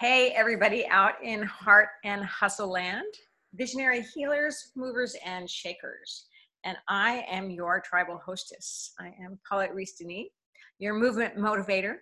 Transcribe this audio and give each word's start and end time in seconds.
Hey, 0.00 0.30
everybody 0.30 0.86
out 0.86 1.22
in 1.22 1.42
Heart 1.42 1.88
and 2.04 2.24
Hustle 2.24 2.70
Land, 2.70 3.04
visionary 3.52 4.00
healers, 4.00 4.72
movers, 4.74 5.14
and 5.26 5.48
shakers. 5.48 6.24
And 6.64 6.78
I 6.88 7.26
am 7.30 7.50
your 7.50 7.82
tribal 7.82 8.16
hostess. 8.16 8.94
I 8.98 9.08
am 9.22 9.38
Paulette 9.46 9.72
Denis, 9.98 10.28
your 10.78 10.94
movement 10.94 11.36
motivator, 11.36 11.96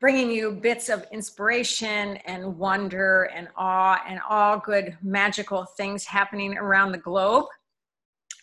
bringing 0.00 0.30
you 0.30 0.50
bits 0.50 0.88
of 0.88 1.04
inspiration 1.12 2.16
and 2.24 2.56
wonder 2.56 3.24
and 3.24 3.48
awe 3.54 4.00
and 4.08 4.20
all 4.26 4.58
good 4.58 4.96
magical 5.02 5.66
things 5.76 6.06
happening 6.06 6.56
around 6.56 6.92
the 6.92 6.96
globe. 6.96 7.44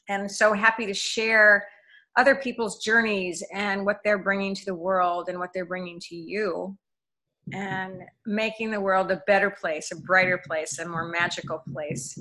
And 0.07 0.31
so 0.31 0.53
happy 0.53 0.85
to 0.85 0.93
share 0.93 1.67
other 2.15 2.35
people's 2.35 2.77
journeys 2.83 3.43
and 3.51 3.87
what 3.87 4.01
they're 4.03 4.19
bringing 4.19 4.53
to 4.53 4.65
the 4.65 4.75
world 4.75 5.29
and 5.29 5.39
what 5.39 5.49
they're 5.51 5.65
bringing 5.65 5.99
to 5.99 6.15
you 6.15 6.77
and 7.53 8.01
making 8.25 8.71
the 8.71 8.79
world 8.79 9.11
a 9.11 9.21
better 9.27 9.49
place, 9.49 9.91
a 9.91 9.95
brighter 9.95 10.41
place, 10.45 10.79
a 10.79 10.87
more 10.87 11.07
magical 11.07 11.63
place. 11.71 12.17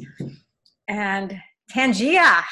And 0.89 1.41
Tangia 1.71 2.43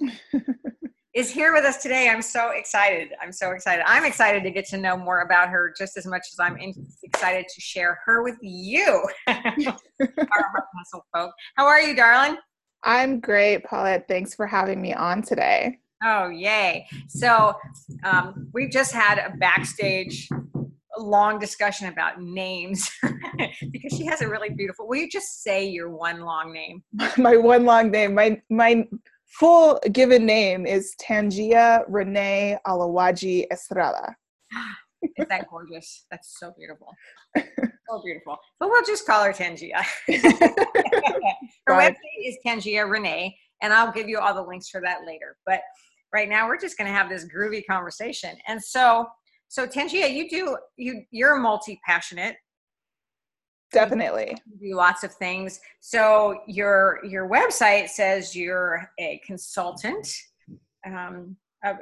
is 1.14 1.30
here 1.30 1.52
with 1.52 1.64
us 1.64 1.82
today. 1.82 2.08
I'm 2.08 2.22
so 2.22 2.50
excited. 2.50 3.10
I'm 3.22 3.32
so 3.32 3.52
excited. 3.52 3.84
I'm 3.86 4.04
excited 4.04 4.42
to 4.42 4.50
get 4.50 4.66
to 4.68 4.78
know 4.78 4.96
more 4.96 5.20
about 5.20 5.48
her 5.50 5.72
just 5.76 5.96
as 5.96 6.06
much 6.06 6.22
as 6.32 6.40
I'm 6.40 6.56
excited 7.02 7.46
to 7.48 7.60
share 7.60 8.00
her 8.04 8.22
with 8.22 8.36
you, 8.40 9.06
muscle 9.28 11.06
folk. 11.14 11.32
How 11.56 11.66
are 11.66 11.80
you, 11.80 11.94
darling? 11.94 12.38
I'm 12.82 13.20
great, 13.20 13.64
Paulette. 13.64 14.08
Thanks 14.08 14.34
for 14.34 14.46
having 14.46 14.80
me 14.80 14.92
on 14.92 15.22
today. 15.22 15.78
Oh, 16.02 16.28
yay. 16.28 16.86
So, 17.08 17.54
um, 18.02 18.48
we've 18.52 18.70
just 18.70 18.92
had 18.92 19.18
a 19.18 19.34
backstage 19.36 20.28
long 20.98 21.38
discussion 21.38 21.88
about 21.88 22.20
names 22.20 22.90
because 23.70 23.96
she 23.96 24.04
has 24.06 24.20
a 24.22 24.28
really 24.28 24.50
beautiful. 24.50 24.86
Will 24.88 24.96
you 24.96 25.08
just 25.08 25.42
say 25.42 25.66
your 25.66 25.90
one 25.90 26.20
long 26.20 26.52
name? 26.52 26.82
my 27.16 27.36
one 27.36 27.64
long 27.64 27.90
name. 27.90 28.14
My 28.14 28.40
my 28.50 28.86
full 29.26 29.80
given 29.92 30.26
name 30.26 30.66
is 30.66 30.94
Tangia 31.00 31.84
Renee 31.88 32.58
Alawaji 32.66 33.46
Estrada. 33.50 34.14
is 35.02 35.26
that 35.28 35.46
gorgeous? 35.50 36.06
That's 36.10 36.38
so 36.38 36.52
beautiful. 36.56 36.88
so 37.36 38.02
beautiful. 38.04 38.36
But 38.60 38.70
we'll 38.70 38.84
just 38.84 39.06
call 39.06 39.24
her 39.24 39.32
Tangia. 39.32 39.82
her 40.08 41.74
website 41.74 41.96
is 42.24 42.36
Tangia 42.46 42.86
Renee, 42.86 43.36
and 43.62 43.72
I'll 43.72 43.92
give 43.92 44.08
you 44.08 44.18
all 44.18 44.34
the 44.34 44.42
links 44.42 44.68
for 44.68 44.80
that 44.80 45.00
later. 45.06 45.36
But 45.46 45.60
right 46.12 46.28
now, 46.28 46.46
we're 46.46 46.60
just 46.60 46.78
going 46.78 46.86
to 46.86 46.96
have 46.96 47.08
this 47.08 47.26
groovy 47.26 47.62
conversation. 47.68 48.36
And 48.46 48.62
so, 48.62 49.06
so 49.54 49.68
Tangia, 49.68 50.08
you 50.08 50.28
do 50.28 50.56
you 50.76 51.04
you're 51.12 51.36
multi 51.36 51.80
passionate. 51.86 52.34
Definitely. 53.70 54.36
You 54.60 54.72
do 54.72 54.76
lots 54.76 55.04
of 55.04 55.14
things. 55.14 55.60
So 55.78 56.40
your 56.48 56.98
your 57.04 57.28
website 57.28 57.88
says 57.88 58.34
you're 58.34 58.90
a 58.98 59.20
consultant, 59.24 60.12
um, 60.84 61.36
a 61.62 61.74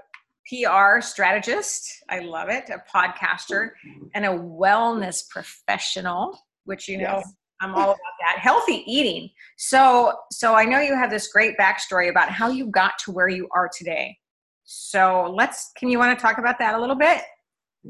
PR 0.47 1.01
strategist. 1.01 1.91
I 2.11 2.19
love 2.19 2.51
it. 2.51 2.69
A 2.69 2.83
podcaster 2.95 3.71
and 4.15 4.27
a 4.27 4.29
wellness 4.29 5.27
professional, 5.31 6.39
which 6.67 6.89
you 6.89 6.99
know 6.99 7.23
yes. 7.25 7.33
I'm 7.63 7.75
all 7.75 7.85
about 7.85 7.97
that. 8.21 8.39
Healthy 8.39 8.85
eating. 8.87 9.31
So 9.57 10.13
so 10.31 10.55
I 10.55 10.67
know 10.67 10.81
you 10.81 10.95
have 10.95 11.09
this 11.09 11.29
great 11.29 11.57
backstory 11.57 12.11
about 12.11 12.29
how 12.29 12.51
you 12.51 12.67
got 12.67 12.99
to 13.07 13.13
where 13.13 13.29
you 13.29 13.49
are 13.51 13.71
today. 13.75 14.19
So 14.65 15.33
let's. 15.35 15.71
Can 15.79 15.89
you 15.89 15.99
want 15.99 16.19
to 16.19 16.23
talk 16.23 16.37
about 16.37 16.59
that 16.59 16.75
a 16.75 16.79
little 16.79 16.97
bit? 16.97 17.23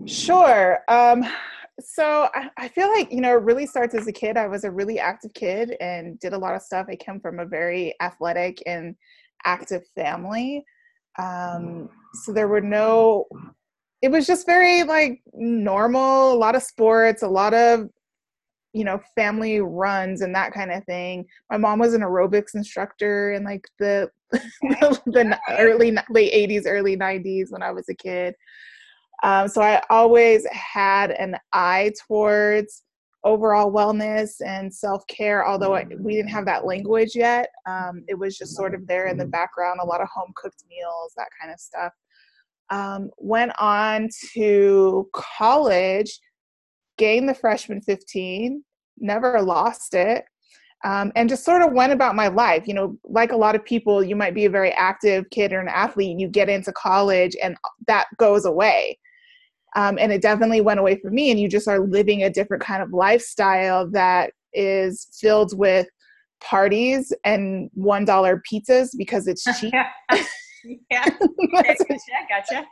Sure. 0.06 0.78
Um, 0.88 1.24
so 1.80 2.28
I, 2.34 2.50
I, 2.56 2.68
feel 2.68 2.90
like 2.92 3.10
you 3.12 3.20
know 3.20 3.36
it 3.36 3.42
really 3.42 3.66
starts 3.66 3.94
as 3.94 4.06
a 4.06 4.12
kid 4.12 4.36
i 4.36 4.46
was 4.46 4.64
a 4.64 4.70
really 4.70 4.98
active 4.98 5.32
kid 5.34 5.74
and 5.80 6.18
did 6.20 6.32
a 6.32 6.38
lot 6.38 6.54
of 6.54 6.62
stuff 6.62 6.86
i 6.88 6.96
came 6.96 7.18
from 7.18 7.38
a 7.38 7.46
very 7.46 7.94
athletic 8.00 8.62
and 8.66 8.94
active 9.44 9.82
family 9.94 10.64
um, 11.18 11.88
so 12.24 12.32
there 12.32 12.48
were 12.48 12.60
no 12.60 13.26
it 14.02 14.10
was 14.10 14.26
just 14.26 14.46
very 14.46 14.82
like 14.82 15.20
normal 15.32 16.32
a 16.32 16.34
lot 16.34 16.54
of 16.54 16.62
sports 16.62 17.22
a 17.22 17.28
lot 17.28 17.54
of 17.54 17.88
you 18.72 18.84
know 18.84 19.00
family 19.14 19.60
runs 19.60 20.20
and 20.20 20.34
that 20.34 20.52
kind 20.52 20.70
of 20.70 20.84
thing 20.84 21.24
my 21.50 21.56
mom 21.56 21.78
was 21.78 21.94
an 21.94 22.02
aerobics 22.02 22.54
instructor 22.54 23.32
in 23.32 23.44
like 23.44 23.66
the 23.78 24.10
the, 24.32 25.00
the 25.06 25.38
early 25.58 25.96
late 26.10 26.32
80s 26.32 26.64
early 26.66 26.96
90s 26.96 27.50
when 27.50 27.62
i 27.62 27.70
was 27.70 27.88
a 27.88 27.94
kid 27.94 28.34
um, 29.22 29.48
so 29.48 29.62
I 29.62 29.82
always 29.90 30.46
had 30.50 31.12
an 31.12 31.36
eye 31.52 31.92
towards 32.06 32.82
overall 33.24 33.72
wellness 33.72 34.34
and 34.44 34.72
self 34.72 35.06
care, 35.06 35.46
although 35.46 35.74
I, 35.74 35.86
we 35.98 36.14
didn't 36.14 36.30
have 36.30 36.46
that 36.46 36.66
language 36.66 37.14
yet. 37.14 37.48
Um, 37.66 38.04
it 38.08 38.18
was 38.18 38.36
just 38.36 38.56
sort 38.56 38.74
of 38.74 38.86
there 38.86 39.06
in 39.06 39.16
the 39.16 39.26
background, 39.26 39.80
a 39.80 39.86
lot 39.86 40.00
of 40.00 40.08
home 40.08 40.32
cooked 40.36 40.64
meals, 40.68 41.12
that 41.16 41.28
kind 41.40 41.52
of 41.52 41.60
stuff. 41.60 41.92
Um, 42.70 43.10
went 43.18 43.52
on 43.58 44.08
to 44.34 45.08
college, 45.12 46.18
gained 46.96 47.28
the 47.28 47.34
freshman 47.34 47.82
15, 47.82 48.64
never 48.98 49.42
lost 49.42 49.94
it 49.94 50.24
um, 50.84 51.12
and 51.14 51.28
just 51.28 51.44
sort 51.44 51.62
of 51.62 51.72
went 51.72 51.92
about 51.92 52.16
my 52.16 52.28
life. 52.28 52.66
You 52.66 52.74
know, 52.74 52.98
like 53.04 53.32
a 53.32 53.36
lot 53.36 53.54
of 53.54 53.64
people, 53.64 54.02
you 54.02 54.16
might 54.16 54.34
be 54.34 54.44
a 54.44 54.50
very 54.50 54.72
active 54.72 55.28
kid 55.30 55.52
or 55.52 55.60
an 55.60 55.68
athlete, 55.68 56.18
you 56.18 56.28
get 56.28 56.48
into 56.48 56.72
college, 56.72 57.36
and 57.42 57.56
that 57.86 58.06
goes 58.18 58.44
away. 58.44 58.98
Um, 59.74 59.98
and 59.98 60.12
it 60.12 60.22
definitely 60.22 60.60
went 60.60 60.80
away 60.80 60.98
for 61.00 61.10
me. 61.10 61.30
And 61.30 61.40
you 61.40 61.48
just 61.48 61.68
are 61.68 61.80
living 61.80 62.22
a 62.22 62.30
different 62.30 62.62
kind 62.62 62.82
of 62.82 62.92
lifestyle 62.92 63.88
that 63.90 64.32
is 64.52 65.08
filled 65.20 65.56
with 65.56 65.86
parties 66.40 67.12
and 67.24 67.70
one 67.74 68.04
dollar 68.04 68.42
pizzas 68.50 68.90
because 68.96 69.26
it's 69.26 69.44
cheap. 69.60 69.74
yeah, 70.92 71.04
that's 71.52 71.82
what, 71.88 72.00
gotcha. 72.28 72.64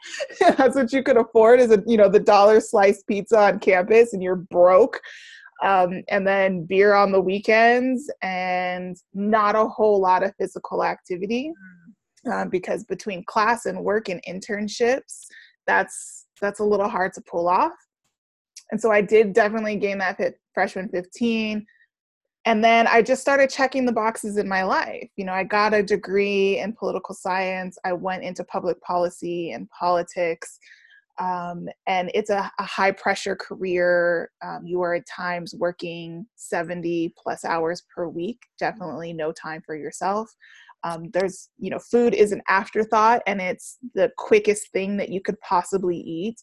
That's 0.56 0.76
what 0.76 0.92
you 0.92 1.02
could 1.02 1.16
afford 1.16 1.58
is 1.58 1.72
a 1.72 1.82
you 1.88 1.96
know 1.96 2.08
the 2.08 2.20
dollar 2.20 2.60
slice 2.60 3.02
pizza 3.02 3.36
on 3.36 3.58
campus, 3.58 4.12
and 4.12 4.22
you're 4.22 4.36
broke 4.36 5.00
um, 5.62 6.02
and 6.08 6.26
then 6.26 6.64
beer 6.64 6.94
on 6.94 7.12
the 7.12 7.20
weekends 7.20 8.10
and 8.22 8.96
not 9.12 9.54
a 9.54 9.66
whole 9.66 10.00
lot 10.00 10.22
of 10.22 10.34
physical 10.36 10.84
activity 10.84 11.52
mm. 12.26 12.32
um, 12.32 12.48
because 12.48 12.84
between 12.84 13.24
class 13.24 13.66
and 13.66 13.82
work 13.82 14.08
and 14.08 14.22
internships 14.28 15.26
that's 15.66 16.19
that's 16.40 16.60
a 16.60 16.64
little 16.64 16.88
hard 16.88 17.12
to 17.14 17.22
pull 17.22 17.48
off. 17.48 17.72
And 18.70 18.80
so 18.80 18.90
i 18.90 19.00
did 19.00 19.32
definitely 19.32 19.76
gain 19.76 19.98
that 19.98 20.16
fit 20.16 20.38
freshman 20.54 20.88
15 20.88 21.66
and 22.46 22.64
then 22.64 22.86
i 22.86 23.02
just 23.02 23.20
started 23.20 23.50
checking 23.50 23.84
the 23.84 23.92
boxes 23.92 24.36
in 24.36 24.48
my 24.48 24.62
life. 24.62 25.08
You 25.16 25.24
know 25.24 25.32
i 25.32 25.44
got 25.44 25.74
a 25.74 25.82
degree 25.82 26.58
in 26.58 26.72
political 26.72 27.14
science. 27.14 27.78
I 27.84 27.92
went 27.92 28.24
into 28.24 28.44
public 28.44 28.80
policy 28.80 29.52
and 29.52 29.68
politics. 29.70 30.58
Um, 31.18 31.68
and 31.86 32.10
it's 32.14 32.30
a, 32.30 32.50
a, 32.58 32.64
high 32.64 32.92
pressure 32.92 33.36
career. 33.36 34.30
Um, 34.42 34.64
you 34.64 34.80
are 34.80 34.94
at 34.94 35.06
times 35.06 35.54
working 35.54 36.24
70 36.36 37.12
plus 37.22 37.44
hours 37.44 37.82
per 37.94 38.08
week, 38.08 38.38
definitely 38.58 39.12
no 39.12 39.30
time 39.30 39.60
for 39.66 39.76
yourself. 39.76 40.34
Um, 40.84 41.10
there's, 41.12 41.48
you 41.58 41.70
know, 41.70 41.78
food 41.78 42.14
is 42.14 42.32
an 42.32 42.42
afterthought 42.48 43.22
and 43.26 43.40
it's 43.40 43.78
the 43.94 44.10
quickest 44.16 44.72
thing 44.72 44.96
that 44.96 45.10
you 45.10 45.20
could 45.20 45.38
possibly 45.40 45.96
eat. 45.96 46.36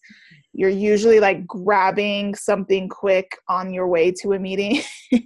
You're 0.53 0.69
usually 0.69 1.19
like 1.19 1.45
grabbing 1.47 2.35
something 2.35 2.89
quick 2.89 3.37
on 3.47 3.73
your 3.73 3.87
way 3.87 4.11
to 4.21 4.33
a 4.33 4.39
meeting. 4.39 4.81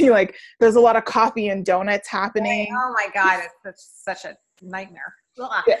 like, 0.00 0.36
there's 0.60 0.76
a 0.76 0.80
lot 0.80 0.96
of 0.96 1.04
coffee 1.04 1.48
and 1.48 1.64
donuts 1.64 2.08
happening. 2.08 2.68
Oh 2.72 2.92
my 2.92 3.08
God, 3.12 3.42
it's 3.64 4.02
such 4.04 4.24
a 4.24 4.36
nightmare. 4.62 5.14
Yeah 5.66 5.80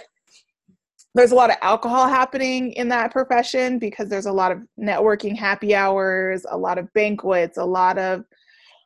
there's 1.14 1.32
a 1.32 1.34
lot 1.34 1.50
of 1.50 1.56
alcohol 1.60 2.08
happening 2.08 2.72
in 2.72 2.88
that 2.88 3.10
profession 3.10 3.78
because 3.78 4.08
there's 4.08 4.26
a 4.26 4.32
lot 4.32 4.52
of 4.52 4.58
networking 4.78 5.36
happy 5.36 5.74
hours 5.74 6.46
a 6.50 6.56
lot 6.56 6.78
of 6.78 6.92
banquets 6.92 7.58
a 7.58 7.64
lot 7.64 7.98
of 7.98 8.24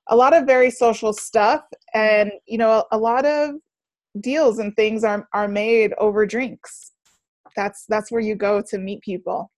a 0.08 0.16
lot 0.16 0.34
of 0.34 0.46
very 0.46 0.70
social 0.70 1.12
stuff 1.12 1.62
and 1.94 2.30
you 2.46 2.58
know 2.58 2.84
a, 2.92 2.98
lot 2.98 3.24
of 3.24 3.52
deals 4.20 4.58
and 4.58 4.74
things 4.76 5.04
are 5.04 5.28
are 5.32 5.48
made 5.48 5.92
over 5.98 6.26
drinks. 6.26 6.92
That's 7.56 7.84
that's 7.88 8.10
where 8.10 8.20
you 8.20 8.34
go 8.34 8.62
to 8.68 8.78
meet 8.78 9.00
people. 9.02 9.50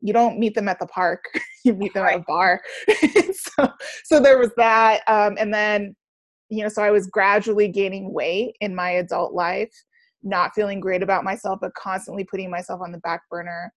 You 0.00 0.12
don't 0.12 0.38
meet 0.38 0.54
them 0.54 0.68
at 0.68 0.78
the 0.78 0.86
park. 0.86 1.24
You 1.64 1.74
meet 1.74 1.92
them 1.92 2.04
right. 2.04 2.14
at 2.14 2.20
a 2.20 2.24
bar. 2.26 2.62
So 3.34 3.68
so 4.04 4.20
there 4.20 4.38
was 4.38 4.52
that 4.56 5.02
um, 5.06 5.36
and 5.38 5.52
then 5.52 5.94
you 6.48 6.62
know 6.62 6.68
so 6.68 6.82
i 6.82 6.90
was 6.90 7.06
gradually 7.08 7.68
gaining 7.68 8.12
weight 8.12 8.56
in 8.60 8.74
my 8.74 8.90
adult 8.90 9.34
life 9.34 9.72
not 10.22 10.52
feeling 10.54 10.80
great 10.80 11.02
about 11.02 11.24
myself, 11.24 11.58
but 11.60 11.74
constantly 11.74 12.24
putting 12.24 12.50
myself 12.50 12.80
on 12.82 12.92
the 12.92 12.98
back 12.98 13.22
burner. 13.30 13.72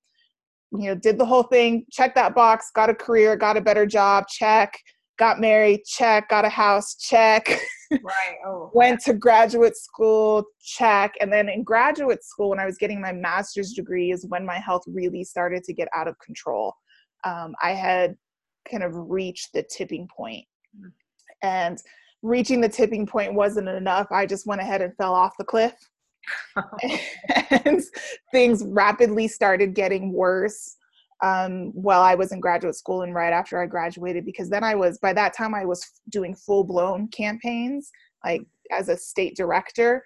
You 0.71 0.87
know, 0.87 0.95
did 0.95 1.17
the 1.17 1.25
whole 1.25 1.43
thing, 1.43 1.85
check 1.91 2.15
that 2.15 2.33
box, 2.33 2.71
got 2.73 2.89
a 2.89 2.95
career, 2.95 3.35
got 3.35 3.57
a 3.57 3.61
better 3.61 3.85
job, 3.85 4.27
check, 4.27 4.73
got 5.21 5.39
married, 5.39 5.85
check, 5.85 6.29
got 6.29 6.45
a 6.45 6.49
house, 6.49 6.95
check. 6.95 7.47
Right. 7.91 8.37
Oh. 8.47 8.71
Went 8.73 9.01
to 9.01 9.13
graduate 9.13 9.75
school, 9.75 10.45
check. 10.63 11.13
And 11.19 11.29
then 11.29 11.49
in 11.49 11.61
graduate 11.61 12.23
school, 12.23 12.51
when 12.51 12.57
I 12.57 12.65
was 12.65 12.77
getting 12.77 13.01
my 13.01 13.11
master's 13.11 13.73
degree, 13.73 14.13
is 14.13 14.25
when 14.29 14.45
my 14.45 14.59
health 14.59 14.83
really 14.87 15.25
started 15.25 15.65
to 15.65 15.73
get 15.73 15.89
out 15.93 16.07
of 16.07 16.17
control. 16.19 16.73
um, 17.25 17.53
I 17.61 17.71
had 17.71 18.15
kind 18.71 18.81
of 18.81 18.93
reached 18.95 19.49
the 19.53 19.63
tipping 19.63 20.07
point. 20.15 20.45
And 21.43 21.83
reaching 22.21 22.61
the 22.61 22.69
tipping 22.69 23.05
point 23.05 23.33
wasn't 23.33 23.67
enough. 23.67 24.07
I 24.09 24.25
just 24.25 24.47
went 24.47 24.61
ahead 24.61 24.81
and 24.81 24.95
fell 24.95 25.13
off 25.13 25.33
the 25.37 25.43
cliff. 25.43 25.73
and 27.65 27.81
things 28.31 28.63
rapidly 28.67 29.27
started 29.27 29.75
getting 29.75 30.13
worse 30.13 30.77
um, 31.23 31.71
while 31.73 32.01
I 32.01 32.15
was 32.15 32.31
in 32.31 32.39
graduate 32.39 32.75
school 32.75 33.03
and 33.03 33.13
right 33.13 33.33
after 33.33 33.61
I 33.61 33.65
graduated, 33.67 34.25
because 34.25 34.49
then 34.49 34.63
I 34.63 34.75
was, 34.75 34.97
by 34.99 35.13
that 35.13 35.35
time, 35.35 35.53
I 35.53 35.65
was 35.65 35.85
doing 36.09 36.35
full 36.35 36.63
blown 36.63 37.07
campaigns, 37.09 37.91
like 38.25 38.41
as 38.71 38.89
a 38.89 38.97
state 38.97 39.35
director. 39.35 40.03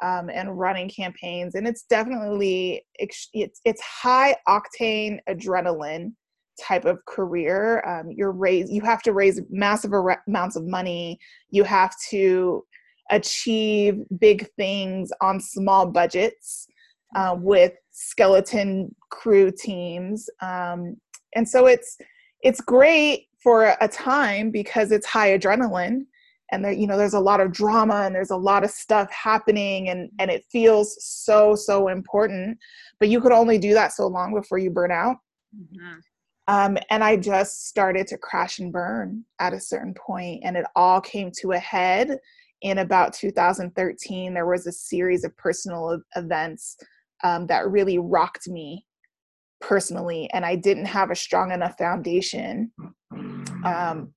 Um, 0.00 0.30
and 0.30 0.56
running 0.56 0.88
campaigns. 0.88 1.56
And 1.56 1.66
it's 1.66 1.82
definitely 1.82 2.84
it's 3.00 3.28
it's 3.32 3.80
high 3.80 4.36
octane 4.46 5.18
adrenaline 5.28 6.12
type 6.60 6.84
of 6.84 7.04
career. 7.06 7.82
Um, 7.84 8.12
you're 8.14 8.30
raise 8.30 8.70
you 8.70 8.82
have 8.82 9.02
to 9.02 9.12
raise 9.12 9.40
massive 9.50 9.92
amounts 9.92 10.54
of 10.54 10.66
money. 10.66 11.18
You 11.50 11.64
have 11.64 11.94
to 12.10 12.62
achieve 13.10 14.02
big 14.20 14.48
things 14.56 15.10
on 15.20 15.40
small 15.40 15.86
budgets 15.86 16.68
uh, 17.14 17.36
with 17.38 17.72
skeleton 17.90 18.94
crew 19.10 19.50
teams. 19.50 20.28
Um, 20.40 20.96
and 21.34 21.48
so 21.48 21.66
it's 21.66 21.96
it's 22.42 22.60
great 22.60 23.26
for 23.42 23.74
a 23.80 23.88
time 23.88 24.50
because 24.50 24.92
it's 24.92 25.06
high 25.06 25.36
adrenaline 25.36 26.02
and 26.50 26.64
there 26.64 26.72
you 26.72 26.86
know 26.86 26.96
there's 26.96 27.14
a 27.14 27.20
lot 27.20 27.40
of 27.40 27.52
drama 27.52 28.02
and 28.02 28.14
there's 28.14 28.30
a 28.30 28.36
lot 28.36 28.64
of 28.64 28.70
stuff 28.70 29.10
happening 29.10 29.90
and 29.90 30.10
and 30.18 30.30
it 30.30 30.44
feels 30.50 30.96
so 31.04 31.54
so 31.54 31.88
important. 31.88 32.58
But 33.00 33.08
you 33.08 33.20
could 33.20 33.32
only 33.32 33.58
do 33.58 33.74
that 33.74 33.92
so 33.92 34.06
long 34.06 34.34
before 34.34 34.58
you 34.58 34.70
burn 34.70 34.90
out. 34.90 35.16
Mm-hmm. 35.56 35.94
um, 36.48 36.76
and 36.90 37.02
i 37.02 37.16
just 37.16 37.68
started 37.68 38.06
to 38.08 38.18
crash 38.18 38.58
and 38.58 38.70
burn 38.70 39.24
at 39.40 39.54
a 39.54 39.60
certain 39.60 39.94
point 39.94 40.42
and 40.44 40.58
it 40.58 40.66
all 40.76 41.00
came 41.00 41.32
to 41.40 41.52
a 41.52 41.58
head 41.58 42.18
in 42.60 42.78
about 42.78 43.14
2013 43.14 44.34
there 44.34 44.44
was 44.44 44.66
a 44.66 44.72
series 44.72 45.24
of 45.24 45.34
personal 45.38 45.98
events 46.16 46.76
um, 47.24 47.46
that 47.46 47.70
really 47.70 47.98
rocked 47.98 48.48
me 48.48 48.84
personally 49.60 50.28
and 50.32 50.44
i 50.44 50.54
didn't 50.54 50.84
have 50.84 51.10
a 51.10 51.16
strong 51.16 51.50
enough 51.50 51.76
foundation 51.76 52.70
um, 53.64 54.12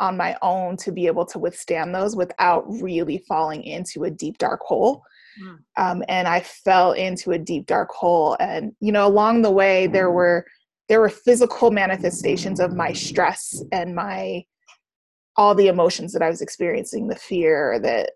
on 0.00 0.16
my 0.16 0.36
own 0.42 0.76
to 0.76 0.92
be 0.92 1.06
able 1.06 1.26
to 1.26 1.38
withstand 1.38 1.94
those 1.94 2.14
without 2.14 2.64
really 2.80 3.18
falling 3.28 3.62
into 3.64 4.04
a 4.04 4.10
deep 4.10 4.38
dark 4.38 4.60
hole 4.60 5.02
mm. 5.42 5.58
um, 5.76 6.02
and 6.08 6.28
i 6.28 6.40
fell 6.40 6.92
into 6.92 7.32
a 7.32 7.38
deep 7.38 7.66
dark 7.66 7.90
hole 7.90 8.36
and 8.38 8.72
you 8.80 8.92
know 8.92 9.06
along 9.06 9.42
the 9.42 9.50
way 9.50 9.86
there 9.86 10.10
were 10.10 10.44
there 10.88 11.00
were 11.00 11.08
physical 11.08 11.70
manifestations 11.70 12.60
of 12.60 12.74
my 12.74 12.92
stress 12.92 13.62
and 13.72 13.94
my 13.94 14.44
all 15.36 15.54
the 15.54 15.68
emotions 15.68 16.12
that 16.12 16.22
i 16.22 16.28
was 16.28 16.40
experiencing 16.40 17.08
the 17.08 17.16
fear 17.16 17.80
the 17.80 18.08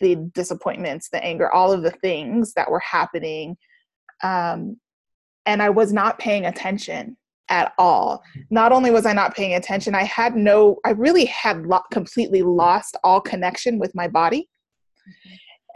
the 0.00 0.16
disappointments 0.34 1.08
the 1.10 1.22
anger 1.24 1.52
all 1.52 1.72
of 1.72 1.82
the 1.82 1.90
things 1.90 2.52
that 2.54 2.70
were 2.70 2.80
happening 2.80 3.56
um, 4.22 4.76
and 5.46 5.62
i 5.62 5.70
was 5.70 5.92
not 5.92 6.18
paying 6.18 6.46
attention 6.46 7.16
at 7.48 7.72
all. 7.78 8.22
Not 8.50 8.72
only 8.72 8.90
was 8.90 9.06
I 9.06 9.12
not 9.12 9.34
paying 9.34 9.54
attention, 9.54 9.94
I 9.94 10.04
had 10.04 10.36
no, 10.36 10.78
I 10.84 10.90
really 10.90 11.24
had 11.26 11.66
lo- 11.66 11.80
completely 11.90 12.42
lost 12.42 12.96
all 13.04 13.20
connection 13.20 13.78
with 13.78 13.94
my 13.94 14.08
body. 14.08 14.48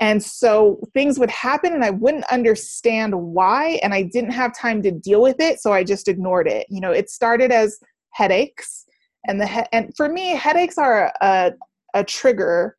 And 0.01 0.23
so 0.23 0.81
things 0.95 1.19
would 1.19 1.31
happen 1.31 1.75
and 1.75 1.85
I 1.85 1.91
wouldn't 1.91 2.25
understand 2.25 3.15
why. 3.15 3.79
And 3.83 3.95
I 3.95 4.03
didn't 4.03 4.33
have 4.33 4.57
time 4.57 4.83
to 4.83 4.91
deal 4.91 5.23
with 5.23 5.37
it. 5.39 5.61
So 5.61 5.73
I 5.73 5.85
just 5.85 6.09
ignored 6.09 6.49
it. 6.49 6.67
You 6.69 6.81
know, 6.81 6.91
it 6.91 7.09
started 7.09 7.53
as 7.53 7.79
headaches. 8.11 8.85
And 9.27 9.41
the 9.41 9.47
he- 9.47 9.69
and 9.73 9.95
for 9.97 10.09
me, 10.09 10.31
headaches 10.31 10.77
are 10.79 11.13
a, 11.21 11.53
a 11.95 12.03
trigger. 12.03 12.77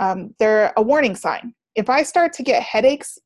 Um, 0.00 0.34
they're 0.40 0.72
a 0.76 0.82
warning 0.82 1.14
sign. 1.14 1.54
If 1.76 1.88
I 1.88 2.02
start 2.02 2.32
to 2.34 2.42
get 2.42 2.62
headaches 2.62 3.18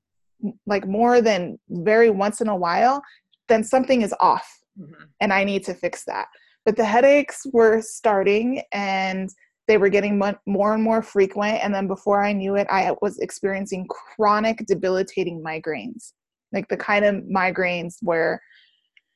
like 0.66 0.86
more 0.86 1.22
than 1.22 1.58
very 1.70 2.10
once 2.10 2.42
in 2.42 2.48
a 2.48 2.56
while, 2.56 3.02
then 3.48 3.64
something 3.64 4.02
is 4.02 4.14
off 4.20 4.60
mm-hmm. 4.78 5.04
and 5.20 5.32
I 5.32 5.44
need 5.44 5.64
to 5.64 5.74
fix 5.74 6.04
that. 6.04 6.26
But 6.66 6.76
the 6.76 6.84
headaches 6.84 7.46
were 7.52 7.80
starting 7.80 8.62
and 8.72 9.30
they 9.68 9.78
were 9.78 9.88
getting 9.88 10.18
more 10.18 10.74
and 10.74 10.82
more 10.82 11.02
frequent. 11.02 11.62
And 11.62 11.74
then 11.74 11.86
before 11.86 12.22
I 12.22 12.32
knew 12.32 12.56
it, 12.56 12.66
I 12.68 12.94
was 13.00 13.18
experiencing 13.18 13.86
chronic, 13.88 14.58
debilitating 14.66 15.42
migraines, 15.42 16.12
like 16.52 16.68
the 16.68 16.76
kind 16.76 17.04
of 17.04 17.16
migraines 17.24 17.96
where 18.02 18.42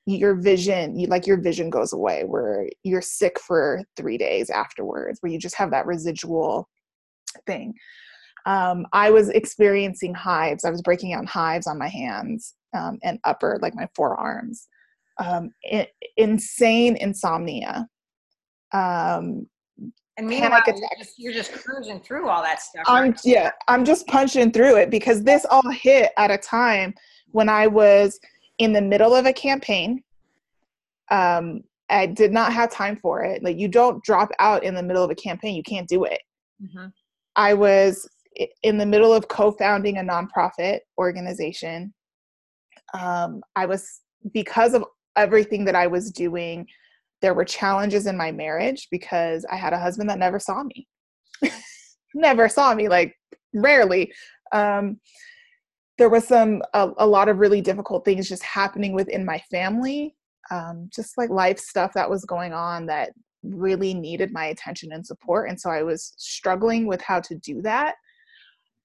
your 0.06 0.34
vision, 0.34 0.98
you, 0.98 1.06
like 1.06 1.26
your 1.26 1.38
vision 1.38 1.68
goes 1.68 1.92
away, 1.92 2.24
where 2.24 2.66
you're 2.82 3.02
sick 3.02 3.38
for 3.38 3.82
three 3.96 4.16
days 4.16 4.48
afterwards, 4.48 5.18
where 5.20 5.30
you 5.30 5.38
just 5.38 5.56
have 5.56 5.70
that 5.70 5.86
residual 5.86 6.66
thing. 7.46 7.74
Um, 8.46 8.86
I 8.92 9.10
was 9.10 9.28
experiencing 9.28 10.14
hives. 10.14 10.64
I 10.64 10.70
was 10.70 10.82
breaking 10.82 11.12
out 11.12 11.26
hives 11.26 11.66
on 11.66 11.78
my 11.78 11.88
hands 11.88 12.54
um, 12.74 12.98
and 13.02 13.18
upper, 13.24 13.58
like 13.60 13.74
my 13.74 13.88
forearms 13.94 14.68
um, 15.18 15.50
I- 15.70 15.88
insane 16.16 16.96
insomnia. 16.96 17.88
Um, 18.72 19.46
and 20.16 20.26
meanwhile, 20.26 20.60
you're 20.66 20.76
just, 20.98 21.18
you're 21.18 21.32
just, 21.32 21.52
cruising 21.52 22.00
through 22.00 22.28
all 22.28 22.42
that 22.42 22.60
stuff. 22.60 22.82
I'm 22.86 23.14
yeah, 23.24 23.52
I'm 23.68 23.84
just 23.84 24.06
punching 24.08 24.50
through 24.50 24.76
it 24.76 24.90
because 24.90 25.22
this 25.22 25.46
all 25.48 25.70
hit 25.70 26.10
at 26.18 26.32
a 26.32 26.38
time 26.38 26.92
when 27.30 27.48
I 27.48 27.68
was 27.68 28.18
in 28.58 28.72
the 28.72 28.80
middle 28.80 29.14
of 29.14 29.26
a 29.26 29.32
campaign. 29.32 30.02
Um, 31.10 31.62
I 31.88 32.06
did 32.06 32.32
not 32.32 32.52
have 32.52 32.70
time 32.72 32.96
for 32.96 33.22
it. 33.22 33.44
Like 33.44 33.58
you 33.58 33.68
don't 33.68 34.02
drop 34.02 34.30
out 34.40 34.64
in 34.64 34.74
the 34.74 34.82
middle 34.82 35.04
of 35.04 35.10
a 35.10 35.14
campaign; 35.14 35.54
you 35.54 35.62
can't 35.62 35.88
do 35.88 36.02
it. 36.02 36.20
Mm-hmm. 36.60 36.86
I 37.38 37.54
was 37.54 38.06
in 38.62 38.78
the 38.78 38.84
middle 38.84 39.14
of 39.14 39.28
co-founding 39.28 39.96
a 39.98 40.02
nonprofit 40.02 40.80
organization. 40.98 41.94
Um, 42.92 43.42
I 43.54 43.64
was 43.64 44.00
because 44.32 44.74
of 44.74 44.84
everything 45.16 45.64
that 45.64 45.76
I 45.76 45.86
was 45.86 46.10
doing, 46.10 46.66
there 47.22 47.34
were 47.34 47.44
challenges 47.44 48.06
in 48.06 48.16
my 48.16 48.32
marriage 48.32 48.88
because 48.90 49.46
I 49.50 49.56
had 49.56 49.72
a 49.72 49.78
husband 49.78 50.10
that 50.10 50.18
never 50.18 50.40
saw 50.40 50.64
me. 50.64 50.88
never 52.14 52.48
saw 52.48 52.74
me, 52.74 52.88
like 52.88 53.14
rarely. 53.54 54.12
Um, 54.52 54.98
there 55.96 56.08
was 56.08 56.26
some 56.26 56.62
a, 56.74 56.90
a, 56.98 57.06
lot 57.06 57.28
of 57.28 57.38
really 57.38 57.60
difficult 57.60 58.04
things 58.04 58.28
just 58.28 58.42
happening 58.42 58.92
within 58.92 59.24
my 59.24 59.42
family, 59.50 60.16
um, 60.50 60.88
just 60.94 61.18
like 61.18 61.30
life 61.30 61.58
stuff 61.58 61.92
that 61.94 62.08
was 62.10 62.24
going 62.24 62.52
on 62.52 62.86
that 62.86 63.10
really 63.42 63.94
needed 63.94 64.32
my 64.32 64.46
attention 64.46 64.92
and 64.92 65.06
support. 65.06 65.48
And 65.48 65.60
so 65.60 65.70
I 65.70 65.82
was 65.82 66.12
struggling 66.16 66.86
with 66.86 67.00
how 67.00 67.20
to 67.20 67.34
do 67.36 67.62
that. 67.62 67.94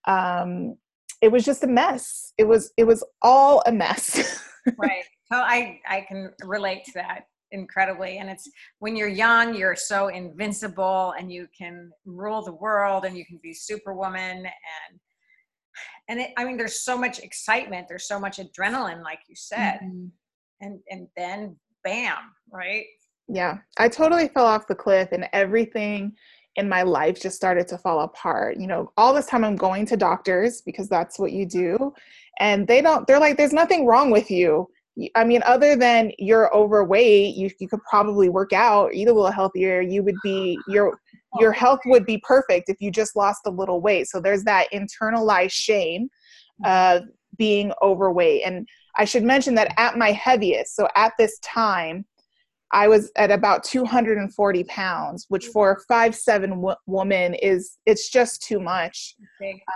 Um, 0.05 0.75
it 1.21 1.31
was 1.31 1.45
just 1.45 1.63
a 1.63 1.67
mess. 1.67 2.33
It 2.37 2.43
was 2.43 2.73
it 2.77 2.83
was 2.83 3.03
all 3.21 3.63
a 3.65 3.71
mess. 3.71 4.43
right. 4.77 5.03
So 5.31 5.37
I 5.37 5.79
I 5.87 6.01
can 6.01 6.31
relate 6.43 6.83
to 6.85 6.91
that 6.95 7.27
incredibly 7.53 8.17
and 8.17 8.29
it's 8.29 8.49
when 8.79 8.95
you're 8.95 9.07
young 9.07 9.53
you're 9.55 9.75
so 9.75 10.07
invincible 10.07 11.13
and 11.17 11.31
you 11.31 11.47
can 11.55 11.91
rule 12.03 12.41
the 12.41 12.51
world 12.51 13.05
and 13.05 13.15
you 13.15 13.23
can 13.25 13.39
be 13.41 13.53
superwoman 13.53 14.37
and 14.37 14.99
and 16.09 16.19
it, 16.19 16.31
i 16.35 16.43
mean 16.43 16.57
there's 16.57 16.79
so 16.79 16.97
much 16.97 17.19
excitement 17.19 17.87
there's 17.87 18.07
so 18.07 18.19
much 18.19 18.39
adrenaline 18.39 19.03
like 19.03 19.19
you 19.29 19.35
said 19.35 19.79
mm-hmm. 19.83 20.07
and 20.61 20.79
and 20.89 21.07
then 21.15 21.55
bam 21.83 22.17
right 22.51 22.85
yeah 23.27 23.57
i 23.77 23.87
totally 23.87 24.27
fell 24.27 24.45
off 24.45 24.67
the 24.67 24.75
cliff 24.75 25.09
and 25.11 25.27
everything 25.33 26.11
in 26.55 26.69
my 26.69 26.83
life 26.83 27.19
just 27.19 27.35
started 27.35 27.67
to 27.67 27.77
fall 27.77 28.01
apart 28.01 28.57
you 28.57 28.67
know 28.67 28.91
all 28.97 29.13
this 29.13 29.25
time 29.27 29.43
i'm 29.43 29.55
going 29.55 29.85
to 29.85 29.97
doctors 29.97 30.61
because 30.61 30.87
that's 30.89 31.17
what 31.17 31.31
you 31.31 31.45
do 31.45 31.93
and 32.39 32.67
they 32.67 32.81
don't 32.81 33.07
they're 33.07 33.19
like 33.19 33.37
there's 33.37 33.53
nothing 33.53 33.85
wrong 33.85 34.11
with 34.11 34.29
you 34.29 34.67
I 35.15 35.23
mean, 35.23 35.41
other 35.45 35.75
than 35.75 36.11
you're 36.19 36.55
overweight, 36.55 37.35
you, 37.35 37.49
you 37.59 37.67
could 37.67 37.81
probably 37.89 38.29
work 38.29 38.53
out, 38.53 38.93
eat 38.93 39.07
a 39.07 39.13
little 39.13 39.31
healthier. 39.31 39.81
You 39.81 40.03
would 40.03 40.17
be 40.23 40.57
your 40.67 40.99
your 41.39 41.51
health 41.51 41.79
would 41.85 42.05
be 42.05 42.19
perfect 42.19 42.69
if 42.69 42.77
you 42.79 42.91
just 42.91 43.15
lost 43.15 43.41
a 43.47 43.49
little 43.49 43.81
weight. 43.81 44.07
So 44.07 44.21
there's 44.21 44.43
that 44.43 44.67
internalized 44.71 45.51
shame 45.51 46.09
of 46.63 47.03
being 47.37 47.73
overweight. 47.81 48.43
And 48.45 48.67
I 48.97 49.05
should 49.05 49.23
mention 49.23 49.55
that 49.55 49.73
at 49.77 49.97
my 49.97 50.11
heaviest, 50.11 50.75
so 50.75 50.87
at 50.95 51.13
this 51.17 51.39
time, 51.39 52.05
I 52.73 52.87
was 52.87 53.11
at 53.15 53.31
about 53.31 53.63
240 53.63 54.63
pounds, 54.65 55.25
which 55.29 55.47
for 55.47 55.71
a 55.71 55.79
five 55.87 56.15
seven 56.15 56.49
w- 56.49 56.75
woman 56.87 57.35
is 57.35 57.77
it's 57.85 58.09
just 58.09 58.41
too 58.41 58.59
much. 58.59 59.15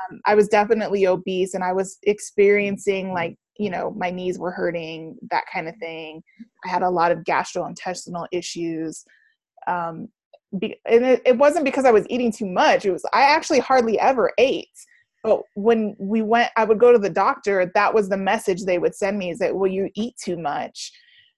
Um, 0.09 0.19
I 0.25 0.35
was 0.35 0.47
definitely 0.47 1.07
obese, 1.07 1.53
and 1.53 1.63
I 1.63 1.73
was 1.73 1.99
experiencing 2.03 3.13
like 3.13 3.37
you 3.59 3.69
know, 3.69 3.91
my 3.97 4.09
knees 4.09 4.37
were 4.37 4.51
hurting, 4.51 5.17
that 5.31 5.45
kind 5.51 5.67
of 5.67 5.75
thing. 5.77 6.21
I 6.65 6.69
had 6.69 6.83
a 6.83 6.89
lot 6.89 7.11
of 7.11 7.19
gastrointestinal 7.19 8.27
issues. 8.31 9.03
Um, 9.67 10.09
be, 10.59 10.79
and 10.85 11.05
it, 11.05 11.21
it 11.25 11.37
wasn't 11.37 11.65
because 11.65 11.85
I 11.85 11.91
was 11.91 12.05
eating 12.09 12.31
too 12.31 12.45
much. 12.45 12.85
It 12.85 12.91
was, 12.91 13.03
I 13.13 13.23
actually 13.23 13.59
hardly 13.59 13.99
ever 13.99 14.31
ate. 14.37 14.67
But 15.23 15.41
when 15.55 15.95
we 15.99 16.21
went, 16.21 16.51
I 16.55 16.63
would 16.63 16.79
go 16.79 16.93
to 16.93 16.99
the 16.99 17.09
doctor. 17.09 17.69
That 17.73 17.93
was 17.93 18.07
the 18.07 18.17
message 18.17 18.63
they 18.63 18.77
would 18.77 18.95
send 18.95 19.17
me 19.17 19.31
is 19.31 19.39
that, 19.39 19.55
well, 19.55 19.69
you 19.69 19.89
eat 19.95 20.15
too 20.23 20.37
much. 20.37 20.91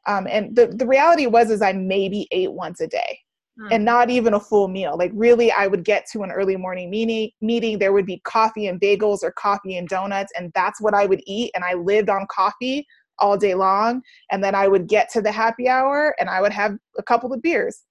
Um, 0.10 0.28
and 0.28 0.56
the, 0.56 0.68
the 0.68 0.88
reality 0.88 1.28
was 1.28 1.52
is 1.52 1.62
I 1.62 1.72
maybe 1.72 2.28
ate 2.32 2.52
once 2.52 2.82
a 2.82 2.88
day 2.88 3.20
mm. 3.60 3.68
and 3.72 3.86
not 3.86 4.10
even 4.10 4.34
a 4.34 4.40
full 4.40 4.68
meal. 4.68 4.98
Like 4.98 5.12
really, 5.14 5.52
I 5.52 5.68
would 5.68 5.86
get 5.86 6.08
to 6.14 6.24
an 6.24 6.32
early 6.32 6.58
morning 6.58 6.90
meeting. 6.90 7.30
Meeting 7.42 7.78
there 7.78 7.94
would 7.94 8.08
be 8.08 8.20
coffee 8.26 8.68
and 8.68 8.82
bagels 8.82 9.20
or 9.22 9.32
coffee 9.34 9.78
and 9.78 9.88
donuts, 9.88 10.34
and 10.36 10.52
that's 10.56 10.82
what 10.82 10.96
I 10.96 11.06
would 11.06 11.22
eat. 11.28 11.52
And 11.54 11.64
I 11.64 11.76
lived 11.76 12.10
on 12.10 12.26
coffee 12.32 12.88
all 13.20 13.38
day 13.38 13.54
long. 13.54 14.02
And 14.32 14.44
then 14.44 14.56
I 14.56 14.68
would 14.68 14.88
get 14.88 15.10
to 15.12 15.22
the 15.22 15.32
happy 15.32 15.68
hour 15.68 16.16
and 16.20 16.30
I 16.30 16.42
would 16.42 16.54
have 16.54 16.78
a 16.98 17.04
couple 17.04 17.32
of 17.32 17.42
beers. 17.42 17.84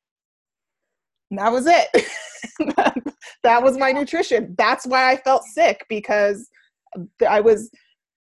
And 1.31 1.39
that 1.39 1.53
was 1.53 1.67
it. 1.67 1.89
that 3.45 3.63
was 3.63 3.77
my 3.77 3.93
nutrition. 3.93 4.55
That's 4.59 4.87
why 4.87 5.11
I 5.11 5.17
felt 5.17 5.45
sick 5.45 5.85
because 5.89 6.49
I 7.29 7.41
was 7.41 7.71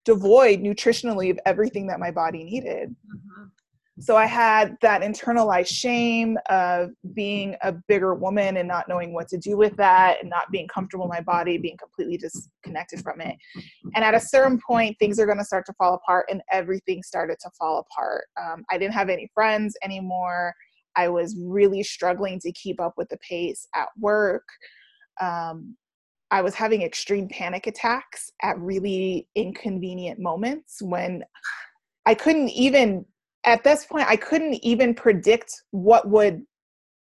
devoid 0.03 0.59
nutritionally 0.59 1.29
of 1.29 1.39
everything 1.45 1.87
that 1.87 1.99
my 1.99 2.09
body 2.09 2.43
needed. 2.43 2.89
Mm-hmm 2.89 3.45
so 3.99 4.17
I 4.17 4.25
had 4.25 4.75
that 4.81 5.01
internalized 5.01 5.67
shame 5.67 6.37
of 6.49 6.91
being 7.13 7.55
a 7.61 7.71
bigger 7.71 8.13
woman 8.13 8.57
and 8.57 8.67
not 8.67 8.89
knowing 8.89 9.13
what 9.13 9.29
to 9.29 9.37
do 9.37 9.55
with 9.55 9.75
that 9.77 10.17
and 10.19 10.29
not 10.29 10.51
being 10.51 10.67
comfortable 10.67 11.05
in 11.05 11.09
my 11.09 11.21
body, 11.21 11.57
being 11.57 11.77
completely 11.77 12.17
disconnected 12.17 13.01
from 13.01 13.21
it. 13.21 13.37
And 13.95 14.03
at 14.03 14.13
a 14.13 14.19
certain 14.19 14.59
point, 14.67 14.97
things 14.99 15.17
are 15.17 15.25
going 15.25 15.37
to 15.37 15.45
start 15.45 15.65
to 15.67 15.73
fall 15.73 15.93
apart, 15.93 16.25
and 16.29 16.41
everything 16.51 17.03
started 17.03 17.37
to 17.41 17.49
fall 17.57 17.85
apart. 17.89 18.25
Um, 18.41 18.65
I 18.69 18.77
didn't 18.77 18.93
have 18.93 19.09
any 19.09 19.29
friends 19.33 19.77
anymore. 19.81 20.53
I 20.97 21.07
was 21.07 21.37
really 21.39 21.83
struggling 21.83 22.39
to 22.41 22.51
keep 22.51 22.81
up 22.81 22.95
with 22.97 23.07
the 23.09 23.17
pace 23.17 23.65
at 23.75 23.87
work. 23.97 24.43
Um, 25.21 25.77
I 26.31 26.41
was 26.41 26.53
having 26.53 26.81
extreme 26.81 27.29
panic 27.29 27.67
attacks 27.67 28.31
at 28.41 28.59
really 28.59 29.29
inconvenient 29.35 30.19
moments 30.19 30.81
when 30.81 31.23
I 32.05 32.13
couldn't 32.13 32.49
even 32.49 33.05
at 33.45 33.63
this 33.63 33.85
point 33.85 34.07
i 34.07 34.15
couldn't 34.15 34.55
even 34.63 34.93
predict 34.93 35.63
what 35.71 36.09
would 36.09 36.45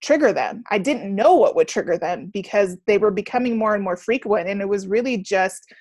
trigger 0.01 0.33
them. 0.33 0.63
I 0.69 0.79
didn't 0.79 1.13
know 1.13 1.35
what 1.35 1.55
would 1.55 1.67
trigger 1.67 1.97
them 1.97 2.31
because 2.33 2.77
they 2.87 2.97
were 2.97 3.11
becoming 3.11 3.57
more 3.57 3.75
and 3.75 3.83
more 3.83 3.97
frequent 3.97 4.49
and 4.49 4.61
it 4.61 4.67
was 4.67 4.87
really 4.87 5.17
just 5.17 5.71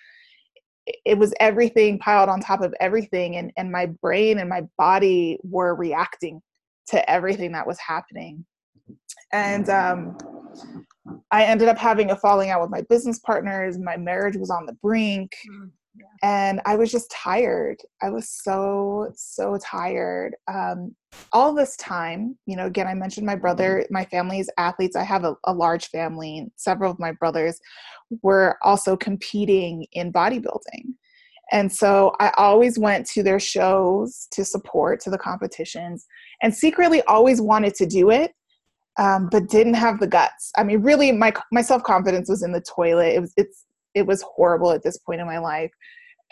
it 1.05 1.17
was 1.17 1.33
everything 1.41 1.99
piled 1.99 2.29
on 2.29 2.41
top 2.41 2.63
of 2.63 2.75
everything 2.81 3.37
and, 3.37 3.53
and 3.57 3.71
my 3.71 3.87
brain 4.03 4.39
and 4.39 4.49
my 4.49 4.63
body 4.77 5.39
were 5.43 5.75
reacting 5.75 6.41
to 6.89 7.09
everything 7.09 7.53
that 7.53 7.67
was 7.67 7.79
happening. 7.79 8.45
And 9.33 9.69
um, 9.71 10.19
i 11.31 11.45
ended 11.45 11.69
up 11.69 11.79
having 11.79 12.11
a 12.11 12.17
falling 12.17 12.51
out 12.51 12.61
with 12.61 12.71
my 12.71 12.83
business 12.83 13.19
partners 13.21 13.79
my 13.79 13.97
marriage 13.97 14.37
was 14.37 14.51
on 14.51 14.67
the 14.67 14.75
brink 14.83 15.33
and 16.23 16.61
I 16.67 16.77
was 16.77 16.91
just 16.91 17.11
tired. 17.11 17.79
I 18.03 18.11
was 18.11 18.29
so, 18.29 19.11
so 19.15 19.59
tired. 19.63 20.35
Um, 20.53 20.95
all 21.33 21.55
this 21.55 21.77
time, 21.77 22.37
you 22.47 22.57
know, 22.57 22.67
again, 22.67 22.87
I 22.87 22.95
mentioned 22.95 23.27
my 23.27 23.37
brother, 23.37 23.87
my 23.91 24.05
family 24.05 24.39
is 24.39 24.51
athletes. 24.59 24.97
I 24.97 25.03
have 25.05 25.25
a, 25.25 25.35
a 25.45 25.53
large 25.53 25.89
family. 25.89 26.47
Several 26.57 26.91
of 26.91 26.99
my 26.99 27.13
brothers 27.13 27.61
were 28.23 28.59
also 28.63 28.97
competing 28.97 29.87
in 29.93 30.13
bodybuilding. 30.13 30.95
And 31.53 31.73
so 31.73 32.13
I 32.21 32.33
always 32.37 32.79
went 32.79 33.07
to 33.09 33.23
their 33.23 33.41
shows 33.41 34.29
to 34.33 34.45
support, 34.45 35.01
to 35.01 35.11
the 35.11 35.19
competitions, 35.19 36.07
and 36.43 36.55
secretly 36.55 37.03
always 37.03 37.41
wanted 37.41 37.75
to 37.75 37.87
do 37.87 38.11
it, 38.11 38.33
um, 38.99 39.29
but 39.33 39.49
didn't 39.49 39.75
have 39.75 39.99
the 39.99 40.07
guts. 40.07 40.53
I 40.57 40.63
mean, 40.63 40.83
really, 40.83 41.11
my 41.11 41.33
my 41.51 41.63
self 41.63 41.83
confidence 41.83 42.29
was 42.29 42.45
in 42.45 42.53
the 42.53 42.61
toilet. 42.61 43.15
It 43.15 43.21
was 43.21 43.33
it's 43.37 43.65
it 43.95 44.07
was 44.07 44.23
horrible 44.23 44.73
at 44.73 44.83
this 44.83 44.99
point 44.99 45.21
in 45.21 45.27
my 45.27 45.39
life. 45.39 45.73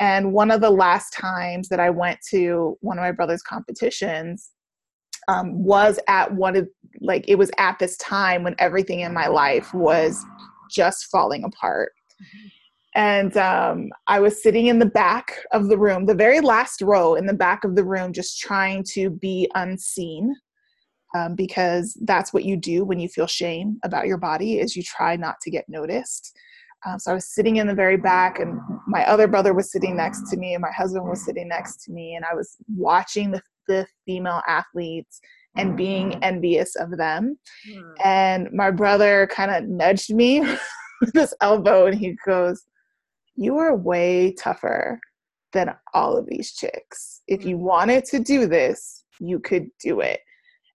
And 0.01 0.33
one 0.33 0.51
of 0.51 0.61
the 0.61 0.71
last 0.71 1.11
times 1.11 1.69
that 1.69 1.81
I 1.81 1.91
went 1.91 2.19
to 2.31 2.77
one 2.81 2.99
of 2.99 3.03
my 3.03 3.13
brother's 3.13 3.43
competitions 3.43 4.51
um, 5.27 5.63
was 5.63 5.99
at 6.09 6.33
one 6.33 6.57
of, 6.57 6.69
like, 7.01 7.25
it 7.29 7.35
was 7.35 7.51
at 7.59 7.79
this 7.79 7.97
time 7.97 8.45
when 8.45 8.55
everything 8.59 9.01
in 9.01 9.13
my 9.13 9.27
life 9.27 9.75
was 9.75 10.25
just 10.71 11.07
falling 11.11 11.45
apart. 11.45 11.93
And 12.95 13.37
um, 13.37 13.91
I 14.07 14.21
was 14.21 14.43
sitting 14.43 14.67
in 14.67 14.79
the 14.79 14.87
back 14.87 15.35
of 15.53 15.69
the 15.69 15.79
room, 15.79 16.07
the 16.07 16.15
very 16.15 16.41
last 16.41 16.81
row 16.81 17.15
in 17.15 17.27
the 17.27 17.35
back 17.35 17.65
of 17.65 17.77
the 17.77 17.85
room, 17.85 18.13
just 18.13 18.39
trying 18.39 18.85
to 18.95 19.11
be 19.11 19.51
unseen. 19.55 20.35
Um, 21.15 21.35
because 21.35 21.97
that's 22.05 22.35
what 22.35 22.45
you 22.45 22.55
do 22.55 22.85
when 22.85 23.01
you 23.01 23.09
feel 23.09 23.27
shame 23.27 23.79
about 23.83 24.07
your 24.07 24.19
body 24.19 24.59
is 24.59 24.77
you 24.77 24.83
try 24.83 25.17
not 25.17 25.37
to 25.41 25.51
get 25.51 25.65
noticed 25.67 26.37
um, 26.87 26.99
so 26.99 27.11
I 27.11 27.15
was 27.15 27.27
sitting 27.27 27.57
in 27.57 27.67
the 27.67 27.75
very 27.75 27.97
back, 27.97 28.39
and 28.39 28.61
my 28.87 29.05
other 29.07 29.27
brother 29.27 29.53
was 29.53 29.73
sitting 29.73 29.97
next 29.97 30.31
to 30.31 30.37
me, 30.37 30.55
and 30.55 30.63
my 30.63 30.71
husband 30.71 31.05
was 31.05 31.25
sitting 31.25 31.49
next 31.49 31.85
to 31.85 31.93
me, 31.93 32.15
and 32.15 32.25
I 32.25 32.35
was 32.35 32.57
watching 32.77 33.31
the, 33.31 33.43
the 33.67 33.87
female 34.07 34.43
athletes 34.47 35.21
and 35.57 35.77
being 35.77 36.23
envious 36.23 36.77
of 36.77 36.97
them. 36.97 37.37
Hmm. 37.69 37.91
And 38.05 38.49
my 38.53 38.71
brother 38.71 39.29
kind 39.31 39.51
of 39.51 39.69
nudged 39.69 40.15
me 40.15 40.41
with 41.01 41.15
his 41.15 41.35
elbow, 41.41 41.87
and 41.87 41.99
he 41.99 42.17
goes, 42.25 42.65
You 43.35 43.59
are 43.59 43.75
way 43.75 44.35
tougher 44.35 45.01
than 45.53 45.75
all 45.95 46.17
of 46.17 46.27
these 46.27 46.53
chicks. 46.53 47.23
If 47.27 47.45
you 47.45 47.57
hmm. 47.57 47.65
wanted 47.65 48.05
to 48.07 48.21
do 48.21 48.47
this, 48.47 49.05
you 49.19 49.41
could 49.41 49.69
do 49.83 49.99
it. 50.01 50.21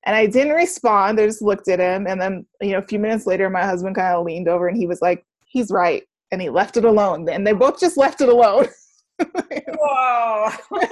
And 0.06 0.18
I 0.18 0.26
didn't 0.26 0.56
respond. 0.56 1.18
I 1.18 1.28
just 1.28 1.42
looked 1.42 1.70
at 1.70 1.80
him. 1.80 2.08
And 2.08 2.22
then, 2.22 2.46
you 2.60 2.72
know, 2.72 2.80
a 2.80 2.88
few 2.88 3.00
minutes 3.00 3.26
later, 3.26 3.50
my 3.50 3.64
husband 3.64 3.96
kind 3.96 4.14
of 4.14 4.26
leaned 4.26 4.50
over 4.50 4.68
and 4.68 4.76
he 4.76 4.86
was 4.86 5.02
like, 5.02 5.26
he's 5.54 5.70
right. 5.72 6.04
And 6.32 6.42
he 6.42 6.50
left 6.50 6.78
it 6.78 6.84
alone. 6.84 7.30
And 7.30 7.46
they 7.46 7.54
both 7.54 7.80
just 7.80 7.96
left 7.96 8.20
it 8.22 8.28
alone. 8.28 8.68
Whoa. 9.80 10.50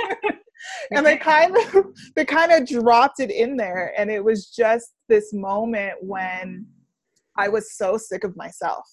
And 0.91 1.03
they 1.03 1.17
kind 1.17 1.57
of 1.57 1.87
they 2.15 2.23
kind 2.23 2.51
of 2.51 2.67
dropped 2.67 3.19
it 3.19 3.31
in 3.31 3.57
there. 3.57 3.93
And 3.97 4.11
it 4.11 4.23
was 4.23 4.51
just 4.51 4.93
this 5.09 5.33
moment 5.33 5.93
when 6.01 6.67
i 7.35 7.47
was 7.47 7.75
so 7.75 7.97
sick 7.97 8.23
of 8.23 8.37
myself. 8.37 8.85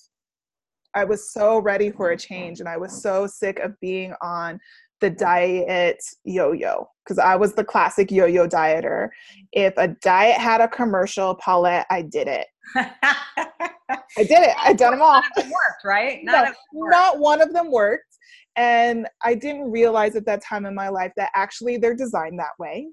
I 0.94 1.04
was 1.04 1.30
so 1.30 1.58
ready 1.58 1.90
for 1.90 2.12
a 2.12 2.16
change. 2.16 2.60
And 2.60 2.68
i 2.70 2.78
was 2.78 3.02
so 3.02 3.26
sick 3.26 3.58
of 3.58 3.78
being 3.80 4.14
on 4.22 4.58
the 5.00 5.10
diet 5.10 6.02
yo-yo 6.24 6.88
because 7.04 7.18
i 7.18 7.36
was 7.36 7.54
the 7.54 7.64
classic 7.64 8.10
yo-yo 8.10 8.46
dieter 8.46 9.08
if 9.52 9.74
a 9.76 9.88
diet 10.02 10.36
had 10.36 10.60
a 10.60 10.68
commercial 10.68 11.34
paulette 11.36 11.86
i 11.90 12.02
did 12.02 12.28
it 12.28 12.46
I 14.18 14.24
did 14.24 14.42
it. 14.42 14.54
I 14.58 14.72
done 14.72 14.92
them 14.92 15.02
all. 15.02 15.14
None 15.14 15.24
of 15.24 15.42
them 15.42 15.50
worked, 15.50 15.84
right? 15.84 16.20
None 16.22 16.44
no, 16.44 16.52
worked. 16.72 16.92
Not 16.92 17.18
one 17.18 17.40
of 17.40 17.52
them 17.52 17.70
worked. 17.70 18.04
And 18.56 19.06
I 19.22 19.34
didn't 19.34 19.70
realize 19.70 20.16
at 20.16 20.26
that 20.26 20.42
time 20.42 20.66
in 20.66 20.74
my 20.74 20.88
life 20.88 21.12
that 21.16 21.30
actually 21.34 21.76
they're 21.76 21.94
designed 21.94 22.38
that 22.38 22.58
way. 22.58 22.88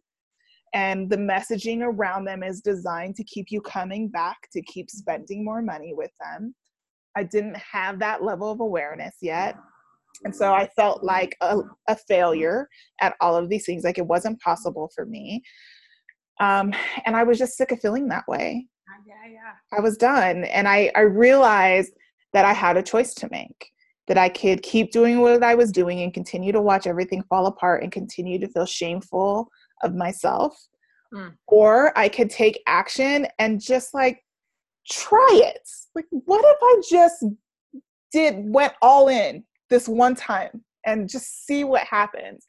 And 0.74 1.10
the 1.10 1.18
messaging 1.18 1.82
around 1.82 2.26
them 2.26 2.44
is 2.44 2.62
designed 2.62 3.16
to 3.16 3.24
keep 3.24 3.48
you 3.50 3.62
coming 3.62 4.10
back, 4.10 4.38
to 4.54 4.62
keep 4.62 4.88
mm-hmm. 4.88 4.98
spending 4.98 5.44
more 5.44 5.62
money 5.62 5.94
with 5.96 6.12
them. 6.20 6.54
I 7.18 7.24
didn't 7.24 7.58
have 7.58 8.00
that 8.00 8.24
level 8.24 8.52
of 8.52 8.60
awareness 8.60 9.16
yet. 9.22 9.56
And 10.24 10.36
so 10.36 10.54
I 10.54 10.68
felt 10.76 11.04
like 11.04 11.36
a, 11.42 11.60
a 11.88 11.96
failure 11.96 12.70
at 13.02 13.16
all 13.22 13.36
of 13.36 13.50
these 13.50 13.66
things, 13.66 13.84
like 13.84 13.98
it 13.98 14.08
wasn't 14.08 14.42
possible 14.42 14.92
for 14.96 15.06
me. 15.06 15.44
Um, 16.40 16.74
and 17.06 17.16
I 17.16 17.24
was 17.24 17.38
just 17.38 17.58
sick 17.58 17.72
of 17.72 17.80
feeling 17.80 18.08
that 18.10 18.28
way 18.28 18.68
yeah, 19.06 19.32
yeah. 19.32 19.78
I 19.78 19.82
was 19.82 19.98
done. 19.98 20.46
And 20.46 20.68
I, 20.68 20.92
I 20.96 21.02
realized 21.02 21.94
that 22.34 22.46
I 22.46 22.54
had 22.54 22.78
a 22.78 22.84
choice 22.84 23.14
to 23.16 23.30
make, 23.32 23.72
that 24.08 24.18
I 24.18 24.30
could 24.30 24.62
keep 24.62 24.92
doing 24.92 25.20
what 25.20 25.44
I 25.44 25.56
was 25.56 25.72
doing 25.72 26.02
and 26.02 26.14
continue 26.14 26.52
to 26.52 26.62
watch 26.62 26.88
everything 26.88 27.24
fall 27.24 27.48
apart 27.48 27.84
and 27.84 27.92
continue 27.92 28.40
to 28.40 28.48
feel 28.48 28.66
shameful 28.66 29.50
of 29.84 29.96
myself. 29.96 30.58
Mm. 31.14 31.34
Or 31.48 31.98
I 31.98 32.10
could 32.10 32.30
take 32.30 32.62
action 32.68 33.28
and 33.40 33.62
just 33.62 33.94
like 33.94 34.24
try 34.90 35.30
it. 35.32 35.62
Like, 35.94 36.06
what 36.10 36.44
if 36.44 36.58
I 36.62 36.82
just 36.90 37.26
did, 38.12 38.36
went 38.38 38.74
all 38.82 39.08
in 39.08 39.44
this 39.70 39.88
one 39.88 40.16
time 40.16 40.64
and 40.86 41.10
just 41.10 41.46
see 41.46 41.64
what 41.64 41.84
happens? 41.84 42.46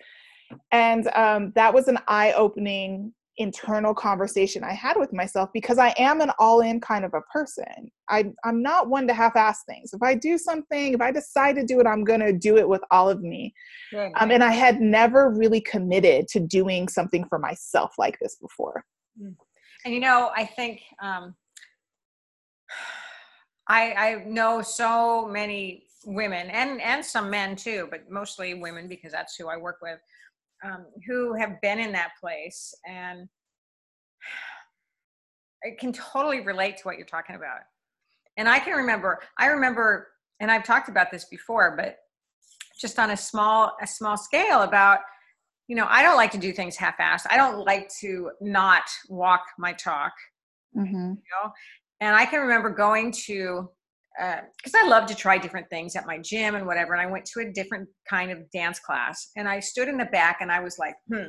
And 0.73 1.09
um, 1.09 1.53
that 1.55 1.73
was 1.73 1.89
an 1.89 1.99
eye 2.07 2.33
opening 2.33 3.13
internal 3.39 3.95
conversation 3.95 4.65
I 4.65 4.73
had 4.73 4.97
with 4.97 5.13
myself 5.13 5.51
because 5.53 5.79
I 5.79 5.95
am 5.99 6.21
an 6.21 6.31
all 6.39 6.61
in 6.61 6.81
kind 6.81 7.05
of 7.05 7.13
a 7.15 7.21
person. 7.33 7.91
I, 8.09 8.33
I'm 8.45 8.63
not 8.63 8.89
one 8.89 9.07
to 9.09 9.15
half 9.15 9.37
ass 9.37 9.63
things. 9.65 9.93
If 9.93 10.03
I 10.03 10.15
do 10.15 10.39
something, 10.39 10.95
if 10.95 11.01
I 11.01 11.11
decide 11.11 11.57
to 11.57 11.65
do 11.65 11.81
it, 11.81 11.87
I'm 11.87 12.05
going 12.05 12.21
to 12.21 12.33
do 12.33 12.57
it 12.57 12.69
with 12.69 12.81
all 12.91 13.11
of 13.11 13.23
me. 13.23 13.55
Um, 13.95 14.31
and 14.31 14.43
I 14.43 14.53
had 14.53 14.81
never 14.81 15.31
really 15.31 15.61
committed 15.61 16.29
to 16.29 16.41
doing 16.41 16.89
something 16.89 17.27
for 17.29 17.39
myself 17.39 17.95
like 17.99 18.19
this 18.21 18.37
before. 18.37 18.85
Mm. 19.21 19.35
And 19.85 19.95
you 19.95 20.01
know, 20.01 20.31
I 20.35 20.45
think 20.45 20.81
um, 21.03 21.35
I, 23.69 23.93
I 23.93 24.25
know 24.25 24.63
so 24.63 25.27
many 25.27 25.86
women 26.07 26.49
and, 26.51 26.81
and 26.81 27.05
some 27.05 27.29
men 27.29 27.57
too, 27.57 27.89
but 27.91 28.11
mostly 28.11 28.55
women 28.55 28.89
because 28.89 29.13
that's 29.13 29.37
who 29.37 29.49
I 29.49 29.57
work 29.57 29.79
with 29.83 29.99
um, 30.65 30.87
who 31.07 31.35
have 31.35 31.61
been 31.61 31.79
in 31.79 31.93
that 31.93 32.13
place 32.21 32.75
and 32.87 33.29
I 35.65 35.77
can 35.79 35.93
totally 35.93 36.41
relate 36.41 36.77
to 36.79 36.83
what 36.85 36.97
you're 36.97 37.07
talking 37.07 37.37
about. 37.37 37.59
And 38.37 38.49
I 38.49 38.59
can 38.59 38.77
remember, 38.77 39.21
I 39.39 39.47
remember, 39.47 40.09
and 40.41 40.51
I've 40.51 40.65
talked 40.65 40.89
about 40.89 41.11
this 41.11 41.25
before, 41.25 41.75
but 41.77 41.97
just 42.81 42.99
on 42.99 43.11
a 43.11 43.17
small, 43.17 43.73
a 43.83 43.87
small 43.87 44.17
scale 44.17 44.63
about 44.63 45.01
you 45.69 45.75
know, 45.75 45.87
I 45.89 46.03
don't 46.03 46.17
like 46.17 46.31
to 46.33 46.39
do 46.39 46.53
things 46.53 46.77
half-assed. 46.77 47.27
I 47.29 47.37
don't 47.37 47.65
like 47.65 47.91
to 48.01 48.31
not 48.41 48.85
walk 49.09 49.43
my 49.59 49.73
talk. 49.73 50.13
Mm-hmm. 50.77 50.95
You 50.95 51.45
know, 51.45 51.51
and 52.01 52.15
I 52.15 52.27
can 52.27 52.41
remember 52.41 52.71
going 52.71 53.11
to 53.27 53.71
because 54.19 54.75
uh, 54.75 54.79
I 54.79 54.89
love 54.89 55.07
to 55.07 55.15
try 55.15 55.39
different 55.39 55.69
things 55.69 55.95
at 55.95 56.07
my 56.07 56.19
gym 56.19 56.55
and 56.55 56.67
whatever. 56.67 56.95
And 56.95 57.03
I 57.03 57.11
went 57.11 57.27
to 57.27 57.41
a 57.41 57.53
different 57.53 57.89
kind 58.09 58.31
of 58.31 58.51
dance 58.51 58.79
class, 58.79 59.31
and 59.37 59.49
I 59.49 59.61
stood 59.61 59.89
in 59.89 59.99
the 59.99 60.07
back, 60.07 60.39
and 60.41 60.51
I 60.51 60.61
was 60.61 60.79
like, 60.79 60.95
"Hmm, 61.13 61.29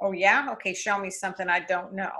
oh 0.00 0.12
yeah, 0.12 0.48
okay, 0.52 0.74
show 0.74 0.98
me 0.98 1.10
something 1.10 1.48
I 1.48 1.60
don't 1.60 1.94
know." 1.94 2.10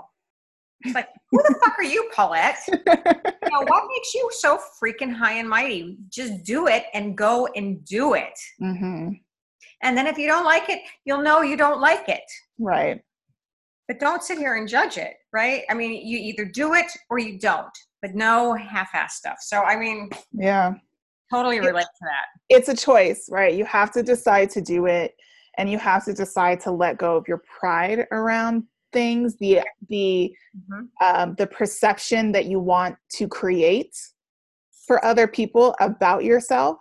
It's 0.81 0.93
like, 0.93 1.07
who 1.31 1.41
the 1.41 1.55
fuck 1.63 1.79
are 1.79 1.83
you, 1.83 2.09
Paulette? 2.13 2.59
you 2.67 2.75
know, 2.85 3.61
what 3.65 3.87
makes 3.87 4.13
you 4.13 4.29
so 4.33 4.59
freaking 4.81 5.13
high 5.13 5.33
and 5.33 5.49
mighty? 5.49 5.97
Just 6.09 6.43
do 6.43 6.67
it 6.67 6.85
and 6.93 7.17
go 7.17 7.47
and 7.55 7.83
do 7.85 8.13
it. 8.13 8.37
Mm-hmm. 8.61 9.13
And 9.83 9.97
then 9.97 10.07
if 10.07 10.17
you 10.17 10.27
don't 10.27 10.45
like 10.45 10.69
it, 10.69 10.81
you'll 11.05 11.21
know 11.21 11.41
you 11.41 11.57
don't 11.57 11.81
like 11.81 12.09
it. 12.09 12.23
Right. 12.59 13.01
But 13.87 13.99
don't 13.99 14.23
sit 14.23 14.37
here 14.37 14.55
and 14.55 14.67
judge 14.67 14.97
it, 14.97 15.13
right? 15.31 15.63
I 15.69 15.73
mean, 15.73 16.05
you 16.05 16.17
either 16.17 16.45
do 16.45 16.73
it 16.73 16.91
or 17.09 17.19
you 17.19 17.39
don't, 17.39 17.69
but 18.05 18.15
no 18.15 18.53
half-ass 18.53 19.15
stuff. 19.15 19.37
So, 19.41 19.61
I 19.61 19.75
mean, 19.75 20.09
yeah, 20.31 20.73
totally 21.33 21.59
relate 21.59 21.83
to 21.83 21.87
that. 22.01 22.25
It's 22.49 22.69
a 22.69 22.75
choice, 22.75 23.27
right? 23.31 23.55
You 23.55 23.65
have 23.65 23.91
to 23.93 24.03
decide 24.03 24.51
to 24.51 24.61
do 24.61 24.85
it, 24.85 25.15
and 25.57 25.69
you 25.69 25.79
have 25.79 26.05
to 26.05 26.13
decide 26.13 26.59
to 26.61 26.71
let 26.71 26.97
go 26.97 27.15
of 27.15 27.27
your 27.27 27.41
pride 27.59 28.05
around 28.11 28.63
things, 28.93 29.35
the 29.37 29.61
the 29.89 30.35
mm-hmm. 30.55 30.85
um, 31.03 31.35
the 31.39 31.47
perception 31.47 32.31
that 32.33 32.45
you 32.45 32.59
want 32.59 32.95
to 33.13 33.27
create 33.27 33.97
for 34.85 35.03
other 35.03 35.27
people 35.27 35.75
about 35.79 36.23
yourself 36.23 36.77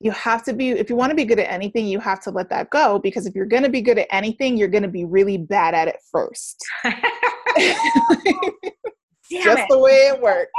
you 0.00 0.12
have 0.12 0.44
to 0.44 0.54
be 0.54 0.70
if 0.70 0.88
you 0.88 0.96
want 0.96 1.10
to 1.10 1.16
be 1.16 1.24
good 1.24 1.40
at 1.40 1.52
anything 1.52 1.86
you 1.86 2.00
have 2.00 2.20
to 2.20 2.30
let 2.30 2.48
that 2.48 2.70
go 2.70 2.98
because 2.98 3.26
if 3.26 3.34
you're 3.34 3.44
going 3.44 3.64
to 3.64 3.68
be 3.68 3.82
good 3.82 3.98
at 3.98 4.06
anything 4.10 4.56
you're 4.56 4.68
going 4.68 4.82
to 4.82 4.88
be 4.88 5.04
really 5.04 5.36
bad 5.36 5.74
at 5.74 5.88
it 5.88 5.96
first 6.10 6.64
just 9.30 9.62
the 9.68 9.78
way 9.78 10.10
it 10.12 10.20
works 10.20 10.50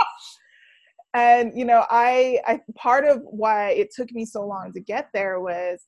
and 1.14 1.52
you 1.56 1.66
know 1.66 1.86
I, 1.90 2.40
I 2.46 2.62
part 2.76 3.06
of 3.06 3.22
why 3.24 3.72
it 3.72 3.90
took 3.96 4.12
me 4.12 4.26
so 4.26 4.46
long 4.46 4.72
to 4.74 4.80
get 4.80 5.10
there 5.14 5.40
was 5.40 5.86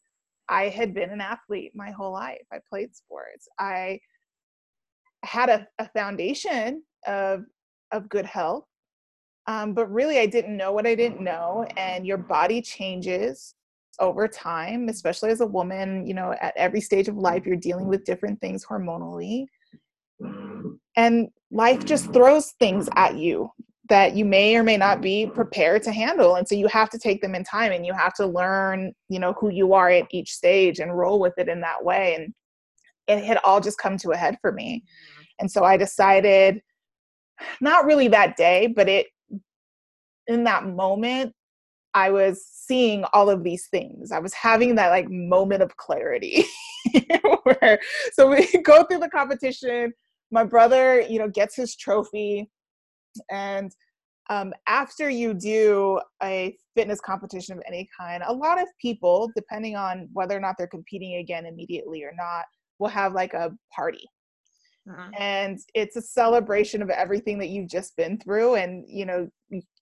i 0.50 0.64
had 0.64 0.94
been 0.94 1.12
an 1.12 1.22
athlete 1.22 1.72
my 1.76 1.92
whole 1.92 2.12
life 2.12 2.46
i 2.52 2.58
played 2.70 2.96
sports 2.96 3.48
i 3.60 4.00
had 5.24 5.50
a, 5.50 5.68
a 5.80 5.88
foundation 5.90 6.84
of 7.06 7.44
of 7.92 8.10
good 8.10 8.26
health 8.26 8.66
um, 9.48 9.74
but 9.74 9.92
really, 9.92 10.20
I 10.20 10.26
didn't 10.26 10.56
know 10.56 10.72
what 10.72 10.88
I 10.88 10.96
didn't 10.96 11.22
know. 11.22 11.66
And 11.78 12.06
your 12.06 12.18
body 12.18 12.62
changes 12.62 13.56
over 14.00 14.28
time, 14.28 14.88
especially 14.88 15.32
as 15.32 15.42
a 15.42 15.48
woman. 15.48 16.06
You 16.06 16.14
know, 16.14 16.36
at 16.42 16.56
every 16.56 16.82
stage 16.82 17.08
of 17.08 17.18
life, 17.18 17.46
you're 17.46 17.56
dealing 17.56 17.88
with 17.88 18.06
different 18.06 18.40
things 18.40 18.66
hormonally. 18.66 19.48
And 20.96 21.30
life 21.52 21.86
just 21.86 22.12
throws 22.14 22.52
things 22.60 22.90
at 22.96 23.18
you 23.18 23.52
that 23.90 24.16
you 24.16 24.24
may 24.24 24.56
or 24.56 24.64
may 24.64 24.78
not 24.78 25.02
be 25.02 25.28
prepared 25.28 25.84
to 25.84 25.92
handle. 25.92 26.36
And 26.36 26.48
so 26.48 26.56
you 26.56 26.68
have 26.68 26.90
to 26.92 26.98
take 26.98 27.22
them 27.22 27.36
in 27.36 27.44
time 27.44 27.74
and 27.74 27.86
you 27.86 27.94
have 27.94 28.14
to 28.16 28.26
learn, 28.26 28.94
you 29.10 29.20
know, 29.20 29.34
who 29.34 29.50
you 29.50 29.74
are 29.74 29.90
at 29.90 30.08
each 30.12 30.32
stage 30.32 30.80
and 30.80 30.98
roll 30.98 31.20
with 31.20 31.34
it 31.38 31.50
in 31.50 31.60
that 31.62 31.84
way. 31.84 32.16
And 32.16 32.34
it 33.08 33.26
had 33.26 33.40
all 33.44 33.60
just 33.60 33.78
come 33.78 33.98
to 33.98 34.12
a 34.12 34.18
head 34.18 34.38
for 34.40 34.54
me. 34.54 34.84
Mm-hmm. 34.86 35.22
And 35.40 35.52
so 35.52 35.66
I 35.66 35.76
decided, 35.76 36.62
not 37.60 37.86
really 37.86 38.08
that 38.10 38.38
day, 38.38 38.68
but 38.68 38.88
it 38.88 39.08
in 40.28 40.44
that 40.46 40.66
moment 40.66 41.34
I 41.94 42.12
was 42.12 42.46
seeing 42.46 43.04
all 43.12 43.30
of 43.30 43.44
these 43.44 43.68
things. 43.68 44.12
I 44.12 44.20
was 44.20 44.34
having 44.34 44.76
that 44.76 44.90
like 44.90 45.10
moment 45.10 45.62
of 45.62 45.76
clarity. 45.76 46.46
Where, 47.44 47.80
so 48.14 48.30
we 48.30 48.48
go 48.64 48.84
through 48.84 49.00
the 49.00 49.10
competition. 49.10 49.94
My 50.32 50.44
brother, 50.44 51.02
you 51.02 51.20
know, 51.20 51.28
gets 51.28 51.56
his 51.56 51.76
trophy, 51.76 52.50
and 53.30 53.72
um, 54.30 54.54
after 54.68 55.10
you 55.10 55.34
do 55.34 56.00
a 56.24 56.56
fitness 56.76 57.02
competition 57.02 57.58
of 57.58 57.64
any 57.68 57.90
kind, 58.00 58.24
a 58.26 58.34
lot 58.34 58.62
of 58.62 58.68
people, 58.82 59.30
depending 59.36 59.76
on 59.76 60.08
whether 60.14 60.38
or 60.38 60.40
not 60.40 60.56
they're 60.58 60.68
competing 60.68 61.16
again 61.16 61.46
immediately 61.46 62.04
or 62.04 62.14
not, 62.16 62.46
will 62.80 62.88
have 62.88 63.14
like 63.14 63.34
a 63.34 63.52
party 63.76 64.08
uh-huh. 64.92 65.10
And 65.18 65.60
it's 65.74 65.96
a 65.96 66.02
celebration 66.02 66.82
of 66.82 66.90
everything 66.90 67.40
that 67.40 67.50
you've 67.50 67.70
just 67.70 67.96
been 67.96 68.20
through. 68.20 68.56
And, 68.56 68.84
you 68.88 69.06
know, 69.06 69.28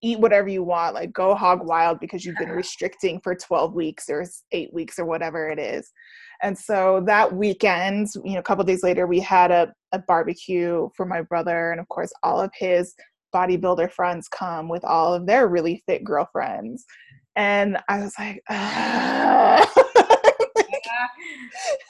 eat 0.01 0.19
whatever 0.19 0.47
you 0.47 0.63
want, 0.63 0.95
like 0.95 1.11
go 1.13 1.35
hog 1.35 1.65
wild 1.65 1.99
because 1.99 2.25
you've 2.25 2.37
been 2.37 2.49
restricting 2.63 3.19
for 3.21 3.35
12 3.35 3.73
weeks 3.73 4.05
or 4.09 4.25
eight 4.51 4.73
weeks 4.73 4.99
or 4.99 5.05
whatever 5.05 5.49
it 5.49 5.59
is. 5.59 5.91
And 6.41 6.57
so 6.57 7.03
that 7.05 7.35
weekend, 7.35 8.07
you 8.23 8.33
know, 8.33 8.39
a 8.39 8.43
couple 8.43 8.63
days 8.63 8.83
later, 8.83 9.07
we 9.07 9.19
had 9.19 9.51
a, 9.51 9.73
a 9.91 9.99
barbecue 9.99 10.89
for 10.95 11.05
my 11.05 11.21
brother. 11.21 11.71
And 11.71 11.81
of 11.81 11.87
course, 11.89 12.11
all 12.23 12.39
of 12.39 12.51
his 12.57 12.93
bodybuilder 13.35 13.91
friends 13.91 14.27
come 14.27 14.69
with 14.69 14.83
all 14.83 15.13
of 15.13 15.25
their 15.25 15.47
really 15.47 15.83
fit 15.85 16.03
girlfriends. 16.03 16.85
And 17.35 17.77
I 17.87 17.99
was 17.99 18.13
like, 18.17 18.41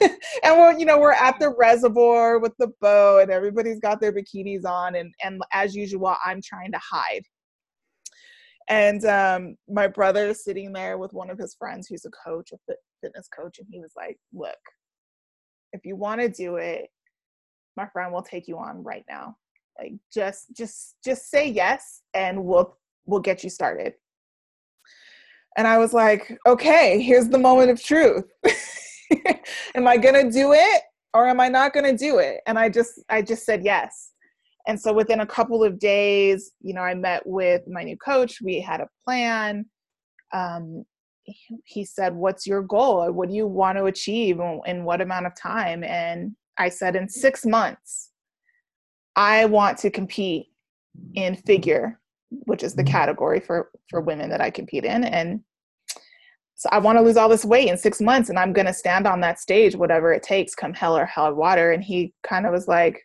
and 0.42 0.58
we're 0.58 0.78
you 0.78 0.84
know 0.84 0.98
we're 0.98 1.12
at 1.12 1.38
the 1.38 1.54
reservoir 1.58 2.38
with 2.38 2.52
the 2.58 2.68
bow 2.80 3.20
and 3.20 3.30
everybody's 3.30 3.80
got 3.80 4.00
their 4.00 4.12
bikinis 4.12 4.64
on 4.64 4.94
and 4.94 5.12
and 5.24 5.40
as 5.52 5.74
usual 5.74 6.14
i'm 6.24 6.40
trying 6.42 6.72
to 6.72 6.80
hide. 6.82 7.22
And 8.68 9.04
um, 9.04 9.56
my 9.68 9.88
brother 9.88 10.28
is 10.28 10.44
sitting 10.44 10.72
there 10.72 10.96
with 10.96 11.12
one 11.12 11.28
of 11.28 11.38
his 11.38 11.56
friends 11.58 11.88
who's 11.88 12.04
a 12.04 12.10
coach 12.10 12.52
a 12.52 12.74
fitness 13.02 13.28
coach 13.36 13.58
and 13.58 13.66
he 13.70 13.80
was 13.80 13.92
like 13.96 14.16
look 14.32 14.54
if 15.72 15.84
you 15.84 15.96
want 15.96 16.20
to 16.20 16.28
do 16.28 16.56
it 16.56 16.88
my 17.76 17.86
friend 17.86 18.12
will 18.12 18.22
take 18.22 18.46
you 18.46 18.58
on 18.58 18.82
right 18.82 19.04
now. 19.08 19.36
Like 19.78 19.94
just 20.12 20.54
just 20.54 20.96
just 21.02 21.30
say 21.30 21.48
yes 21.48 22.02
and 22.14 22.44
we'll 22.44 22.76
we'll 23.06 23.20
get 23.20 23.42
you 23.42 23.50
started. 23.50 23.94
And 25.56 25.66
i 25.66 25.78
was 25.78 25.92
like 25.92 26.38
okay 26.46 27.02
here's 27.02 27.28
the 27.28 27.38
moment 27.38 27.70
of 27.70 27.82
truth 27.82 28.24
am 29.74 29.86
I 29.86 29.96
going 29.96 30.14
to 30.14 30.30
do 30.30 30.52
it 30.52 30.82
or 31.14 31.26
am 31.26 31.40
I 31.40 31.48
not 31.48 31.72
going 31.72 31.84
to 31.84 31.96
do 31.96 32.18
it? 32.18 32.40
And 32.46 32.58
I 32.58 32.68
just 32.68 33.00
I 33.08 33.22
just 33.22 33.44
said 33.44 33.64
yes. 33.64 34.12
And 34.66 34.80
so 34.80 34.92
within 34.92 35.20
a 35.20 35.26
couple 35.26 35.64
of 35.64 35.78
days, 35.78 36.52
you 36.60 36.74
know, 36.74 36.82
I 36.82 36.94
met 36.94 37.26
with 37.26 37.62
my 37.66 37.82
new 37.82 37.96
coach. 37.96 38.40
We 38.42 38.60
had 38.60 38.80
a 38.80 38.88
plan. 39.04 39.66
Um, 40.32 40.84
he 41.64 41.84
said, 41.84 42.14
"What's 42.14 42.46
your 42.46 42.62
goal? 42.62 43.10
What 43.12 43.28
do 43.28 43.34
you 43.34 43.46
want 43.46 43.78
to 43.78 43.84
achieve 43.84 44.40
in 44.66 44.84
what 44.84 45.00
amount 45.00 45.26
of 45.26 45.34
time?" 45.34 45.84
And 45.84 46.36
I 46.58 46.68
said, 46.68 46.96
"In 46.96 47.08
6 47.08 47.46
months, 47.46 48.10
I 49.16 49.46
want 49.46 49.78
to 49.78 49.90
compete 49.90 50.48
in 51.14 51.36
figure, 51.36 52.00
which 52.30 52.62
is 52.62 52.74
the 52.74 52.84
category 52.84 53.40
for 53.40 53.70
for 53.88 54.00
women 54.00 54.30
that 54.30 54.40
I 54.40 54.50
compete 54.50 54.84
in, 54.84 55.04
and 55.04 55.40
so 56.60 56.68
I 56.70 56.78
want 56.78 56.98
to 56.98 57.02
lose 57.02 57.16
all 57.16 57.30
this 57.30 57.46
weight 57.46 57.68
in 57.70 57.78
six 57.78 58.02
months 58.02 58.28
and 58.28 58.38
I'm 58.38 58.52
going 58.52 58.66
to 58.66 58.74
stand 58.74 59.06
on 59.06 59.22
that 59.22 59.40
stage, 59.40 59.74
whatever 59.74 60.12
it 60.12 60.22
takes, 60.22 60.54
come 60.54 60.74
hell 60.74 60.94
or 60.94 61.06
high 61.06 61.30
water. 61.30 61.72
And 61.72 61.82
he 61.82 62.12
kind 62.22 62.44
of 62.44 62.52
was 62.52 62.68
like, 62.68 63.00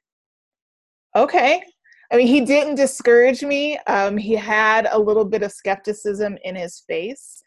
okay. 1.15 1.63
I 2.11 2.17
mean, 2.17 2.27
he 2.27 2.41
didn't 2.41 2.75
discourage 2.75 3.43
me. 3.43 3.77
Um, 3.87 4.17
he 4.17 4.33
had 4.33 4.89
a 4.91 4.99
little 4.99 5.23
bit 5.23 5.41
of 5.41 5.53
skepticism 5.53 6.37
in 6.43 6.57
his 6.57 6.83
face 6.85 7.41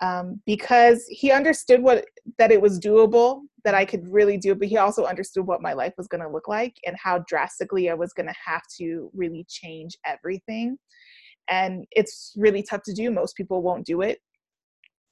um, 0.00 0.40
because 0.46 1.04
he 1.10 1.30
understood 1.30 1.82
what 1.82 2.06
that 2.38 2.50
it 2.50 2.62
was 2.62 2.80
doable, 2.80 3.42
that 3.64 3.74
I 3.74 3.84
could 3.84 4.10
really 4.10 4.38
do, 4.38 4.54
but 4.54 4.68
he 4.68 4.78
also 4.78 5.04
understood 5.04 5.46
what 5.46 5.60
my 5.60 5.74
life 5.74 5.92
was 5.98 6.08
going 6.08 6.22
to 6.22 6.30
look 6.30 6.48
like 6.48 6.76
and 6.86 6.96
how 6.98 7.18
drastically 7.28 7.90
I 7.90 7.94
was 7.94 8.14
going 8.14 8.26
to 8.26 8.34
have 8.42 8.62
to 8.78 9.10
really 9.12 9.44
change 9.50 9.98
everything. 10.06 10.78
And 11.50 11.84
it's 11.90 12.32
really 12.38 12.62
tough 12.62 12.84
to 12.84 12.94
do. 12.94 13.10
Most 13.10 13.36
people 13.36 13.60
won't 13.60 13.84
do 13.84 14.00
it. 14.00 14.18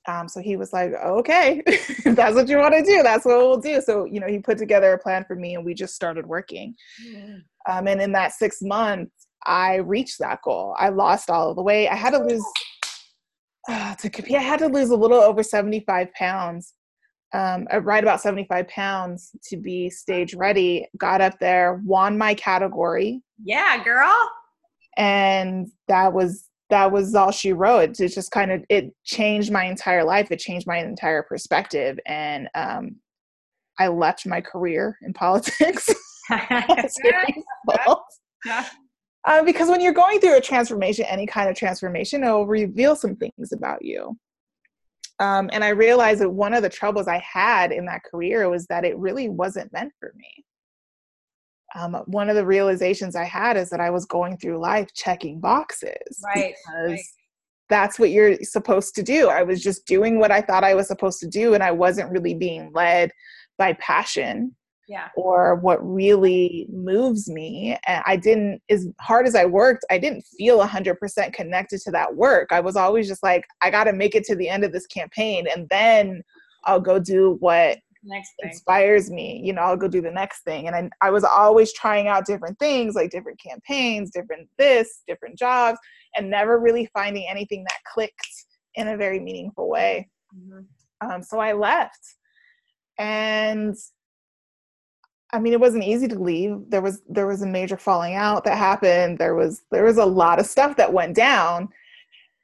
Um, 0.08 0.28
so 0.28 0.40
he 0.40 0.56
was 0.56 0.72
like, 0.72 0.92
okay, 0.92 1.62
if 1.66 2.04
that's 2.16 2.34
what 2.34 2.48
you 2.48 2.58
want 2.58 2.74
to 2.74 2.82
do, 2.82 3.02
that's 3.02 3.24
what 3.24 3.36
we'll 3.38 3.60
do. 3.60 3.80
So, 3.80 4.04
you 4.04 4.20
know, 4.20 4.26
he 4.26 4.38
put 4.38 4.58
together 4.58 4.92
a 4.92 4.98
plan 4.98 5.24
for 5.24 5.36
me 5.36 5.54
and 5.54 5.64
we 5.64 5.74
just 5.74 5.94
started 5.94 6.26
working. 6.26 6.74
Um, 7.68 7.86
and 7.86 8.00
in 8.00 8.12
that 8.12 8.32
six 8.32 8.62
months, 8.62 9.12
I 9.46 9.76
reached 9.76 10.18
that 10.18 10.40
goal. 10.42 10.74
I 10.78 10.88
lost 10.88 11.30
all 11.30 11.50
of 11.50 11.56
the 11.56 11.62
weight. 11.62 11.88
I 11.88 11.96
had 11.96 12.10
to 12.10 12.18
lose, 12.18 12.44
uh, 13.68 13.94
to 13.96 14.10
compete, 14.10 14.36
I 14.36 14.42
had 14.42 14.60
to 14.60 14.68
lose 14.68 14.90
a 14.90 14.96
little 14.96 15.20
over 15.20 15.42
75 15.42 16.12
pounds, 16.14 16.74
um, 17.32 17.68
right 17.82 18.02
about 18.02 18.20
75 18.20 18.68
pounds 18.68 19.30
to 19.44 19.56
be 19.56 19.90
stage 19.90 20.34
ready. 20.34 20.86
Got 20.96 21.20
up 21.20 21.38
there, 21.40 21.80
won 21.84 22.16
my 22.16 22.34
category. 22.34 23.22
Yeah, 23.42 23.82
girl. 23.84 24.16
And 24.96 25.68
that 25.88 26.12
was 26.12 26.49
that 26.70 26.90
was 26.90 27.14
all 27.14 27.30
she 27.30 27.52
wrote. 27.52 28.00
It 28.00 28.08
just 28.08 28.30
kind 28.30 28.50
of 28.50 28.64
it 28.68 28.92
changed 29.04 29.52
my 29.52 29.64
entire 29.64 30.04
life. 30.04 30.30
It 30.30 30.38
changed 30.38 30.66
my 30.66 30.78
entire 30.78 31.22
perspective, 31.22 31.98
and 32.06 32.48
um, 32.54 32.96
I 33.78 33.88
left 33.88 34.26
my 34.26 34.40
career 34.40 34.98
in 35.02 35.12
politics. 35.12 35.88
uh, 39.24 39.42
because 39.44 39.68
when 39.68 39.80
you're 39.80 39.92
going 39.92 40.20
through 40.20 40.36
a 40.36 40.40
transformation, 40.40 41.04
any 41.08 41.26
kind 41.26 41.50
of 41.50 41.56
transformation, 41.56 42.22
it 42.22 42.30
will 42.30 42.46
reveal 42.46 42.94
some 42.94 43.16
things 43.16 43.52
about 43.52 43.84
you. 43.84 44.16
Um, 45.18 45.50
and 45.52 45.62
I 45.62 45.70
realized 45.70 46.20
that 46.22 46.30
one 46.30 46.54
of 46.54 46.62
the 46.62 46.68
troubles 46.68 47.06
I 47.06 47.18
had 47.18 47.72
in 47.72 47.84
that 47.86 48.04
career 48.04 48.48
was 48.48 48.66
that 48.66 48.84
it 48.84 48.96
really 48.96 49.28
wasn't 49.28 49.72
meant 49.72 49.92
for 50.00 50.12
me. 50.16 50.44
Um, 51.74 51.94
one 52.06 52.28
of 52.28 52.36
the 52.36 52.46
realizations 52.46 53.14
I 53.14 53.24
had 53.24 53.56
is 53.56 53.70
that 53.70 53.80
I 53.80 53.90
was 53.90 54.04
going 54.04 54.36
through 54.38 54.58
life 54.58 54.92
checking 54.94 55.40
boxes. 55.40 56.20
Right. 56.24 56.54
Because 56.66 56.90
right. 56.90 57.00
that's 57.68 57.98
what 57.98 58.10
you're 58.10 58.36
supposed 58.42 58.94
to 58.96 59.02
do. 59.02 59.28
I 59.28 59.42
was 59.42 59.62
just 59.62 59.86
doing 59.86 60.18
what 60.18 60.30
I 60.30 60.40
thought 60.40 60.64
I 60.64 60.74
was 60.74 60.88
supposed 60.88 61.20
to 61.20 61.28
do, 61.28 61.54
and 61.54 61.62
I 61.62 61.70
wasn't 61.70 62.10
really 62.10 62.34
being 62.34 62.70
led 62.74 63.12
by 63.56 63.74
passion 63.74 64.56
yeah. 64.90 65.08
or 65.14 65.54
what 65.54 65.78
really 65.80 66.66
moves 66.68 67.30
me. 67.30 67.78
And 67.86 68.02
I 68.06 68.16
didn't, 68.16 68.60
as 68.68 68.88
hard 69.00 69.26
as 69.26 69.36
I 69.36 69.44
worked, 69.44 69.84
I 69.88 69.98
didn't 69.98 70.26
feel 70.36 70.58
100% 70.58 71.32
connected 71.32 71.80
to 71.82 71.92
that 71.92 72.16
work. 72.16 72.48
I 72.50 72.58
was 72.58 72.74
always 72.74 73.06
just 73.06 73.22
like, 73.22 73.44
I 73.62 73.70
got 73.70 73.84
to 73.84 73.92
make 73.92 74.16
it 74.16 74.24
to 74.24 74.34
the 74.34 74.48
end 74.48 74.64
of 74.64 74.72
this 74.72 74.88
campaign 74.88 75.46
and 75.54 75.68
then 75.68 76.22
I'll 76.64 76.80
go 76.80 76.98
do 76.98 77.36
what 77.38 77.78
next 78.02 78.32
inspires 78.42 79.10
me. 79.10 79.40
You 79.44 79.52
know, 79.52 79.62
I'll 79.62 79.76
go 79.76 79.88
do 79.88 80.00
the 80.00 80.10
next 80.10 80.42
thing. 80.42 80.66
And 80.66 80.76
I, 80.76 80.90
I 81.06 81.10
was 81.10 81.24
always 81.24 81.72
trying 81.72 82.08
out 82.08 82.26
different 82.26 82.58
things, 82.58 82.94
like 82.94 83.10
different 83.10 83.40
campaigns, 83.40 84.10
different 84.10 84.48
this, 84.58 85.02
different 85.06 85.38
jobs, 85.38 85.78
and 86.16 86.30
never 86.30 86.58
really 86.58 86.88
finding 86.92 87.26
anything 87.28 87.64
that 87.64 87.78
clicked 87.92 88.46
in 88.74 88.88
a 88.88 88.96
very 88.96 89.20
meaningful 89.20 89.68
way. 89.68 90.08
Mm-hmm. 90.36 91.10
Um, 91.10 91.22
so 91.22 91.38
I 91.38 91.52
left. 91.52 92.00
And 92.98 93.76
I 95.32 95.38
mean, 95.38 95.52
it 95.52 95.60
wasn't 95.60 95.84
easy 95.84 96.08
to 96.08 96.18
leave. 96.18 96.58
There 96.68 96.82
was 96.82 97.02
there 97.08 97.26
was 97.26 97.42
a 97.42 97.46
major 97.46 97.76
falling 97.76 98.14
out 98.14 98.44
that 98.44 98.58
happened. 98.58 99.18
There 99.18 99.34
was 99.34 99.62
there 99.70 99.84
was 99.84 99.96
a 99.96 100.04
lot 100.04 100.40
of 100.40 100.46
stuff 100.46 100.76
that 100.76 100.92
went 100.92 101.14
down, 101.14 101.68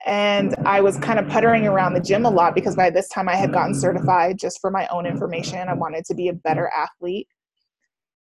and 0.05 0.55
I 0.65 0.81
was 0.81 0.99
kind 0.99 1.19
of 1.19 1.29
puttering 1.29 1.67
around 1.67 1.95
the 1.95 2.01
gym 2.01 2.25
a 2.27 2.31
lot 2.31 2.55
because 2.55 2.77
by 2.77 2.91
this 2.91 3.09
time 3.09 3.29
I 3.29 3.37
had 3.37 3.53
gotten 3.53 3.75
certified 3.75 4.39
just 4.39 4.61
for 4.61 4.71
my 4.71 4.87
own 4.89 5.07
information. 5.07 5.69
I 5.69 5.75
wanted 5.75 6.05
to 6.07 6.15
be 6.15 6.29
a 6.29 6.33
better 6.33 6.71
athlete, 6.77 7.29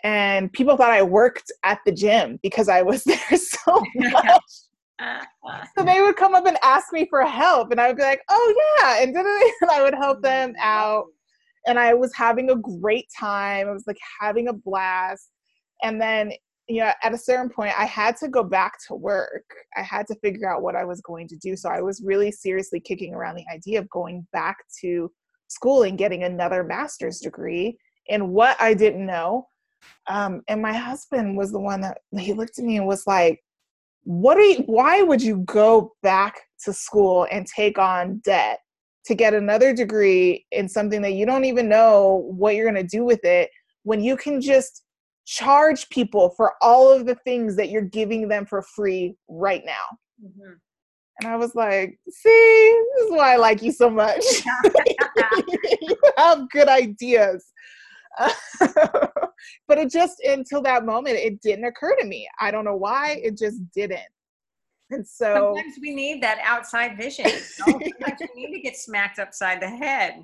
and 0.04 0.52
people 0.54 0.78
thought 0.78 0.92
I 0.92 1.02
worked 1.02 1.52
at 1.64 1.80
the 1.86 1.92
gym 1.92 2.40
because 2.44 2.70
I 2.70 2.82
was 2.82 3.04
there 3.06 3.18
so 3.38 3.84
much. 3.96 4.42
so 5.78 5.84
they 5.84 6.02
would 6.02 6.16
come 6.16 6.36
up 6.36 6.46
and 6.46 6.58
ask 6.64 6.94
me 6.94 7.08
for 7.10 7.26
help, 7.26 7.72
and 7.72 7.82
I 7.82 7.88
would 7.88 7.98
be 7.98 8.04
like, 8.04 8.22
"Oh 8.30 8.78
yeah," 8.80 9.04
and, 9.04 9.16
I 9.70 9.82
would 9.82 9.96
help 9.96 10.22
them 10.22 10.54
out 10.60 11.06
and 11.66 11.80
I 11.80 11.94
was 11.94 12.14
having 12.14 12.50
a 12.50 12.56
great 12.56 13.08
time. 13.18 13.68
I 13.68 13.72
was 13.72 13.88
like 13.88 13.98
having 14.20 14.48
a 14.48 14.54
blast. 14.54 15.30
And 15.84 16.00
then, 16.00 16.32
you 16.68 16.80
know, 16.82 16.92
at 17.04 17.14
a 17.14 17.18
certain 17.18 17.50
point, 17.50 17.74
I 17.78 17.86
had 17.86 18.18
to 18.18 18.28
go 18.28 18.44
back 18.44 18.80
to 18.88 18.96
work. 18.96 19.46
I 19.78 19.82
had 19.82 20.08
to 20.08 20.16
figure 20.16 20.52
out 20.52 20.64
what 20.64 20.76
I 20.76 20.84
was 20.84 21.02
going 21.02 21.28
to 21.28 21.38
do. 21.38 21.56
So 21.56 21.70
I 21.70 21.82
was 21.82 22.02
really 22.04 22.32
seriously 22.32 22.80
kicking 22.80 23.14
around 23.14 23.36
the 23.36 23.46
idea 23.54 23.80
of 23.80 23.90
going 23.90 24.26
back 24.34 24.58
to 24.82 25.12
school 25.48 25.84
and 25.84 25.98
getting 25.98 26.24
another 26.24 26.64
master's 26.64 27.20
degree 27.20 27.78
in 28.08 28.30
what 28.30 28.60
I 28.60 28.74
didn't 28.74 29.06
know. 29.06 29.48
Um, 30.08 30.42
and 30.48 30.62
my 30.62 30.74
husband 30.74 31.38
was 31.38 31.52
the 31.52 31.60
one 31.60 31.82
that 31.82 32.00
he 32.18 32.34
looked 32.34 32.58
at 32.58 32.66
me 32.66 32.78
and 32.78 32.88
was 32.88 33.06
like, 33.06 33.40
what 34.04 34.38
are 34.38 34.42
you, 34.42 34.64
why 34.66 35.02
would 35.02 35.22
you 35.22 35.38
go 35.46 35.94
back 36.02 36.42
to 36.64 36.74
school 36.74 37.28
and 37.32 37.46
take 37.46 37.78
on 37.78 38.22
debt 38.24 38.60
to 39.06 39.14
get 39.14 39.34
another 39.36 39.74
degree 39.74 40.46
in 40.52 40.68
something 40.68 41.02
that 41.04 41.14
you 41.14 41.26
don't 41.26 41.46
even 41.46 41.70
know 41.70 42.26
what 42.36 42.56
you're 42.56 42.72
going 42.72 42.84
to 42.84 42.98
do 42.98 43.04
with 43.04 43.24
it 43.24 43.50
when 43.84 44.02
you 44.02 44.18
can 44.18 44.42
just 44.42 44.85
charge 45.26 45.90
people 45.90 46.30
for 46.30 46.54
all 46.62 46.92
of 46.92 47.06
the 47.06 47.16
things 47.16 47.56
that 47.56 47.70
you're 47.70 47.82
giving 47.82 48.28
them 48.28 48.46
for 48.46 48.62
free 48.62 49.16
right 49.28 49.64
now. 49.66 49.98
Mm-hmm. 50.24 50.54
And 51.22 51.32
I 51.32 51.38
was 51.38 51.56
like, 51.56 51.98
see, 52.10 52.84
this 52.96 53.06
is 53.06 53.12
why 53.12 53.34
I 53.34 53.38
like 53.38 53.62
you 53.62 53.72
so 53.72 53.90
much. 53.90 54.22
you 55.82 55.98
have 56.18 56.50
good 56.50 56.68
ideas. 56.68 57.46
but 58.60 59.78
it 59.78 59.92
just, 59.92 60.20
until 60.22 60.62
that 60.62 60.86
moment, 60.86 61.16
it 61.18 61.42
didn't 61.42 61.66
occur 61.66 61.96
to 61.98 62.06
me. 62.06 62.28
I 62.40 62.52
don't 62.52 62.66
know 62.66 62.76
why, 62.76 63.20
it 63.24 63.38
just 63.38 63.60
didn't. 63.74 64.00
And 64.92 65.08
so 65.08 65.56
sometimes 65.56 65.78
we 65.82 65.96
need 65.96 66.22
that 66.22 66.40
outside 66.44 66.96
vision. 66.98 67.26
You 67.26 67.32
know? 67.32 67.40
sometimes 67.90 68.22
we 68.36 68.46
need 68.46 68.54
to 68.54 68.62
get 68.62 68.78
smacked 68.78 69.20
upside 69.20 69.62
the 69.62 69.70
head. 69.70 70.24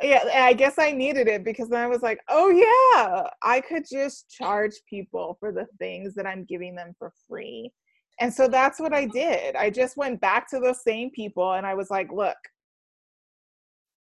Yeah, 0.00 0.24
I 0.34 0.52
guess 0.52 0.78
I 0.78 0.92
needed 0.92 1.28
it 1.28 1.44
because 1.44 1.68
then 1.68 1.80
I 1.80 1.86
was 1.86 2.02
like, 2.02 2.20
oh 2.28 2.48
yeah, 2.48 3.28
I 3.42 3.60
could 3.60 3.84
just 3.90 4.30
charge 4.30 4.74
people 4.88 5.36
for 5.38 5.52
the 5.52 5.66
things 5.78 6.14
that 6.14 6.26
I'm 6.26 6.44
giving 6.44 6.74
them 6.74 6.94
for 6.98 7.12
free. 7.28 7.72
And 8.20 8.32
so 8.32 8.48
that's 8.48 8.80
what 8.80 8.92
I 8.92 9.06
did. 9.06 9.56
I 9.56 9.70
just 9.70 9.96
went 9.96 10.20
back 10.20 10.48
to 10.50 10.60
those 10.60 10.82
same 10.82 11.10
people 11.10 11.54
and 11.54 11.66
I 11.66 11.74
was 11.74 11.90
like, 11.90 12.12
look, 12.12 12.36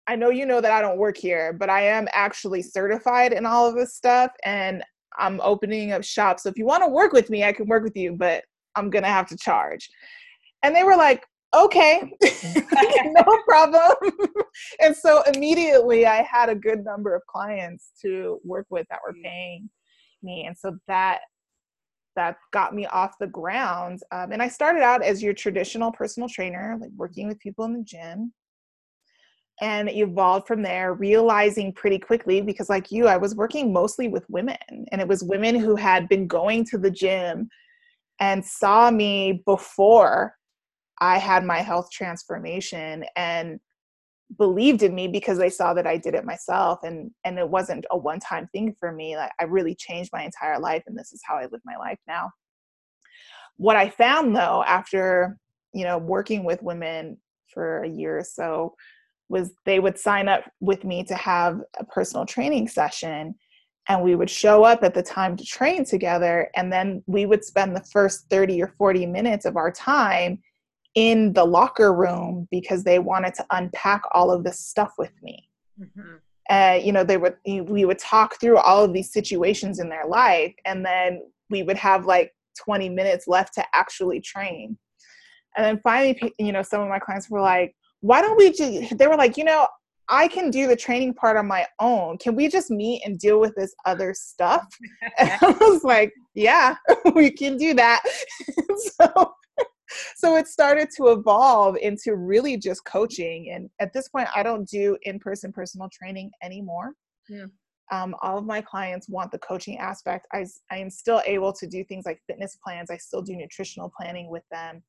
I 0.07 0.17
know 0.17 0.31
you 0.31 0.47
know 0.47 0.61
that 0.61 0.73
I 0.73 0.81
don't 0.81 0.99
work 0.99 1.17
here, 1.17 1.53
but 1.53 1.69
I 1.69 1.83
am 1.83 2.09
actually 2.13 2.63
certified 2.63 3.33
in 3.33 3.45
all 3.45 3.69
of 3.69 3.75
this 3.75 3.95
stuff 3.95 4.33
and 4.45 4.83
I'm 5.19 5.41
opening 5.43 5.93
up 5.93 6.05
shops. 6.05 6.45
So 6.45 6.49
if 6.49 6.57
you 6.57 6.65
want 6.65 6.83
to 6.83 6.89
work 6.89 7.13
with 7.13 7.29
me, 7.29 7.45
I 7.45 7.53
can 7.53 7.67
work 7.67 7.83
with 7.83 7.97
you, 7.97 8.13
but 8.13 8.45
I'm 8.75 8.89
gonna 8.89 9.09
have 9.09 9.29
to 9.29 9.37
charge. 9.37 9.91
And 10.63 10.75
they 10.75 10.85
were 10.85 10.97
like, 10.97 11.27
okay, 11.55 12.13
no 13.05 13.25
problem. 13.47 13.97
and 14.81 14.95
so 14.95 15.23
immediately 15.35 16.07
I 16.07 16.23
had 16.23 16.49
a 16.49 16.55
good 16.55 16.85
number 16.85 17.15
of 17.15 17.23
clients 17.27 17.93
to 18.03 18.41
work 18.45 18.67
with 18.71 18.87
that 18.91 19.01
were 19.07 19.15
paying 19.23 19.69
me. 20.23 20.45
And 20.47 20.57
so 20.57 20.77
that 20.87 21.21
that 22.17 22.37
got 22.53 22.75
me 22.75 22.85
off 22.87 23.15
the 23.21 23.29
ground. 23.29 24.01
Um, 24.11 24.33
and 24.33 24.43
I 24.43 24.49
started 24.49 24.83
out 24.83 25.05
as 25.05 25.23
your 25.23 25.33
traditional 25.33 25.93
personal 25.93 26.29
trainer, 26.29 26.77
like 26.81 26.91
working 26.97 27.29
with 27.29 27.39
people 27.39 27.65
in 27.65 27.75
the 27.75 27.85
gym. 27.85 28.33
And 29.61 29.89
evolved 29.91 30.47
from 30.47 30.63
there, 30.63 30.95
realizing 30.95 31.73
pretty 31.73 31.99
quickly 31.99 32.41
because, 32.41 32.69
like 32.69 32.93
you, 32.93 33.09
I 33.09 33.17
was 33.17 33.35
working 33.35 33.73
mostly 33.73 34.07
with 34.07 34.25
women, 34.29 34.57
and 34.93 35.01
it 35.01 35.09
was 35.09 35.25
women 35.25 35.57
who 35.57 35.75
had 35.75 36.09
been 36.09 36.29
going 36.29 36.65
to 36.67 36.79
the 36.79 36.93
gym 36.93 37.49
and 38.21 38.45
saw 38.45 38.89
me 38.93 39.43
before 39.47 40.35
I 41.01 41.19
had 41.19 41.45
my 41.45 41.59
health 41.59 41.91
transformation 41.91 43.05
and 43.17 43.61
believed 44.37 44.83
in 44.83 44.95
me 44.95 45.09
because 45.09 45.39
they 45.39 45.49
saw 45.49 45.73
that 45.75 45.87
I 45.87 45.97
did 45.97 46.15
it 46.15 46.25
myself 46.25 46.81
and 46.83 47.11
and 47.25 47.39
it 47.39 47.49
wasn't 47.49 47.87
a 47.91 47.97
one 47.97 48.21
time 48.21 48.47
thing 48.53 48.75
for 48.79 48.93
me 48.93 49.17
like 49.17 49.33
I 49.41 49.45
really 49.45 49.75
changed 49.75 50.11
my 50.13 50.23
entire 50.23 50.59
life 50.59 50.83
and 50.87 50.99
this 50.99 51.13
is 51.13 51.23
how 51.25 51.37
I 51.37 51.47
live 51.47 51.63
my 51.65 51.77
life 51.77 51.99
now. 52.07 52.31
What 53.57 53.77
I 53.77 53.89
found 53.89 54.37
though 54.37 54.63
after 54.67 55.39
you 55.73 55.85
know 55.85 55.99
working 55.99 56.45
with 56.45 56.63
women 56.63 57.17
for 57.53 57.83
a 57.83 57.89
year 57.89 58.19
or 58.19 58.25
so 58.25 58.75
was 59.31 59.53
they 59.65 59.79
would 59.79 59.99
sign 59.99 60.29
up 60.29 60.45
with 60.61 60.85
me 60.85 61.05
to 61.05 61.15
have 61.15 61.61
a 61.79 61.85
personal 61.85 62.27
training 62.27 62.69
session 62.69 63.35
and 63.89 64.03
we 64.03 64.15
would 64.15 64.29
show 64.29 64.65
up 64.65 64.83
at 64.83 64.93
the 64.93 65.03
time 65.03 65.37
to 65.37 65.45
train 65.45 65.85
together 65.85 66.51
and 66.55 66.71
then 66.71 67.03
we 67.07 67.25
would 67.25 67.45
spend 67.45 67.75
the 67.75 67.85
first 67.93 68.29
30 68.29 68.63
or 68.63 68.75
40 68.77 69.07
minutes 69.07 69.47
of 69.47 69.57
our 69.57 69.71
time 69.71 70.39
in 70.99 71.33
the 71.33 71.45
locker 71.45 71.93
room 71.93 72.49
because 72.51 72.83
they 72.83 72.99
wanted 72.99 73.33
to 73.33 73.47
unpack 73.53 74.03
all 74.11 74.33
of 74.33 74.43
this 74.43 74.59
stuff 74.59 74.95
with 74.99 75.13
me 75.23 75.49
mm-hmm. 75.81 76.17
uh, 76.51 76.75
you 76.75 76.91
know 76.91 77.05
they 77.05 77.17
would 77.17 77.37
we 77.47 77.85
would 77.85 78.01
talk 78.01 78.41
through 78.41 78.59
all 78.59 78.83
of 78.83 78.93
these 78.93 79.13
situations 79.13 79.79
in 79.79 79.89
their 79.89 80.07
life 80.07 80.53
and 80.65 80.85
then 80.85 81.23
we 81.51 81.63
would 81.63 81.79
have 81.79 82.05
like 82.05 82.35
20 82.59 82.89
minutes 82.89 83.29
left 83.29 83.55
to 83.55 83.65
actually 83.75 84.21
train 84.21 84.77
and 85.57 85.65
then 85.65 85.81
finally 85.85 86.21
you 86.37 86.51
know 86.51 86.63
some 86.63 86.81
of 86.81 86.89
my 86.89 86.99
clients 86.99 87.31
were 87.31 87.41
like 87.41 87.77
why 88.01 88.21
don't 88.21 88.37
we 88.37 88.51
just 88.51 88.99
they 88.99 89.07
were 89.07 89.17
like 89.17 89.37
you 89.37 89.45
know 89.45 89.69
I 90.11 90.27
can 90.27 90.51
do 90.51 90.67
the 90.67 90.75
training 90.75 91.13
part 91.13 91.37
on 91.37 91.47
my 91.47 91.67
own. 91.81 92.17
Can 92.17 92.35
we 92.35 92.49
just 92.49 92.71
meet 92.71 93.03
and 93.05 93.19
deal 93.19 93.41
with 93.41 93.55
this 93.55 93.75
other 93.85 94.15
stuff? 94.15 94.67
And 95.19 95.31
I 95.43 95.51
was 95.61 95.85
like, 95.85 96.15
yeah, 96.35 96.77
we 97.15 97.31
can 97.31 97.59
do 97.59 97.75
that. 97.75 98.03
so, 98.97 99.35
so 100.17 100.37
it 100.37 100.47
started 100.47 100.89
to 100.97 101.09
evolve 101.09 101.77
into 101.77 102.17
really 102.17 102.57
just 102.57 102.85
coaching. 102.85 103.51
And 103.53 103.71
at 103.81 103.93
this 103.93 104.09
point, 104.09 104.29
I 104.35 104.43
don't 104.43 104.69
do 104.69 104.97
in 105.03 105.19
person 105.19 105.53
personal 105.53 105.89
training 105.93 106.31
anymore. 106.43 106.93
Yeah. 107.29 107.47
Um, 107.91 108.15
all 108.21 108.37
of 108.37 108.45
my 108.45 108.61
clients 108.61 109.09
want 109.09 109.31
the 109.33 109.39
coaching 109.39 109.79
aspect. 109.79 110.27
I, 110.33 110.45
I 110.71 110.77
am 110.77 110.91
still 110.91 111.23
able 111.25 111.53
to 111.55 111.67
do 111.67 111.83
things 111.85 112.05
like 112.05 112.21
fitness 112.27 112.59
plans. 112.63 112.91
I 112.91 112.99
still 112.99 113.23
do 113.23 113.35
nutritional 113.35 113.91
planning 113.97 114.29
with 114.29 114.43
them. 114.51 114.83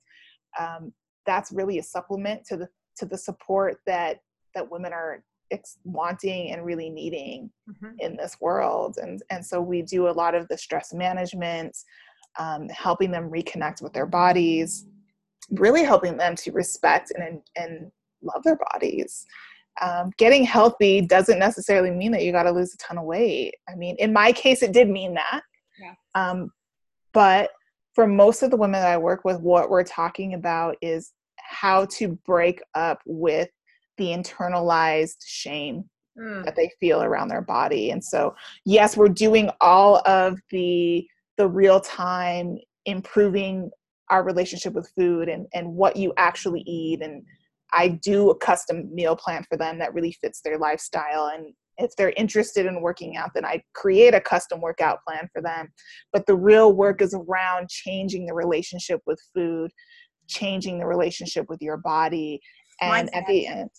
Um, 0.60 0.92
that's 1.26 1.52
really 1.52 1.80
a 1.80 1.84
supplement 1.84 2.46
to 2.46 2.58
the 2.58 2.68
to 2.98 3.06
the 3.06 3.18
support 3.18 3.78
that 3.86 4.20
that 4.56 4.70
women 4.70 4.92
are 4.92 5.24
ex- 5.52 5.78
wanting 5.84 6.52
and 6.52 6.66
really 6.66 6.90
needing 6.90 7.50
mm-hmm. 7.70 7.94
in 8.00 8.18
this 8.18 8.38
world 8.42 8.98
and 9.02 9.22
and 9.30 9.46
so 9.46 9.62
we 9.62 9.82
do 9.82 10.08
a 10.08 10.12
lot 10.12 10.36
of 10.36 10.48
the 10.48 10.58
stress 10.58 10.94
management 10.94 11.76
um, 12.38 12.70
helping 12.70 13.12
them 13.12 13.30
reconnect 13.30 13.82
with 13.82 13.94
their 13.94 14.06
bodies 14.06 14.86
really 15.52 15.84
helping 15.84 16.16
them 16.16 16.36
to 16.36 16.52
respect 16.52 17.12
and 17.16 17.42
and 17.56 17.92
love 18.22 18.44
their 18.44 18.58
bodies 18.72 19.26
um, 19.82 20.12
getting 20.18 20.44
healthy 20.44 21.02
doesn't 21.02 21.40
necessarily 21.40 21.90
mean 21.90 22.12
that 22.12 22.24
you 22.24 22.32
got 22.32 22.44
to 22.44 22.52
lose 22.52 22.74
a 22.74 22.78
ton 22.78 22.98
of 22.98 23.06
weight 23.06 23.56
i 23.70 23.76
mean 23.76 23.96
in 24.00 24.14
my 24.14 24.32
case 24.32 24.62
it 24.62 24.74
did 24.74 24.90
mean 24.90 25.14
that 25.14 25.42
yeah. 25.80 25.94
um, 26.16 26.52
but 27.14 27.50
for 27.96 28.06
most 28.06 28.44
of 28.44 28.52
the 28.52 28.58
women 28.58 28.82
that 28.82 28.92
i 28.92 28.98
work 28.98 29.26
with 29.26 29.40
what 29.40 29.70
we're 29.70 29.84
talking 29.84 30.34
about 30.34 30.76
is 30.82 31.14
how 31.38 31.86
to 31.86 32.10
break 32.26 32.62
up 32.76 33.02
with 33.06 33.50
the 33.98 34.06
internalized 34.06 35.18
shame 35.26 35.84
mm. 36.18 36.44
that 36.46 36.56
they 36.56 36.72
feel 36.80 37.04
around 37.04 37.28
their 37.28 37.42
body. 37.42 37.92
And 37.92 38.04
so, 38.04 38.36
yes, 38.66 38.98
we're 38.98 39.10
doing 39.10 39.50
all 39.62 40.02
of 40.08 40.40
the 40.50 41.08
the 41.40 41.48
real 41.48 41.80
time 41.80 42.58
improving 42.86 43.72
our 44.10 44.24
relationship 44.24 44.74
with 44.74 44.92
food 44.96 45.30
and 45.30 45.48
and 45.54 45.74
what 45.74 45.96
you 45.96 46.14
actually 46.18 46.62
eat 46.68 47.02
and 47.02 47.24
I 47.72 47.88
do 48.04 48.30
a 48.30 48.36
custom 48.36 48.94
meal 48.94 49.16
plan 49.16 49.46
for 49.48 49.58
them 49.58 49.80
that 49.80 49.94
really 49.94 50.12
fits 50.12 50.42
their 50.42 50.58
lifestyle 50.58 51.32
and 51.34 51.54
if 51.78 51.96
they're 51.96 52.14
interested 52.18 52.66
in 52.66 52.82
working 52.82 53.16
out 53.16 53.32
then 53.34 53.46
I 53.46 53.64
create 53.74 54.14
a 54.14 54.20
custom 54.20 54.60
workout 54.60 55.00
plan 55.08 55.30
for 55.32 55.42
them. 55.42 55.70
But 56.12 56.26
the 56.26 56.36
real 56.36 56.74
work 56.74 57.02
is 57.02 57.14
around 57.14 57.70
changing 57.70 58.26
the 58.26 58.34
relationship 58.34 59.00
with 59.08 59.20
food 59.34 59.72
changing 60.28 60.80
the 60.80 60.86
relationship 60.86 61.48
with 61.48 61.62
your 61.62 61.78
body 61.78 62.42
and 62.82 63.14
at 63.16 63.26
the 63.28 63.48
end 63.48 63.70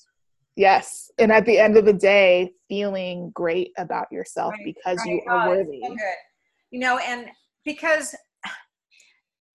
yes 0.56 1.10
and 1.18 1.30
at 1.30 1.46
the 1.46 1.58
end 1.58 1.76
of 1.76 1.84
the 1.84 1.92
day 1.92 2.50
feeling 2.68 3.30
great 3.34 3.70
about 3.78 4.06
yourself 4.10 4.52
right, 4.52 4.64
because 4.64 4.98
right. 4.98 5.08
you 5.08 5.22
are 5.28 5.46
oh, 5.46 5.50
worthy. 5.50 5.80
you 6.70 6.80
know 6.80 6.98
and 6.98 7.28
because 7.64 8.14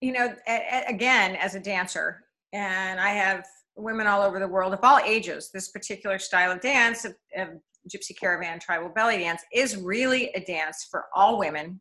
you 0.02 0.12
know 0.12 0.34
a, 0.48 0.52
a, 0.52 0.86
again 0.88 1.36
as 1.36 1.56
a 1.56 1.60
dancer 1.60 2.24
and 2.54 3.00
i 3.00 3.10
have 3.10 3.46
women 3.76 4.08
all 4.08 4.22
over 4.22 4.40
the 4.40 4.48
world 4.48 4.74
of 4.74 4.80
all 4.84 5.00
ages 5.00 5.50
this 5.54 5.70
particular 5.70 6.20
style 6.20 6.52
of 6.52 6.62
dance 6.62 7.06
of, 7.06 7.16
of 7.38 7.50
gypsy 7.90 8.18
caravan 8.18 8.60
tribal 8.60 8.90
belly 8.90 9.18
dance 9.18 9.42
is 9.54 9.78
really 9.78 10.30
a 10.36 10.40
dance 10.42 10.88
for 10.90 11.06
all 11.14 11.38
women 11.38 11.80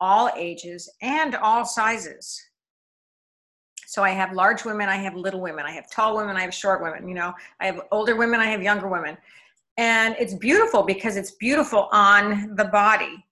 all 0.00 0.30
ages 0.36 0.90
and 1.02 1.34
all 1.36 1.64
sizes 1.64 2.40
so 3.94 4.02
I 4.02 4.10
have 4.10 4.32
large 4.32 4.64
women, 4.64 4.88
I 4.88 4.96
have 4.96 5.14
little 5.14 5.40
women, 5.40 5.66
I 5.66 5.70
have 5.70 5.88
tall 5.88 6.16
women, 6.16 6.36
I 6.36 6.40
have 6.40 6.52
short 6.52 6.82
women, 6.82 7.06
you 7.06 7.14
know, 7.14 7.32
I 7.60 7.66
have 7.66 7.80
older 7.92 8.16
women, 8.16 8.40
I 8.40 8.46
have 8.46 8.60
younger 8.60 8.88
women. 8.88 9.16
And 9.76 10.16
it's 10.18 10.34
beautiful 10.34 10.82
because 10.82 11.16
it's 11.16 11.30
beautiful 11.32 11.88
on 11.92 12.56
the 12.56 12.64
body, 12.64 13.24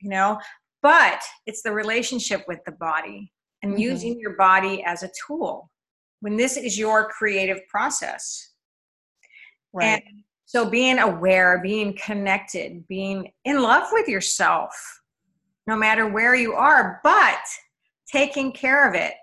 you 0.00 0.10
know, 0.10 0.40
but 0.82 1.22
it's 1.46 1.62
the 1.62 1.72
relationship 1.72 2.44
with 2.48 2.60
the 2.66 2.72
body 2.72 3.32
and 3.62 3.72
mm-hmm. 3.72 3.82
using 3.82 4.20
your 4.20 4.36
body 4.36 4.82
as 4.84 5.02
a 5.02 5.10
tool 5.26 5.70
when 6.20 6.36
this 6.36 6.56
is 6.56 6.78
your 6.78 7.08
creative 7.08 7.60
process. 7.68 8.52
Right. 9.72 10.02
And 10.04 10.22
so 10.46 10.68
being 10.68 10.98
aware, 10.98 11.60
being 11.62 11.96
connected, 11.96 12.86
being 12.88 13.30
in 13.44 13.62
love 13.62 13.88
with 13.92 14.08
yourself, 14.08 14.72
no 15.66 15.76
matter 15.76 16.08
where 16.08 16.34
you 16.34 16.54
are, 16.54 17.00
but 17.04 17.40
taking 18.10 18.52
care 18.52 18.88
of 18.88 18.94
it 18.94 19.14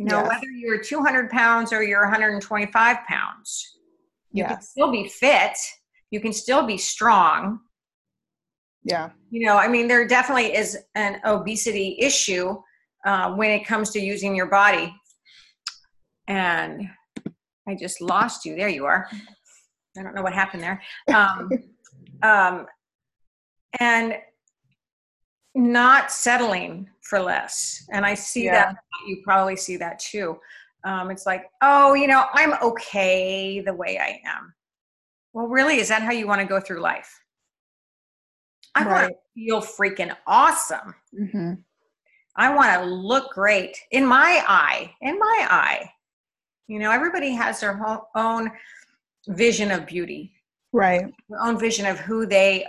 you 0.00 0.06
know, 0.06 0.20
yes. 0.20 0.28
whether 0.28 0.50
you're 0.50 0.82
200 0.82 1.28
pounds 1.28 1.74
or 1.74 1.82
you're 1.82 2.00
125 2.00 2.96
pounds, 3.06 3.76
you 4.32 4.44
yes. 4.44 4.50
can 4.50 4.62
still 4.62 4.90
be 4.90 5.06
fit. 5.06 5.52
You 6.10 6.20
can 6.22 6.32
still 6.32 6.66
be 6.66 6.78
strong. 6.78 7.60
Yeah. 8.84 9.10
You 9.30 9.46
know, 9.46 9.56
I 9.56 9.68
mean, 9.68 9.88
there 9.88 10.06
definitely 10.06 10.54
is 10.54 10.78
an 10.94 11.20
obesity 11.24 11.96
issue 11.98 12.56
uh, 13.04 13.32
when 13.34 13.50
it 13.50 13.66
comes 13.66 13.90
to 13.90 14.00
using 14.00 14.34
your 14.34 14.46
body. 14.46 14.94
And 16.26 16.88
I 17.68 17.74
just 17.74 18.00
lost 18.00 18.44
you. 18.44 18.56
There 18.56 18.68
you 18.68 18.86
are. 18.86 19.08
I 19.98 20.02
don't 20.02 20.14
know 20.14 20.22
what 20.22 20.32
happened 20.32 20.62
there. 20.62 20.82
Um, 21.14 21.50
um, 22.22 22.66
and 23.78 24.16
not 25.54 26.10
settling 26.10 26.88
for 27.02 27.20
less. 27.20 27.86
And 27.92 28.06
I 28.06 28.14
see 28.14 28.44
yeah. 28.44 28.72
that 28.72 28.76
you 29.06 29.20
probably 29.24 29.56
see 29.56 29.76
that 29.76 29.98
too. 29.98 30.38
Um, 30.84 31.10
it's 31.10 31.26
like, 31.26 31.50
oh, 31.62 31.94
you 31.94 32.06
know, 32.06 32.26
I'm 32.32 32.54
okay 32.62 33.60
the 33.60 33.74
way 33.74 33.98
I 33.98 34.20
am. 34.24 34.54
Well, 35.32 35.46
really, 35.46 35.78
is 35.78 35.88
that 35.88 36.02
how 36.02 36.12
you 36.12 36.26
want 36.26 36.40
to 36.40 36.46
go 36.46 36.60
through 36.60 36.80
life? 36.80 37.19
I 38.74 38.84
right. 38.84 38.90
want 38.92 39.08
to 39.08 39.16
feel 39.34 39.60
freaking 39.60 40.16
awesome. 40.26 40.94
Mm-hmm. 41.18 41.52
I 42.36 42.54
want 42.54 42.80
to 42.80 42.88
look 42.88 43.32
great 43.32 43.76
in 43.90 44.06
my 44.06 44.44
eye, 44.46 44.94
in 45.00 45.18
my 45.18 45.46
eye. 45.50 45.90
You 46.68 46.78
know, 46.78 46.90
everybody 46.90 47.32
has 47.32 47.60
their 47.60 47.80
own 48.14 48.50
vision 49.28 49.70
of 49.70 49.86
beauty, 49.86 50.32
right? 50.72 51.06
Their 51.28 51.40
own 51.42 51.58
vision 51.58 51.86
of 51.86 51.98
who 51.98 52.26
they 52.26 52.64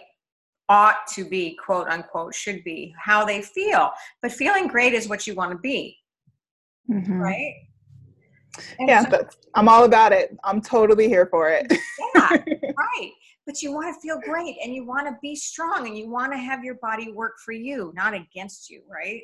ought 0.69 1.05
to 1.13 1.25
be, 1.25 1.57
quote 1.63 1.87
unquote, 1.87 2.33
should 2.33 2.63
be, 2.63 2.95
how 2.97 3.23
they 3.25 3.41
feel. 3.41 3.91
But 4.21 4.31
feeling 4.31 4.67
great 4.67 4.93
is 4.93 5.07
what 5.07 5.27
you 5.27 5.35
want 5.35 5.51
to 5.51 5.57
be, 5.57 5.97
mm-hmm. 6.89 7.13
right? 7.13 7.53
And 8.79 8.89
yeah, 8.89 9.07
so, 9.09 9.27
I'm 9.55 9.69
all 9.69 9.83
about 9.83 10.11
it. 10.11 10.35
I'm 10.43 10.61
totally 10.61 11.07
here 11.07 11.27
for 11.27 11.49
it. 11.49 11.71
yeah, 12.15 12.29
right. 12.77 13.11
But 13.45 13.61
you 13.61 13.71
want 13.71 13.93
to 13.93 13.99
feel 14.01 14.19
great 14.19 14.57
and 14.63 14.73
you 14.73 14.85
want 14.85 15.07
to 15.07 15.17
be 15.21 15.35
strong 15.35 15.87
and 15.87 15.97
you 15.97 16.09
want 16.09 16.31
to 16.31 16.37
have 16.37 16.63
your 16.63 16.75
body 16.75 17.11
work 17.11 17.33
for 17.43 17.53
you, 17.53 17.91
not 17.95 18.13
against 18.13 18.69
you, 18.69 18.81
right? 18.89 19.23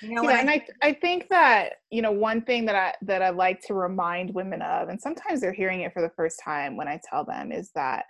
You 0.00 0.14
know, 0.14 0.28
yeah, 0.28 0.40
and 0.40 0.50
I, 0.50 0.66
I 0.82 0.92
think 0.92 1.28
that 1.28 1.74
you 1.90 2.02
know 2.02 2.10
one 2.10 2.42
thing 2.42 2.64
that 2.66 2.74
I 2.74 2.94
that 3.02 3.22
I 3.22 3.30
like 3.30 3.60
to 3.62 3.74
remind 3.74 4.34
women 4.34 4.60
of, 4.60 4.88
and 4.88 5.00
sometimes 5.00 5.40
they're 5.40 5.52
hearing 5.52 5.82
it 5.82 5.92
for 5.92 6.02
the 6.02 6.10
first 6.16 6.40
time 6.44 6.76
when 6.76 6.88
I 6.88 7.00
tell 7.08 7.24
them, 7.24 7.52
is 7.52 7.70
that 7.74 8.04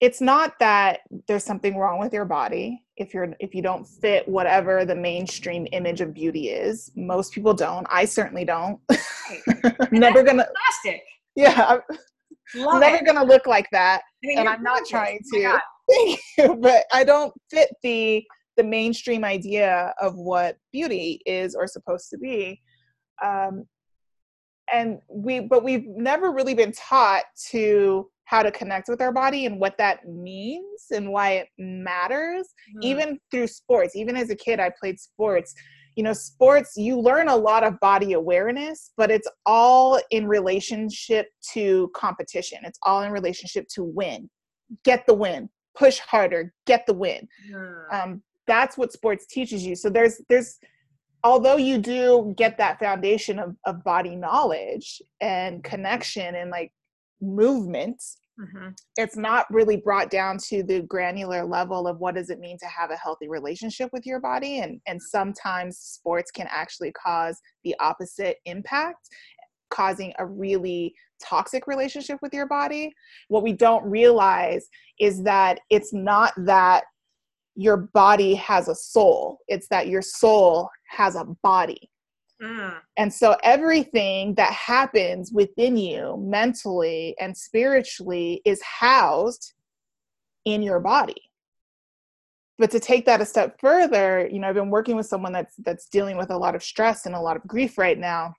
it's 0.00 0.20
not 0.20 0.58
that 0.58 1.00
there's 1.28 1.44
something 1.44 1.76
wrong 1.76 2.00
with 2.00 2.12
your 2.12 2.24
body 2.24 2.82
if 2.96 3.14
you're 3.14 3.34
if 3.38 3.54
you 3.54 3.62
don't 3.62 3.86
fit 3.86 4.26
whatever 4.26 4.84
the 4.84 4.96
mainstream 4.96 5.66
image 5.72 6.00
of 6.00 6.12
beauty 6.12 6.48
is. 6.48 6.90
Most 6.96 7.32
people 7.32 7.54
don't. 7.54 7.86
I 7.90 8.04
certainly 8.04 8.44
don't. 8.44 8.80
Never 9.92 10.22
gonna 10.24 10.46
plastic 10.82 11.02
yeah 11.34 11.66
i'm 11.68 11.98
never 12.54 12.96
it. 12.96 13.06
gonna 13.06 13.24
look 13.24 13.46
like 13.46 13.68
that 13.72 14.02
I 14.24 14.26
mean, 14.26 14.38
and 14.38 14.48
i'm 14.48 14.62
not 14.62 14.82
trying 14.86 15.20
oh 15.34 15.38
to 15.38 15.60
thank 15.90 16.20
you 16.38 16.56
but 16.56 16.84
i 16.92 17.04
don't 17.04 17.32
fit 17.50 17.70
the 17.82 18.24
the 18.56 18.64
mainstream 18.64 19.24
idea 19.24 19.94
of 20.00 20.14
what 20.16 20.56
beauty 20.72 21.20
is 21.26 21.54
or 21.54 21.66
supposed 21.66 22.10
to 22.10 22.18
be 22.18 22.60
um, 23.24 23.64
and 24.72 24.98
we 25.08 25.40
but 25.40 25.62
we've 25.62 25.86
never 25.86 26.32
really 26.32 26.54
been 26.54 26.72
taught 26.72 27.24
to 27.50 28.08
how 28.24 28.42
to 28.42 28.50
connect 28.50 28.88
with 28.88 29.02
our 29.02 29.12
body 29.12 29.46
and 29.46 29.58
what 29.58 29.76
that 29.78 30.06
means 30.06 30.86
and 30.90 31.10
why 31.10 31.32
it 31.32 31.48
matters 31.58 32.48
mm. 32.76 32.82
even 32.82 33.18
through 33.30 33.46
sports 33.46 33.96
even 33.96 34.16
as 34.16 34.30
a 34.30 34.36
kid 34.36 34.60
i 34.60 34.70
played 34.80 34.98
sports 34.98 35.54
you 35.96 36.02
know 36.02 36.12
sports 36.12 36.72
you 36.76 36.98
learn 36.98 37.28
a 37.28 37.36
lot 37.36 37.64
of 37.64 37.78
body 37.80 38.14
awareness 38.14 38.92
but 38.96 39.10
it's 39.10 39.28
all 39.46 40.00
in 40.10 40.26
relationship 40.26 41.26
to 41.52 41.90
competition. 41.94 42.58
It's 42.62 42.78
all 42.82 43.02
in 43.02 43.12
relationship 43.12 43.66
to 43.74 43.84
win. 43.84 44.30
Get 44.84 45.06
the 45.06 45.14
win. 45.14 45.48
Push 45.76 45.98
harder. 45.98 46.52
Get 46.66 46.86
the 46.86 46.94
win. 46.94 47.28
Mm. 47.50 47.92
um, 47.92 48.22
that's 48.46 48.76
what 48.76 48.92
sports 48.92 49.26
teaches 49.26 49.64
you. 49.64 49.76
So 49.76 49.88
there's 49.88 50.20
there's 50.28 50.58
although 51.24 51.56
you 51.56 51.78
do 51.78 52.34
get 52.36 52.58
that 52.58 52.78
foundation 52.80 53.38
of, 53.38 53.56
of 53.66 53.84
body 53.84 54.16
knowledge 54.16 55.00
and 55.20 55.62
connection 55.62 56.34
and 56.34 56.50
like 56.50 56.72
movement 57.20 58.02
mm-hmm. 58.40 58.68
it's 58.96 59.16
not 59.16 59.46
really 59.50 59.76
brought 59.76 60.10
down 60.10 60.38
to 60.38 60.62
the 60.62 60.82
granular 60.82 61.44
level 61.44 61.86
of 61.86 61.98
what 61.98 62.14
does 62.14 62.30
it 62.30 62.38
mean 62.38 62.58
to 62.58 62.66
have 62.66 62.90
a 62.90 62.96
healthy 62.96 63.28
relationship 63.28 63.90
with 63.92 64.06
your 64.06 64.20
body 64.20 64.60
and 64.60 64.80
and 64.86 65.00
sometimes 65.00 65.78
sports 65.78 66.30
can 66.30 66.46
actually 66.50 66.92
cause 66.92 67.40
the 67.64 67.74
opposite 67.80 68.36
impact 68.44 69.08
causing 69.70 70.12
a 70.18 70.26
really 70.26 70.94
toxic 71.22 71.66
relationship 71.66 72.18
with 72.22 72.32
your 72.32 72.46
body 72.46 72.92
what 73.28 73.42
we 73.42 73.52
don't 73.52 73.84
realize 73.84 74.66
is 74.98 75.22
that 75.22 75.60
it's 75.70 75.92
not 75.92 76.32
that 76.36 76.84
your 77.54 77.76
body 77.92 78.34
has 78.34 78.68
a 78.68 78.74
soul 78.74 79.38
it's 79.48 79.68
that 79.68 79.88
your 79.88 80.02
soul 80.02 80.68
has 80.88 81.16
a 81.16 81.24
body 81.42 81.90
Mm. 82.42 82.74
And 82.96 83.12
so 83.12 83.36
everything 83.44 84.34
that 84.34 84.52
happens 84.52 85.30
within 85.32 85.76
you 85.76 86.16
mentally 86.26 87.14
and 87.20 87.36
spiritually 87.36 88.42
is 88.44 88.60
housed 88.62 89.52
in 90.44 90.62
your 90.62 90.80
body. 90.80 91.30
But 92.58 92.70
to 92.72 92.80
take 92.80 93.06
that 93.06 93.20
a 93.20 93.26
step 93.26 93.58
further, 93.60 94.28
you 94.30 94.38
know, 94.38 94.48
I've 94.48 94.54
been 94.54 94.70
working 94.70 94.96
with 94.96 95.06
someone 95.06 95.32
that's 95.32 95.54
that's 95.58 95.88
dealing 95.88 96.16
with 96.16 96.30
a 96.30 96.36
lot 96.36 96.54
of 96.54 96.62
stress 96.62 97.06
and 97.06 97.14
a 97.14 97.20
lot 97.20 97.36
of 97.36 97.46
grief 97.46 97.78
right 97.78 97.98
now. 97.98 98.34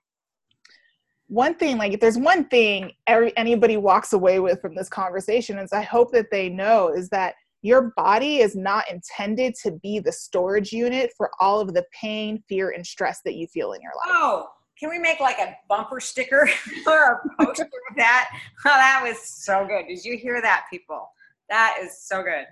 One 1.28 1.54
thing, 1.54 1.78
like 1.78 1.92
if 1.92 2.00
there's 2.00 2.18
one 2.18 2.44
thing 2.44 2.92
every, 3.06 3.36
anybody 3.36 3.76
walks 3.78 4.12
away 4.12 4.38
with 4.40 4.60
from 4.60 4.74
this 4.74 4.88
conversation 4.88 5.58
is 5.58 5.72
I 5.72 5.82
hope 5.82 6.12
that 6.12 6.30
they 6.30 6.48
know 6.48 6.88
is 6.88 7.08
that 7.08 7.34
your 7.64 7.94
body 7.96 8.40
is 8.40 8.54
not 8.54 8.84
intended 8.90 9.54
to 9.54 9.70
be 9.82 9.98
the 9.98 10.12
storage 10.12 10.70
unit 10.70 11.10
for 11.16 11.30
all 11.40 11.60
of 11.60 11.72
the 11.72 11.82
pain, 11.98 12.44
fear, 12.46 12.72
and 12.72 12.86
stress 12.86 13.22
that 13.24 13.36
you 13.36 13.46
feel 13.46 13.72
in 13.72 13.80
your 13.80 13.92
life. 13.96 14.14
Oh, 14.20 14.48
can 14.78 14.90
we 14.90 14.98
make 14.98 15.18
like 15.18 15.38
a 15.38 15.56
bumper 15.66 15.98
sticker 15.98 16.46
or 16.86 17.22
a 17.40 17.46
poster 17.46 17.64
of 17.64 17.96
that? 17.96 18.28
Oh, 18.66 18.68
that 18.68 19.02
was 19.02 19.18
so 19.18 19.66
good. 19.66 19.86
Did 19.88 20.04
you 20.04 20.18
hear 20.18 20.42
that, 20.42 20.66
people? 20.68 21.08
That 21.48 21.78
is 21.82 21.98
so 22.02 22.22
good. 22.22 22.44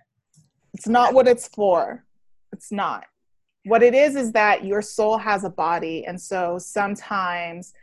It's 0.72 0.88
not 0.88 1.12
what 1.12 1.28
it's 1.28 1.46
for. 1.46 2.06
It's 2.50 2.72
not. 2.72 3.04
What 3.66 3.82
it 3.82 3.92
is 3.92 4.16
is 4.16 4.32
that 4.32 4.64
your 4.64 4.80
soul 4.80 5.18
has 5.18 5.44
a 5.44 5.50
body. 5.50 6.06
And 6.06 6.18
so 6.18 6.56
sometimes 6.58 7.74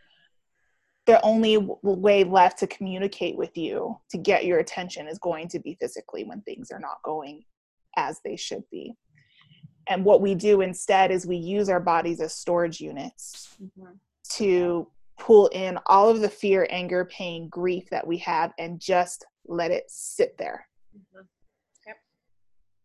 the 1.09 1.21
only 1.23 1.57
way 1.81 2.23
left 2.23 2.59
to 2.59 2.67
communicate 2.67 3.35
with 3.35 3.57
you 3.57 3.97
to 4.11 4.17
get 4.17 4.45
your 4.45 4.59
attention 4.59 5.07
is 5.07 5.17
going 5.17 5.47
to 5.47 5.59
be 5.59 5.75
physically 5.79 6.23
when 6.23 6.39
things 6.41 6.69
are 6.71 6.79
not 6.79 7.01
going 7.03 7.43
as 7.97 8.19
they 8.23 8.35
should 8.35 8.63
be 8.69 8.95
and 9.87 10.05
what 10.05 10.21
we 10.21 10.35
do 10.35 10.61
instead 10.61 11.09
is 11.09 11.25
we 11.25 11.35
use 11.35 11.67
our 11.67 11.79
bodies 11.79 12.21
as 12.21 12.35
storage 12.35 12.79
units 12.79 13.57
mm-hmm. 13.61 13.93
to 14.29 14.87
pull 15.17 15.47
in 15.47 15.79
all 15.87 16.09
of 16.09 16.21
the 16.21 16.29
fear 16.29 16.67
anger 16.69 17.05
pain 17.05 17.49
grief 17.49 17.89
that 17.89 18.05
we 18.05 18.17
have 18.17 18.53
and 18.59 18.79
just 18.79 19.25
let 19.47 19.71
it 19.71 19.83
sit 19.87 20.37
there 20.37 20.67
mm-hmm. 20.95 21.25
yep. 21.87 21.97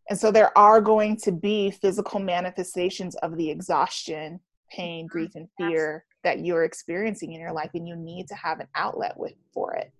and 0.08 0.18
so 0.18 0.32
there 0.32 0.56
are 0.56 0.80
going 0.80 1.14
to 1.16 1.30
be 1.30 1.70
physical 1.70 2.18
manifestations 2.18 3.14
of 3.16 3.36
the 3.36 3.50
exhaustion 3.50 4.40
pain 4.70 5.06
grief 5.06 5.32
and 5.34 5.48
fear 5.58 6.06
that 6.24 6.44
you're 6.44 6.64
experiencing 6.64 7.32
in 7.32 7.40
your 7.40 7.52
life 7.52 7.70
and 7.74 7.86
you 7.86 7.96
need 7.96 8.26
to 8.28 8.34
have 8.34 8.60
an 8.60 8.68
outlet 8.74 9.16
with 9.16 9.34
for 9.52 9.74
it. 9.74 9.92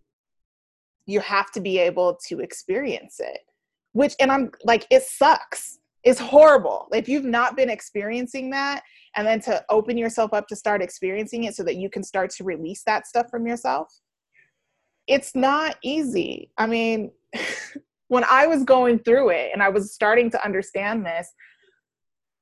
You 1.07 1.21
have 1.21 1.53
to 1.53 1.61
be 1.61 1.79
able 1.79 2.19
to 2.29 2.41
experience 2.41 3.21
it 3.21 3.41
which 3.95 4.15
and 4.21 4.31
i'm 4.31 4.51
like 4.65 4.87
it 4.91 5.03
sucks. 5.03 5.79
It's 6.03 6.21
horrible. 6.21 6.89
If 6.93 7.09
you've 7.09 7.25
not 7.25 7.57
been 7.57 7.71
experiencing 7.71 8.51
that 8.51 8.83
and 9.17 9.27
then 9.27 9.41
to 9.43 9.65
open 9.71 9.97
yourself 9.97 10.35
up 10.35 10.47
to 10.49 10.57
start 10.57 10.83
experiencing 10.83 11.45
it 11.45 11.55
so 11.57 11.63
that 11.63 11.77
you 11.77 11.89
can 11.89 12.05
start 12.05 12.29
to 12.33 12.45
release 12.45 12.83
that 12.85 13.07
stuff 13.07 13.31
from 13.31 13.47
yourself 13.47 13.89
it's 15.07 15.35
not 15.35 15.77
easy. 15.83 16.51
I 16.59 16.67
mean 16.67 17.11
when 18.09 18.25
i 18.25 18.47
was 18.47 18.65
going 18.65 18.99
through 18.99 19.31
it 19.31 19.51
and 19.53 19.63
i 19.63 19.69
was 19.69 19.95
starting 19.95 20.31
to 20.31 20.45
understand 20.45 21.07
this 21.07 21.33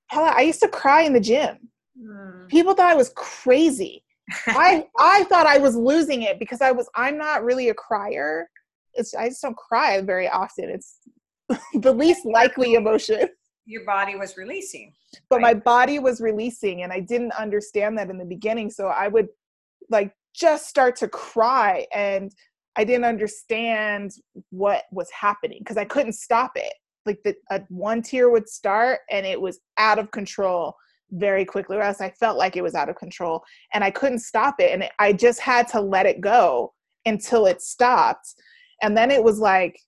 hella, 0.09 0.35
i 0.37 0.42
used 0.42 0.61
to 0.61 0.68
cry 0.68 1.03
in 1.03 1.12
the 1.12 1.21
gym 1.21 1.57
Mm. 2.01 2.49
People 2.49 2.75
thought 2.75 2.91
I 2.91 2.95
was 2.95 3.13
crazy. 3.15 4.05
I 4.47 4.87
I 4.99 5.25
thought 5.25 5.47
I 5.47 5.59
was 5.59 5.77
losing 5.77 6.23
it 6.23 6.39
because 6.39 6.61
I 6.61 6.73
was 6.73 6.89
I'm 6.95 7.19
not 7.19 7.45
really 7.45 7.69
a 7.69 7.75
crier. 7.75 8.49
It's 8.95 9.15
I 9.15 9.29
just 9.29 9.43
don't 9.43 9.57
cry 9.57 10.01
very 10.01 10.29
often. 10.29 10.71
It's 10.71 10.99
the 11.75 11.93
least 11.93 12.25
likely 12.25 12.75
emotion. 12.75 13.29
Your 13.65 13.85
body 13.85 14.17
was 14.17 14.37
releasing. 14.37 14.93
But 15.29 15.37
right? 15.37 15.43
my 15.43 15.55
body 15.55 15.99
was 15.99 16.21
releasing 16.21 16.83
and 16.83 16.93
I 16.93 17.01
didn't 17.01 17.33
understand 17.33 17.97
that 17.99 18.11
in 18.11 18.19
the 18.19 18.25
beginning. 18.25 18.71
So 18.71 18.89
I 18.89 19.09
would 19.09 19.29
like 19.89 20.13
just 20.35 20.69
start 20.69 20.97
to 20.97 21.09
cry 21.09 21.87
and 21.95 22.33
I 22.77 22.85
didn't 22.85 23.05
understand 23.05 24.13
what 24.51 24.85
was 24.91 25.11
happening 25.11 25.59
because 25.59 25.77
I 25.77 25.85
couldn't 25.85 26.15
stop 26.15 26.53
it. 26.57 26.73
Like 27.05 27.19
the 27.25 27.35
a, 27.51 27.61
one 27.69 28.01
tear 28.03 28.31
would 28.31 28.49
start 28.49 29.01
and 29.11 29.27
it 29.27 29.41
was 29.41 29.61
out 29.77 29.99
of 29.99 30.11
control 30.11 30.75
very 31.12 31.44
quickly 31.44 31.77
or 31.77 31.83
else 31.83 32.01
I 32.01 32.11
felt 32.11 32.38
like 32.38 32.57
it 32.57 32.62
was 32.62 32.75
out 32.75 32.88
of 32.88 32.96
control 32.96 33.44
and 33.72 33.85
I 33.85 33.90
couldn't 33.90 34.20
stop 34.20 34.57
it. 34.59 34.72
And 34.72 34.88
I 34.98 35.12
just 35.12 35.40
had 35.40 35.68
to 35.68 35.81
let 35.81 36.07
it 36.07 36.20
go 36.20 36.72
until 37.05 37.46
it 37.46 37.61
stopped. 37.62 38.35
And 38.83 38.96
then 38.96 39.11
it 39.11 39.22
was 39.22 39.38
like 39.38 39.79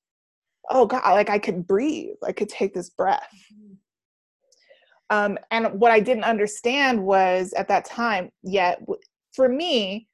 oh 0.71 0.87
god 0.87 1.03
like 1.13 1.31
I 1.31 1.39
could 1.39 1.67
breathe. 1.67 2.17
I 2.27 2.33
could 2.33 2.49
take 2.49 2.75
this 2.75 2.91
breath. 2.91 3.29
Um, 5.11 5.39
and 5.51 5.79
what 5.79 5.93
I 5.93 6.01
didn't 6.01 6.25
understand 6.25 7.03
was 7.03 7.53
at 7.53 7.69
that 7.69 7.85
time 7.85 8.31
yet 8.43 8.83
for 9.33 9.49
me 9.49 10.09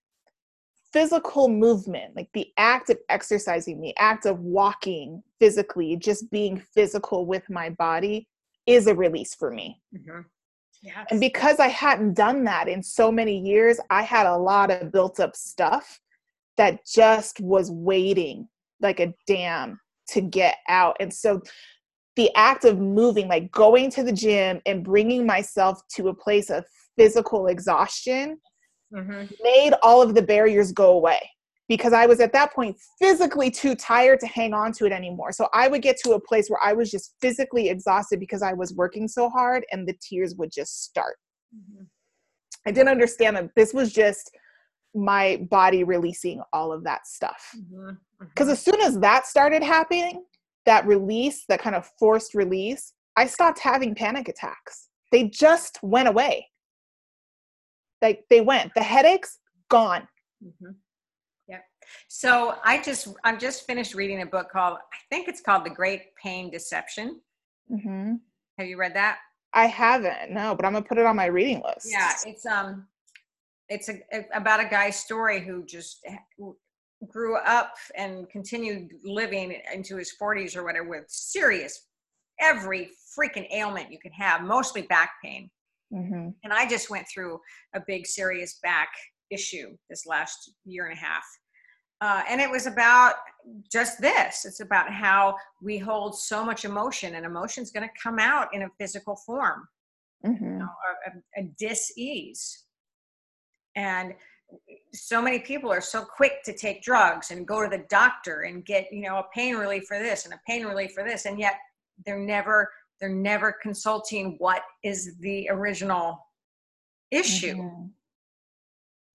physical 0.92 1.48
movement 1.48 2.16
like 2.16 2.28
the 2.34 2.48
act 2.56 2.90
of 2.90 2.98
exercising 3.08 3.80
the 3.80 3.96
act 3.96 4.26
of 4.26 4.40
walking 4.40 5.22
physically 5.38 5.96
just 5.96 6.28
being 6.32 6.60
physical 6.74 7.26
with 7.26 7.48
my 7.48 7.70
body 7.70 8.26
is 8.66 8.86
a 8.86 8.94
release 8.94 9.34
for 9.34 9.50
me. 9.50 9.80
Mm-hmm. 9.96 10.20
Yes. 10.82 11.06
And 11.10 11.20
because 11.20 11.58
I 11.58 11.68
hadn't 11.68 12.14
done 12.14 12.44
that 12.44 12.68
in 12.68 12.82
so 12.82 13.12
many 13.12 13.38
years, 13.38 13.78
I 13.90 14.02
had 14.02 14.26
a 14.26 14.36
lot 14.36 14.70
of 14.70 14.92
built 14.92 15.20
up 15.20 15.36
stuff 15.36 16.00
that 16.56 16.86
just 16.86 17.40
was 17.40 17.70
waiting 17.70 18.48
like 18.80 19.00
a 19.00 19.14
dam 19.26 19.78
to 20.08 20.20
get 20.20 20.56
out. 20.68 20.96
And 21.00 21.12
so 21.12 21.42
the 22.16 22.30
act 22.34 22.64
of 22.64 22.78
moving, 22.78 23.28
like 23.28 23.52
going 23.52 23.90
to 23.92 24.02
the 24.02 24.12
gym 24.12 24.60
and 24.66 24.84
bringing 24.84 25.26
myself 25.26 25.80
to 25.96 26.08
a 26.08 26.14
place 26.14 26.50
of 26.50 26.64
physical 26.96 27.46
exhaustion, 27.46 28.38
mm-hmm. 28.92 29.24
made 29.42 29.74
all 29.82 30.02
of 30.02 30.14
the 30.14 30.22
barriers 30.22 30.72
go 30.72 30.92
away 30.92 31.20
because 31.70 31.92
I 31.92 32.04
was 32.04 32.18
at 32.18 32.32
that 32.32 32.52
point 32.52 32.76
physically 32.98 33.48
too 33.48 33.76
tired 33.76 34.18
to 34.20 34.26
hang 34.26 34.52
on 34.52 34.72
to 34.72 34.86
it 34.86 34.92
anymore. 34.92 35.30
So 35.30 35.48
I 35.54 35.68
would 35.68 35.82
get 35.82 35.96
to 35.98 36.14
a 36.14 36.20
place 36.20 36.50
where 36.50 36.58
I 36.60 36.72
was 36.72 36.90
just 36.90 37.14
physically 37.20 37.68
exhausted 37.68 38.18
because 38.18 38.42
I 38.42 38.52
was 38.52 38.74
working 38.74 39.06
so 39.06 39.30
hard 39.30 39.64
and 39.70 39.86
the 39.86 39.94
tears 40.00 40.34
would 40.34 40.50
just 40.50 40.82
start. 40.82 41.14
Mm-hmm. 41.56 41.84
I 42.66 42.72
didn't 42.72 42.88
understand 42.88 43.36
that 43.36 43.50
this 43.54 43.72
was 43.72 43.92
just 43.92 44.32
my 44.96 45.46
body 45.48 45.84
releasing 45.84 46.42
all 46.52 46.72
of 46.72 46.82
that 46.82 47.06
stuff. 47.06 47.40
Because 47.52 47.70
mm-hmm. 47.72 48.24
mm-hmm. 48.24 48.50
as 48.50 48.60
soon 48.60 48.80
as 48.80 48.98
that 48.98 49.28
started 49.28 49.62
happening, 49.62 50.24
that 50.66 50.84
release, 50.88 51.44
that 51.48 51.60
kind 51.60 51.76
of 51.76 51.88
forced 52.00 52.34
release, 52.34 52.94
I 53.16 53.26
stopped 53.26 53.60
having 53.60 53.94
panic 53.94 54.28
attacks. 54.28 54.88
They 55.12 55.28
just 55.28 55.78
went 55.84 56.08
away. 56.08 56.48
Like 58.02 58.24
they 58.28 58.40
went. 58.40 58.72
The 58.74 58.82
headaches, 58.82 59.38
gone. 59.68 60.08
So 62.08 62.56
I 62.64 62.82
just 62.82 63.08
I'm 63.24 63.38
just 63.38 63.66
finished 63.66 63.94
reading 63.94 64.22
a 64.22 64.26
book 64.26 64.50
called 64.50 64.78
I 64.92 64.96
think 65.08 65.28
it's 65.28 65.40
called 65.40 65.64
The 65.64 65.70
Great 65.70 66.14
Pain 66.22 66.50
Deception. 66.50 67.20
Mm-hmm. 67.70 68.14
Have 68.58 68.68
you 68.68 68.78
read 68.78 68.94
that? 68.94 69.18
I 69.52 69.66
haven't. 69.66 70.30
No, 70.30 70.54
but 70.54 70.64
I'm 70.64 70.72
gonna 70.72 70.84
put 70.84 70.98
it 70.98 71.06
on 71.06 71.16
my 71.16 71.26
reading 71.26 71.62
list. 71.64 71.88
Yeah, 71.90 72.12
it's 72.26 72.46
um, 72.46 72.86
it's 73.68 73.88
a, 73.88 74.00
about 74.34 74.60
a 74.60 74.68
guy's 74.68 74.96
story 74.96 75.40
who 75.40 75.64
just 75.64 76.04
grew 77.08 77.36
up 77.38 77.74
and 77.96 78.28
continued 78.28 78.92
living 79.04 79.54
into 79.72 79.96
his 79.96 80.12
40s 80.20 80.56
or 80.56 80.64
whatever 80.64 80.88
with 80.88 81.04
serious 81.08 81.86
every 82.40 82.90
freaking 83.18 83.46
ailment 83.52 83.92
you 83.92 83.98
can 83.98 84.12
have, 84.12 84.42
mostly 84.42 84.82
back 84.82 85.12
pain. 85.22 85.50
Mm-hmm. 85.92 86.30
And 86.42 86.52
I 86.52 86.68
just 86.68 86.90
went 86.90 87.06
through 87.12 87.40
a 87.74 87.80
big 87.86 88.06
serious 88.06 88.58
back 88.62 88.88
issue 89.30 89.76
this 89.88 90.06
last 90.06 90.52
year 90.64 90.86
and 90.86 90.96
a 90.96 91.00
half 91.00 91.24
uh, 92.00 92.22
and 92.28 92.40
it 92.40 92.50
was 92.50 92.66
about 92.66 93.14
just 93.70 94.00
this. 94.00 94.44
It's 94.44 94.60
about 94.60 94.90
how 94.92 95.36
we 95.62 95.78
hold 95.78 96.18
so 96.18 96.44
much 96.44 96.64
emotion 96.64 97.14
and 97.14 97.26
emotion 97.26 97.62
is 97.62 97.70
going 97.70 97.86
to 97.86 97.94
come 98.02 98.18
out 98.18 98.48
in 98.54 98.62
a 98.62 98.68
physical 98.78 99.16
form 99.16 99.66
mm-hmm. 100.24 100.44
you 100.44 100.58
know, 100.58 100.68
a, 101.06 101.10
a, 101.10 101.42
a 101.42 101.50
dis-ease. 101.58 102.64
And 103.76 104.14
so 104.92 105.22
many 105.22 105.38
people 105.38 105.72
are 105.72 105.80
so 105.80 106.04
quick 106.04 106.42
to 106.44 106.52
take 106.52 106.82
drugs 106.82 107.30
and 107.30 107.46
go 107.46 107.62
to 107.62 107.68
the 107.68 107.84
doctor 107.88 108.42
and 108.42 108.64
get 108.64 108.88
you 108.90 109.02
know 109.02 109.18
a 109.18 109.24
pain 109.32 109.54
relief 109.54 109.84
for 109.86 109.98
this 110.00 110.24
and 110.24 110.34
a 110.34 110.40
pain 110.44 110.66
relief 110.66 110.90
for 110.92 111.04
this 111.04 111.24
and 111.24 111.38
yet 111.38 111.54
they're 112.04 112.18
never 112.18 112.68
they're 113.00 113.08
never 113.08 113.54
consulting 113.62 114.34
what 114.38 114.62
is 114.82 115.16
the 115.20 115.48
original 115.50 116.18
issue. 117.12 117.54
Mm-hmm 117.54 117.86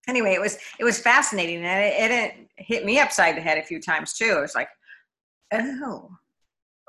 anyway, 0.08 0.34
it 0.34 0.42
was 0.42 0.58
it 0.80 0.84
was 0.84 1.00
fascinating, 1.00 1.64
and 1.64 2.12
it, 2.12 2.12
it, 2.12 2.48
hit 2.58 2.86
me 2.86 3.00
upside 3.00 3.36
the 3.36 3.42
head 3.42 3.58
a 3.58 3.64
few 3.64 3.82
times 3.82 4.14
too. 4.14 4.36
It 4.38 4.42
was 4.42 4.56
like, 4.56 4.70
oh, 5.54 6.10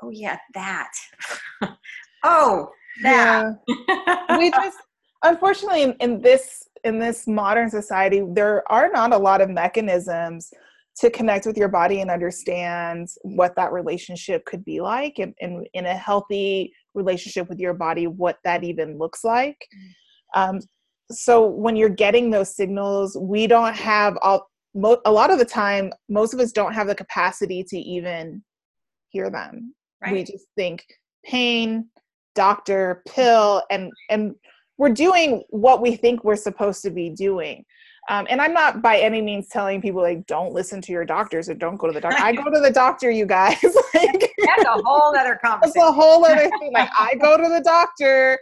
oh 0.01 0.09
yeah, 0.09 0.37
that. 0.53 0.91
oh, 2.23 2.69
that. 3.03 3.55
Yeah. 3.67 4.37
we 4.37 4.51
just 4.51 4.77
unfortunately 5.23 5.83
in, 5.83 5.93
in 5.99 6.21
this 6.21 6.67
in 6.83 6.99
this 6.99 7.27
modern 7.27 7.69
society, 7.69 8.23
there 8.33 8.69
are 8.71 8.89
not 8.91 9.13
a 9.13 9.17
lot 9.17 9.41
of 9.41 9.49
mechanisms 9.49 10.51
to 10.97 11.11
connect 11.11 11.45
with 11.45 11.57
your 11.57 11.67
body 11.67 12.01
and 12.01 12.09
understand 12.09 13.07
what 13.21 13.55
that 13.55 13.71
relationship 13.71 14.43
could 14.45 14.65
be 14.65 14.81
like 14.81 15.19
and, 15.19 15.33
and 15.41 15.67
in 15.73 15.85
a 15.85 15.95
healthy 15.95 16.73
relationship 16.95 17.47
with 17.49 17.59
your 17.59 17.73
body 17.73 18.07
what 18.07 18.39
that 18.43 18.63
even 18.63 18.97
looks 18.97 19.23
like 19.23 19.67
mm. 19.75 20.39
um, 20.41 20.59
so 21.11 21.45
when 21.45 21.75
you're 21.75 21.89
getting 21.89 22.29
those 22.29 22.55
signals 22.55 23.17
we 23.19 23.47
don't 23.47 23.75
have 23.75 24.17
all 24.21 24.49
mo- 24.73 25.01
a 25.05 25.11
lot 25.11 25.31
of 25.31 25.39
the 25.39 25.45
time 25.45 25.91
most 26.09 26.33
of 26.33 26.39
us 26.39 26.51
don't 26.51 26.73
have 26.73 26.87
the 26.87 26.95
capacity 26.95 27.63
to 27.63 27.77
even 27.77 28.43
hear 29.09 29.29
them 29.29 29.73
right. 30.01 30.13
we 30.13 30.23
just 30.23 30.45
think 30.55 30.85
pain 31.25 31.87
doctor 32.35 33.01
pill 33.07 33.63
and 33.71 33.91
and 34.09 34.35
we're 34.77 34.89
doing 34.89 35.43
what 35.49 35.81
we 35.81 35.95
think 35.95 36.23
we're 36.23 36.35
supposed 36.35 36.81
to 36.83 36.91
be 36.91 37.09
doing 37.09 37.65
um, 38.09 38.25
and 38.29 38.41
I'm 38.41 38.53
not 38.53 38.81
by 38.81 38.99
any 38.99 39.21
means 39.21 39.49
telling 39.49 39.81
people 39.81 40.01
like 40.01 40.25
don't 40.27 40.53
listen 40.53 40.81
to 40.81 40.91
your 40.91 41.03
doctors 41.03 41.49
or 41.49 41.53
don't 41.53 41.75
go 41.75 41.87
to 41.87 41.93
the 41.93 41.99
doctor. 41.99 42.23
I 42.23 42.31
go 42.31 42.49
to 42.49 42.59
the 42.61 42.71
doctor, 42.71 43.11
you 43.11 43.25
guys. 43.25 43.61
like, 43.93 44.33
that's 44.45 44.63
a 44.63 44.81
whole 44.85 45.15
other 45.15 45.37
conversation. 45.43 45.73
That's 45.75 45.89
a 45.89 45.91
whole 45.91 46.23
other 46.23 46.49
thing. 46.59 46.71
Like 46.73 46.89
I 46.97 47.15
go 47.15 47.35
to 47.35 47.49
the 47.49 47.61
doctor, 47.61 48.39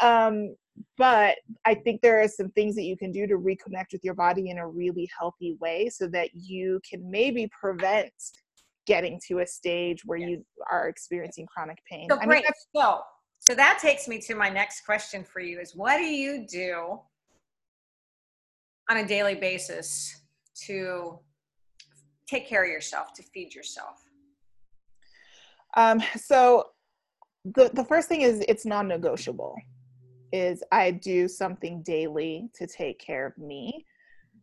um, 0.00 0.54
but 0.96 1.36
I 1.64 1.74
think 1.74 2.00
there 2.00 2.20
are 2.20 2.28
some 2.28 2.50
things 2.50 2.74
that 2.76 2.84
you 2.84 2.96
can 2.96 3.12
do 3.12 3.26
to 3.26 3.34
reconnect 3.34 3.92
with 3.92 4.02
your 4.02 4.14
body 4.14 4.50
in 4.50 4.58
a 4.58 4.66
really 4.66 5.08
healthy 5.18 5.56
way 5.60 5.88
so 5.88 6.06
that 6.08 6.30
you 6.34 6.80
can 6.88 7.10
maybe 7.10 7.48
prevent 7.58 8.12
getting 8.86 9.20
to 9.28 9.40
a 9.40 9.46
stage 9.46 10.04
where 10.04 10.18
yes. 10.18 10.30
you 10.30 10.44
are 10.70 10.88
experiencing 10.88 11.46
chronic 11.46 11.78
pain. 11.90 12.08
So 12.08 12.16
great. 12.18 12.44
so, 12.74 13.00
so 13.40 13.54
that 13.54 13.78
takes 13.80 14.08
me 14.08 14.18
to 14.20 14.34
my 14.34 14.48
next 14.48 14.84
question 14.84 15.24
for 15.24 15.40
you 15.40 15.60
is 15.60 15.74
what 15.74 15.98
do 15.98 16.04
you 16.04 16.46
do 16.46 17.00
on 18.88 18.98
a 18.98 19.06
daily 19.06 19.34
basis 19.34 20.22
to 20.66 21.18
take 22.26 22.48
care 22.48 22.64
of 22.64 22.70
yourself, 22.70 23.12
to 23.14 23.22
feed 23.22 23.54
yourself? 23.54 24.02
Um, 25.76 26.02
so 26.16 26.64
the 27.44 27.70
the 27.72 27.84
first 27.84 28.08
thing 28.08 28.22
is 28.22 28.42
it's 28.48 28.64
non-negotiable. 28.64 29.56
Is 30.32 30.62
I 30.72 30.90
do 30.90 31.28
something 31.28 31.82
daily 31.82 32.50
to 32.54 32.66
take 32.66 32.98
care 32.98 33.26
of 33.26 33.38
me. 33.38 33.86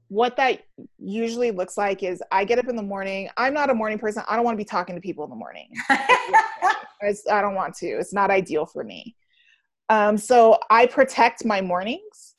What 0.08 0.36
that 0.38 0.64
usually 0.98 1.52
looks 1.52 1.78
like 1.78 2.04
is 2.04 2.22
I 2.32 2.46
get 2.46 2.60
up 2.60 2.68
in 2.68 2.76
the 2.76 2.84
morning. 2.84 3.30
I'm 3.38 3.54
not 3.54 3.70
a 3.70 3.74
morning 3.74 4.00
person. 4.00 4.24
I 4.28 4.36
don't 4.36 4.46
want 4.46 4.56
to 4.56 4.64
be 4.64 4.66
talking 4.66 4.96
to 4.96 5.02
people 5.02 5.24
in 5.24 5.30
the 5.30 5.36
morning. 5.36 5.70
I 5.90 7.42
don't 7.42 7.56
want 7.56 7.76
to. 7.76 7.88
It's 7.88 8.14
not 8.14 8.32
ideal 8.32 8.66
for 8.66 8.84
me. 8.84 9.16
Um, 9.90 10.18
so 10.18 10.60
I 10.70 10.86
protect 10.86 11.46
my 11.46 11.62
mornings 11.62 12.36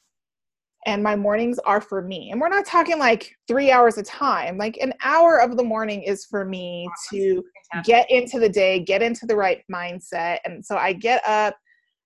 and 0.86 1.02
my 1.02 1.16
mornings 1.16 1.58
are 1.60 1.80
for 1.80 2.02
me. 2.02 2.30
And 2.30 2.40
we're 2.40 2.48
not 2.48 2.66
talking 2.66 2.98
like 2.98 3.34
three 3.48 3.70
hours 3.70 3.98
a 3.98 4.02
time. 4.02 4.58
Like 4.58 4.76
an 4.80 4.92
hour 5.02 5.38
of 5.38 5.56
the 5.56 5.64
morning 5.64 6.02
is 6.02 6.26
for 6.26 6.44
me 6.44 6.88
to 7.10 7.44
get 7.84 8.10
into 8.10 8.38
the 8.38 8.48
day, 8.48 8.80
get 8.80 9.02
into 9.02 9.26
the 9.26 9.36
right 9.36 9.62
mindset. 9.72 10.38
And 10.44 10.64
so 10.64 10.76
I 10.76 10.92
get 10.92 11.26
up, 11.26 11.56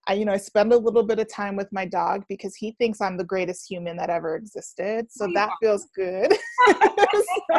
I, 0.09 0.15
you 0.15 0.25
know, 0.25 0.33
I 0.33 0.39
spend 0.39 0.73
a 0.73 0.77
little 0.77 1.03
bit 1.03 1.19
of 1.19 1.29
time 1.29 1.55
with 1.55 1.71
my 1.71 1.85
dog 1.85 2.25
because 2.29 2.57
he 2.57 2.73
thinks 2.79 3.01
I'm 3.01 3.19
the 3.19 3.25
greatest 3.25 3.71
human 3.71 3.97
that 3.99 4.09
ever 4.09 4.37
existed. 4.37 5.07
So 5.11 5.29
that 5.35 5.51
feels 5.61 5.87
good. 5.95 6.33
so, 6.67 7.23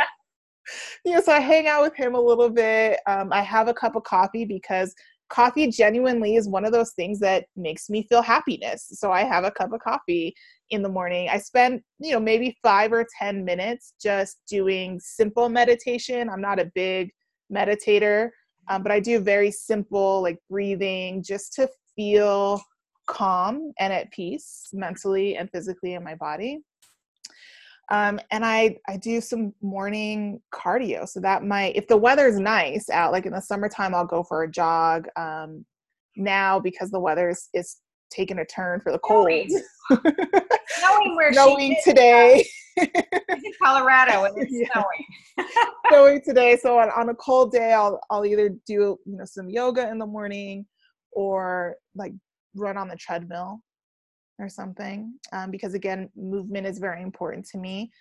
yeah, 1.05 1.19
so 1.21 1.31
I 1.31 1.39
hang 1.39 1.67
out 1.67 1.83
with 1.83 1.95
him 1.95 2.15
a 2.15 2.19
little 2.19 2.49
bit. 2.49 2.99
Um, 3.07 3.31
I 3.31 3.43
have 3.43 3.67
a 3.67 3.73
cup 3.73 3.95
of 3.95 4.03
coffee 4.03 4.45
because 4.45 4.95
coffee 5.29 5.67
genuinely 5.67 6.37
is 6.37 6.49
one 6.49 6.65
of 6.65 6.71
those 6.71 6.91
things 6.93 7.19
that 7.19 7.45
makes 7.55 7.87
me 7.87 8.07
feel 8.09 8.23
happiness. 8.23 8.87
So 8.93 9.11
I 9.11 9.23
have 9.23 9.43
a 9.43 9.51
cup 9.51 9.71
of 9.71 9.81
coffee 9.81 10.33
in 10.71 10.81
the 10.81 10.89
morning. 10.89 11.29
I 11.29 11.37
spend, 11.37 11.81
you 11.99 12.13
know, 12.13 12.19
maybe 12.19 12.57
five 12.63 12.91
or 12.91 13.05
10 13.19 13.45
minutes 13.45 13.93
just 14.01 14.39
doing 14.49 14.99
simple 14.99 15.49
meditation. 15.49 16.29
I'm 16.29 16.41
not 16.41 16.59
a 16.59 16.71
big 16.73 17.11
meditator, 17.53 18.29
um, 18.69 18.81
but 18.81 18.91
I 18.91 18.99
do 18.99 19.19
very 19.19 19.51
simple, 19.51 20.21
like 20.23 20.39
breathing, 20.49 21.23
just 21.23 21.53
to 21.53 21.69
feel 21.99 22.61
calm 23.07 23.73
and 23.77 23.91
at 23.91 24.09
peace 24.11 24.69
mentally 24.71 25.35
and 25.35 25.49
physically 25.51 25.95
in 25.95 26.03
my 26.03 26.15
body. 26.15 26.61
Um, 27.91 28.21
and 28.31 28.45
I 28.45 28.77
I 28.87 28.95
do 28.95 29.19
some 29.19 29.53
morning 29.61 30.39
cardio. 30.53 31.09
So 31.09 31.19
that 31.19 31.43
might, 31.43 31.75
if 31.75 31.87
the 31.87 31.97
weather's 31.97 32.39
nice 32.39 32.89
out, 32.89 33.11
like 33.11 33.25
in 33.25 33.33
the 33.33 33.41
summertime, 33.41 33.93
I'll 33.93 34.05
go 34.05 34.23
for 34.23 34.43
a 34.43 34.51
jog. 34.51 35.07
Um, 35.17 35.65
now 36.15 36.59
because 36.59 36.89
the 36.91 36.99
weather 36.99 37.29
is, 37.29 37.49
is 37.53 37.77
taking 38.11 38.39
a 38.39 38.45
turn 38.45 38.79
for 38.79 38.91
the 38.91 38.99
cold. 38.99 39.29
snowing 39.89 41.15
where 41.15 41.33
snowing 41.33 41.75
today. 41.83 42.45
in 42.77 42.87
Colorado 43.61 44.23
and 44.23 44.37
it's 44.37 44.51
yeah. 44.51 44.67
snowing. 44.71 45.49
snowing 45.89 46.21
today. 46.23 46.57
So 46.57 46.79
on, 46.79 46.89
on 46.91 47.09
a 47.09 47.15
cold 47.15 47.51
day, 47.51 47.73
I'll 47.73 47.99
I'll 48.09 48.25
either 48.25 48.49
do 48.65 48.99
you 49.03 49.17
know 49.17 49.25
some 49.25 49.49
yoga 49.49 49.89
in 49.89 49.97
the 49.97 50.05
morning 50.05 50.65
or 51.11 51.75
like 51.95 52.13
run 52.55 52.77
on 52.77 52.87
the 52.87 52.95
treadmill 52.95 53.61
or 54.39 54.49
something 54.49 55.13
um, 55.33 55.51
because 55.51 55.73
again 55.73 56.09
movement 56.15 56.65
is 56.65 56.79
very 56.79 57.01
important 57.01 57.45
to 57.45 57.57
me. 57.57 57.91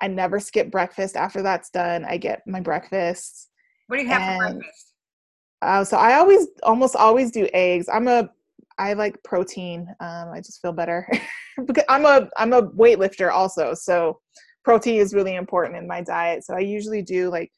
I 0.00 0.08
never 0.08 0.40
skip 0.40 0.70
breakfast 0.70 1.16
after 1.16 1.42
that's 1.42 1.70
done. 1.70 2.04
I 2.04 2.16
get 2.16 2.42
my 2.46 2.60
breakfast 2.60 3.48
what 3.86 3.96
do 3.96 4.02
you 4.02 4.08
have 4.08 4.22
and, 4.22 4.42
for 4.42 4.48
breakfast? 4.54 4.92
Uh, 5.62 5.84
so 5.84 5.96
i 5.96 6.14
always 6.14 6.48
almost 6.62 6.96
always 6.96 7.30
do 7.30 7.48
eggs. 7.52 7.88
I'm 7.92 8.08
a 8.08 8.30
i 8.76 8.92
like 8.92 9.22
protein 9.22 9.86
um, 10.00 10.30
i 10.32 10.38
just 10.38 10.60
feel 10.60 10.72
better 10.72 11.08
because 11.66 11.84
i'm 11.88 12.04
a 12.04 12.28
i'm 12.36 12.52
a 12.52 12.62
weightlifter 12.70 13.30
also 13.30 13.72
so 13.72 14.18
protein 14.64 14.98
is 14.98 15.14
really 15.14 15.36
important 15.36 15.76
in 15.76 15.86
my 15.86 16.00
diet. 16.00 16.44
So 16.44 16.54
i 16.54 16.60
usually 16.60 17.02
do 17.02 17.30
like 17.30 17.52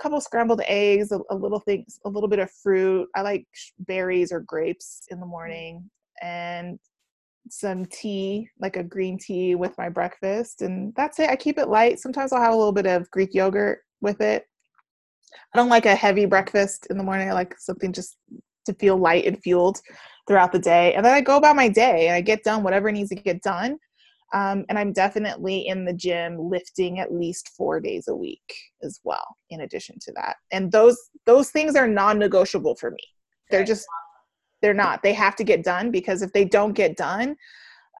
couple 0.00 0.20
scrambled 0.20 0.62
eggs 0.66 1.12
a, 1.12 1.20
a 1.30 1.34
little 1.34 1.60
things 1.60 2.00
a 2.04 2.08
little 2.08 2.28
bit 2.28 2.38
of 2.38 2.50
fruit 2.50 3.08
i 3.14 3.20
like 3.20 3.46
berries 3.80 4.32
or 4.32 4.40
grapes 4.40 5.06
in 5.10 5.20
the 5.20 5.26
morning 5.26 5.88
and 6.22 6.78
some 7.48 7.86
tea, 7.86 8.48
like 8.60 8.76
a 8.76 8.82
green 8.82 9.18
tea 9.18 9.54
with 9.54 9.76
my 9.78 9.88
breakfast, 9.88 10.62
and 10.62 10.94
that's 10.94 11.18
it. 11.18 11.30
I 11.30 11.36
keep 11.36 11.58
it 11.58 11.68
light. 11.68 11.98
Sometimes 11.98 12.32
I'll 12.32 12.42
have 12.42 12.52
a 12.52 12.56
little 12.56 12.72
bit 12.72 12.86
of 12.86 13.10
Greek 13.10 13.34
yogurt 13.34 13.80
with 14.00 14.20
it. 14.20 14.44
I 15.54 15.58
don't 15.58 15.68
like 15.68 15.86
a 15.86 15.94
heavy 15.94 16.26
breakfast 16.26 16.86
in 16.90 16.98
the 16.98 17.04
morning. 17.04 17.28
I 17.28 17.32
like 17.32 17.58
something 17.58 17.92
just 17.92 18.16
to 18.66 18.74
feel 18.74 18.96
light 18.96 19.26
and 19.26 19.42
fueled 19.42 19.80
throughout 20.26 20.52
the 20.52 20.58
day. 20.58 20.94
And 20.94 21.04
then 21.04 21.14
I 21.14 21.20
go 21.20 21.36
about 21.36 21.56
my 21.56 21.68
day 21.68 22.08
and 22.08 22.16
I 22.16 22.20
get 22.20 22.44
done 22.44 22.62
whatever 22.62 22.90
needs 22.92 23.10
to 23.10 23.14
get 23.14 23.42
done. 23.42 23.78
Um, 24.32 24.64
and 24.68 24.78
I'm 24.78 24.92
definitely 24.92 25.66
in 25.66 25.84
the 25.84 25.92
gym 25.92 26.38
lifting 26.38 27.00
at 27.00 27.12
least 27.12 27.50
four 27.56 27.80
days 27.80 28.06
a 28.06 28.14
week 28.14 28.54
as 28.82 29.00
well. 29.02 29.36
In 29.50 29.62
addition 29.62 29.96
to 30.02 30.12
that, 30.12 30.36
and 30.52 30.70
those 30.70 30.96
those 31.26 31.50
things 31.50 31.74
are 31.74 31.88
non-negotiable 31.88 32.76
for 32.76 32.90
me. 32.90 33.02
They're 33.50 33.64
just 33.64 33.86
they're 34.62 34.74
not. 34.74 35.02
They 35.02 35.14
have 35.14 35.34
to 35.36 35.44
get 35.44 35.64
done 35.64 35.90
because 35.90 36.22
if 36.22 36.32
they 36.32 36.44
don't 36.44 36.74
get 36.74 36.96
done 36.96 37.36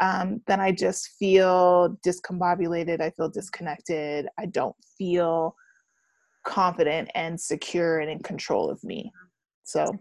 um, 0.01 0.41
then 0.47 0.61
i 0.61 0.73
just 0.73 1.11
feel 1.19 1.97
discombobulated. 2.05 3.01
I 3.01 3.11
feel 3.11 3.29
disconnected. 3.29 4.27
I 4.39 4.47
don't 4.47 4.77
feel 4.97 5.55
confident 6.47 7.11
and 7.15 7.39
secure 7.39 8.01
and 8.01 8.11
in 8.11 8.19
control 8.21 8.71
of 8.71 8.83
me. 8.83 9.13
So 9.65 9.99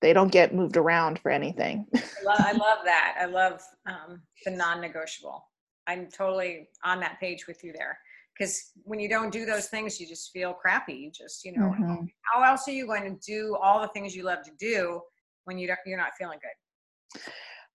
they 0.00 0.12
don't 0.12 0.32
get 0.32 0.54
moved 0.54 0.76
around 0.76 1.18
for 1.18 1.30
anything 1.30 1.86
i 2.28 2.52
love 2.52 2.78
that 2.84 3.16
i 3.20 3.24
love 3.24 3.60
um, 3.86 4.20
the 4.44 4.50
non-negotiable 4.50 5.44
i'm 5.86 6.08
totally 6.08 6.68
on 6.84 7.00
that 7.00 7.18
page 7.20 7.46
with 7.46 7.62
you 7.64 7.72
there 7.72 7.98
because 8.36 8.72
when 8.84 8.98
you 8.98 9.08
don't 9.08 9.32
do 9.32 9.44
those 9.44 9.68
things 9.68 10.00
you 10.00 10.06
just 10.06 10.30
feel 10.32 10.52
crappy 10.52 10.94
you 10.94 11.10
just 11.10 11.44
you 11.44 11.52
know 11.52 11.66
mm-hmm. 11.66 12.04
how 12.32 12.42
else 12.42 12.66
are 12.68 12.72
you 12.72 12.86
going 12.86 13.02
to 13.02 13.18
do 13.26 13.56
all 13.62 13.80
the 13.80 13.88
things 13.88 14.14
you 14.14 14.22
love 14.22 14.42
to 14.42 14.52
do 14.58 15.00
when 15.50 15.58
you 15.58 15.66
don't, 15.66 15.78
you're 15.84 15.98
not 15.98 16.12
feeling 16.18 16.38
good? 16.40 17.20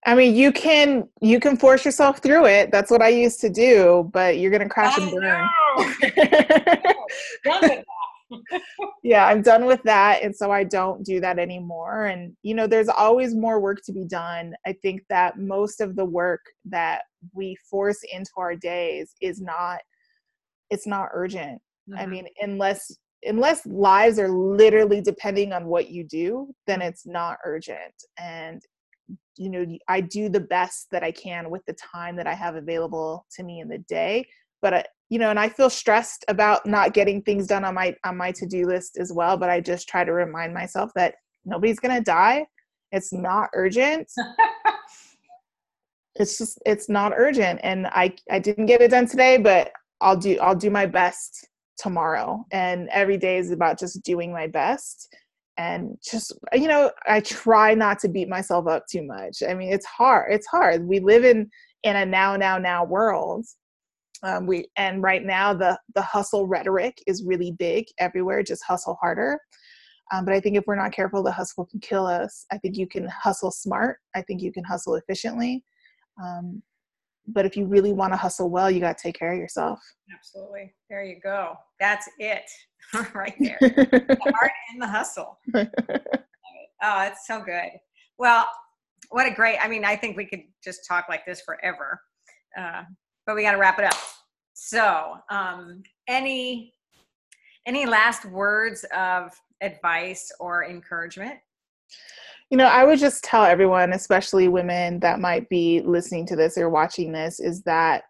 I 0.04 0.14
mean, 0.14 0.34
you 0.34 0.52
can 0.52 1.08
you 1.20 1.40
can 1.40 1.56
force 1.56 1.84
yourself 1.84 2.18
through 2.18 2.46
it. 2.46 2.70
That's 2.70 2.90
what 2.90 3.02
I 3.02 3.08
used 3.08 3.40
to 3.40 3.50
do, 3.50 4.08
but 4.12 4.38
you're 4.38 4.50
gonna 4.50 4.68
crash 4.68 4.96
and 4.98 5.10
burn. 5.10 5.48
yeah, 9.02 9.26
I'm 9.26 9.42
done 9.42 9.66
with 9.66 9.82
that, 9.84 10.22
and 10.22 10.34
so 10.34 10.50
I 10.50 10.64
don't 10.64 11.04
do 11.04 11.20
that 11.20 11.38
anymore. 11.38 12.06
And 12.06 12.36
you 12.42 12.54
know, 12.54 12.66
there's 12.66 12.88
always 12.88 13.34
more 13.34 13.60
work 13.60 13.82
to 13.86 13.92
be 13.92 14.04
done. 14.04 14.54
I 14.66 14.74
think 14.82 15.02
that 15.08 15.38
most 15.38 15.80
of 15.80 15.96
the 15.96 16.04
work 16.04 16.40
that 16.66 17.02
we 17.32 17.56
force 17.70 18.00
into 18.12 18.30
our 18.36 18.56
days 18.56 19.14
is 19.20 19.40
not 19.40 19.80
it's 20.70 20.86
not 20.86 21.08
urgent. 21.12 21.60
Mm-hmm. 21.88 21.98
I 21.98 22.06
mean, 22.06 22.26
unless 22.40 22.92
unless 23.22 23.64
lives 23.66 24.18
are 24.18 24.28
literally 24.28 25.00
depending 25.00 25.52
on 25.52 25.66
what 25.66 25.90
you 25.90 26.04
do 26.04 26.48
then 26.66 26.80
mm. 26.80 26.88
it's 26.88 27.06
not 27.06 27.38
urgent 27.44 27.94
and 28.18 28.62
you 29.36 29.48
know 29.50 29.64
i 29.88 30.00
do 30.00 30.28
the 30.28 30.40
best 30.40 30.86
that 30.90 31.02
i 31.02 31.10
can 31.10 31.50
with 31.50 31.64
the 31.66 31.74
time 31.74 32.16
that 32.16 32.26
i 32.26 32.34
have 32.34 32.56
available 32.56 33.26
to 33.30 33.42
me 33.42 33.60
in 33.60 33.68
the 33.68 33.78
day 33.78 34.26
but 34.62 34.74
I, 34.74 34.84
you 35.08 35.18
know 35.18 35.30
and 35.30 35.38
i 35.38 35.48
feel 35.48 35.70
stressed 35.70 36.24
about 36.28 36.66
not 36.66 36.94
getting 36.94 37.22
things 37.22 37.46
done 37.46 37.64
on 37.64 37.74
my 37.74 37.94
on 38.04 38.16
my 38.16 38.32
to-do 38.32 38.66
list 38.66 38.96
as 38.98 39.12
well 39.12 39.36
but 39.36 39.50
i 39.50 39.60
just 39.60 39.88
try 39.88 40.04
to 40.04 40.12
remind 40.12 40.52
myself 40.52 40.90
that 40.96 41.14
nobody's 41.46 41.78
going 41.78 41.94
to 41.94 42.02
die. 42.02 42.46
It's 42.92 43.12
not 43.12 43.48
urgent. 43.54 44.10
It's 46.18 46.38
just 46.38 46.58
it's 46.64 46.88
not 46.88 47.12
urgent 47.14 47.60
and 47.62 47.88
i 47.88 48.10
i 48.30 48.38
didn't 48.38 48.64
get 48.64 48.80
it 48.80 48.90
done 48.90 49.06
today 49.06 49.36
but 49.36 49.70
i'll 50.00 50.16
do 50.16 50.38
i'll 50.40 50.54
do 50.54 50.70
my 50.70 50.86
best 50.86 51.46
tomorrow 51.76 52.42
and 52.52 52.88
every 52.88 53.18
day 53.18 53.36
is 53.36 53.50
about 53.50 53.78
just 53.78 54.02
doing 54.02 54.32
my 54.32 54.46
best 54.46 55.14
and 55.58 55.98
just 56.02 56.32
you 56.54 56.68
know 56.68 56.90
i 57.06 57.20
try 57.20 57.74
not 57.74 57.98
to 57.98 58.08
beat 58.08 58.30
myself 58.30 58.66
up 58.66 58.84
too 58.90 59.02
much. 59.02 59.42
I 59.46 59.52
mean 59.52 59.70
it's 59.70 59.84
hard 59.84 60.32
it's 60.32 60.46
hard. 60.46 60.88
We 60.88 61.00
live 61.00 61.22
in 61.22 61.50
in 61.82 61.96
a 61.96 62.06
now 62.06 62.34
now 62.36 62.56
now 62.56 62.86
world 62.86 63.44
um, 64.22 64.46
we 64.46 64.68
and 64.76 65.02
right 65.02 65.24
now 65.24 65.52
the 65.52 65.78
the 65.94 66.02
hustle 66.02 66.46
rhetoric 66.46 67.02
is 67.06 67.24
really 67.24 67.52
big 67.52 67.86
everywhere 67.98 68.42
just 68.42 68.64
hustle 68.64 68.96
harder. 69.00 69.38
Um, 70.12 70.24
but 70.24 70.34
i 70.34 70.40
think 70.40 70.56
if 70.56 70.64
we're 70.66 70.76
not 70.76 70.92
careful 70.92 71.22
the 71.22 71.32
hustle 71.32 71.66
can 71.66 71.80
kill 71.80 72.06
us. 72.06 72.46
I 72.52 72.58
think 72.58 72.76
you 72.76 72.86
can 72.86 73.08
hustle 73.08 73.50
smart. 73.50 73.98
I 74.14 74.22
think 74.22 74.42
you 74.42 74.52
can 74.52 74.64
hustle 74.64 74.94
efficiently. 74.94 75.64
Um, 76.22 76.62
but 77.28 77.44
if 77.44 77.56
you 77.56 77.66
really 77.66 77.92
want 77.92 78.12
to 78.12 78.16
hustle 78.16 78.48
well 78.50 78.70
you 78.70 78.80
got 78.80 78.96
to 78.96 79.02
take 79.02 79.18
care 79.18 79.32
of 79.32 79.38
yourself. 79.38 79.80
Absolutely. 80.14 80.74
There 80.88 81.04
you 81.04 81.20
go. 81.22 81.54
That's 81.80 82.08
it 82.18 82.44
right 83.14 83.34
there. 83.40 83.58
The 83.60 84.32
heart 84.34 84.52
and 84.72 84.82
the 84.82 84.88
hustle. 84.88 85.38
Oh 86.82 87.04
it's 87.04 87.26
so 87.26 87.40
good. 87.40 87.70
Well 88.18 88.46
what 89.10 89.26
a 89.26 89.34
great 89.34 89.56
i 89.62 89.68
mean 89.68 89.84
i 89.84 89.94
think 89.94 90.16
we 90.16 90.26
could 90.26 90.42
just 90.62 90.80
talk 90.86 91.06
like 91.08 91.24
this 91.24 91.40
forever. 91.40 92.00
Uh, 92.58 92.82
but 93.26 93.34
we 93.34 93.42
got 93.42 93.52
to 93.52 93.58
wrap 93.58 93.78
it 93.78 93.84
up 93.84 93.98
so 94.54 95.16
um, 95.30 95.82
any 96.08 96.72
any 97.66 97.84
last 97.84 98.24
words 98.26 98.84
of 98.94 99.32
advice 99.60 100.30
or 100.38 100.64
encouragement 100.64 101.38
you 102.50 102.56
know, 102.56 102.66
I 102.66 102.84
would 102.84 102.98
just 102.98 103.24
tell 103.24 103.44
everyone, 103.44 103.92
especially 103.92 104.46
women 104.46 105.00
that 105.00 105.18
might 105.18 105.48
be 105.48 105.80
listening 105.80 106.26
to 106.26 106.36
this 106.36 106.56
or 106.56 106.70
watching 106.70 107.10
this, 107.10 107.40
is 107.40 107.62
that 107.62 108.04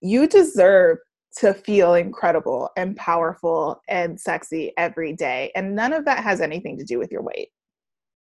you 0.00 0.28
deserve 0.28 0.98
to 1.38 1.54
feel 1.54 1.94
incredible 1.94 2.70
and 2.76 2.96
powerful 2.96 3.80
and 3.88 4.18
sexy 4.18 4.72
every 4.76 5.12
day. 5.12 5.50
And 5.56 5.74
none 5.74 5.92
of 5.92 6.04
that 6.04 6.22
has 6.22 6.40
anything 6.40 6.78
to 6.78 6.84
do 6.84 6.98
with 6.98 7.10
your 7.10 7.22
weight. 7.22 7.48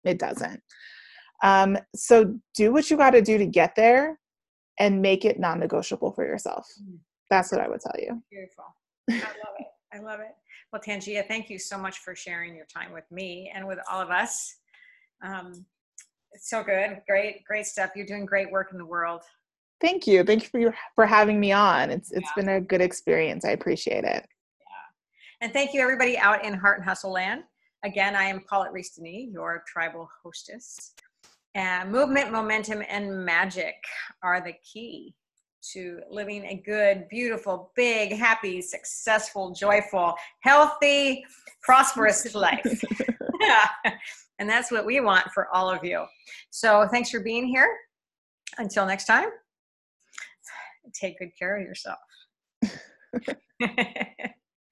It 0.04 0.18
doesn't. 0.18 0.60
Um, 1.42 1.76
so 1.94 2.38
do 2.54 2.72
what 2.72 2.90
you 2.90 2.96
got 2.96 3.10
to 3.10 3.22
do 3.22 3.36
to 3.36 3.46
get 3.46 3.74
there 3.74 4.18
and 4.78 5.00
make 5.02 5.24
it 5.24 5.38
non 5.38 5.60
negotiable 5.60 6.12
for 6.12 6.24
yourself. 6.24 6.68
Mm. 6.82 6.98
That's 7.30 7.50
what 7.50 7.60
I 7.60 7.68
would 7.68 7.80
tell 7.80 7.98
you. 7.98 8.22
Beautiful. 8.30 8.64
I 9.10 9.14
love 9.14 9.54
it. 9.58 9.66
I 9.92 9.98
love 9.98 10.20
it. 10.20 10.34
Well, 10.72 10.82
Tangia, 10.82 11.24
thank 11.26 11.48
you 11.48 11.58
so 11.58 11.78
much 11.78 11.98
for 11.98 12.14
sharing 12.14 12.54
your 12.54 12.66
time 12.66 12.92
with 12.92 13.04
me 13.10 13.50
and 13.54 13.66
with 13.66 13.78
all 13.90 14.00
of 14.00 14.10
us. 14.10 14.56
Um, 15.22 15.64
it's 16.32 16.50
so 16.50 16.62
good. 16.62 17.00
Great, 17.08 17.44
great 17.44 17.66
stuff. 17.66 17.90
You're 17.96 18.06
doing 18.06 18.26
great 18.26 18.50
work 18.50 18.68
in 18.72 18.78
the 18.78 18.84
world. 18.84 19.22
Thank 19.80 20.06
you. 20.06 20.24
Thank 20.24 20.42
you 20.42 20.48
for 20.48 20.58
your, 20.58 20.74
for 20.94 21.06
having 21.06 21.38
me 21.38 21.52
on. 21.52 21.90
It's 21.90 22.10
it's 22.12 22.28
yeah. 22.36 22.42
been 22.42 22.48
a 22.48 22.60
good 22.60 22.80
experience. 22.80 23.44
I 23.44 23.50
appreciate 23.50 24.04
it. 24.04 24.26
Yeah. 24.26 25.42
And 25.42 25.52
thank 25.52 25.72
you 25.72 25.80
everybody 25.80 26.18
out 26.18 26.44
in 26.44 26.54
Heart 26.54 26.78
and 26.78 26.88
Hustle 26.88 27.12
Land. 27.12 27.44
Again, 27.84 28.16
I 28.16 28.24
am 28.24 28.40
Paulette 28.48 28.72
Reese-Deny, 28.72 29.28
your 29.30 29.62
tribal 29.66 30.08
hostess. 30.22 30.94
And 31.56 31.90
movement, 31.90 32.30
momentum, 32.30 32.82
and 32.86 33.24
magic 33.24 33.76
are 34.22 34.42
the 34.44 34.52
key 34.62 35.14
to 35.72 36.00
living 36.10 36.44
a 36.44 36.62
good, 36.66 37.08
beautiful, 37.08 37.72
big, 37.74 38.12
happy, 38.12 38.60
successful, 38.60 39.52
joyful, 39.52 40.14
healthy, 40.40 41.24
prosperous 41.62 42.34
life. 42.34 42.82
And 44.38 44.50
that's 44.50 44.70
what 44.70 44.84
we 44.84 45.00
want 45.00 45.32
for 45.32 45.48
all 45.54 45.70
of 45.70 45.82
you. 45.82 46.04
So 46.50 46.86
thanks 46.90 47.08
for 47.08 47.20
being 47.20 47.46
here. 47.46 47.74
Until 48.58 48.84
next 48.84 49.06
time, 49.06 49.28
take 50.92 51.18
good 51.18 51.30
care 51.38 51.56
of 51.56 51.62
yourself. 51.62 51.98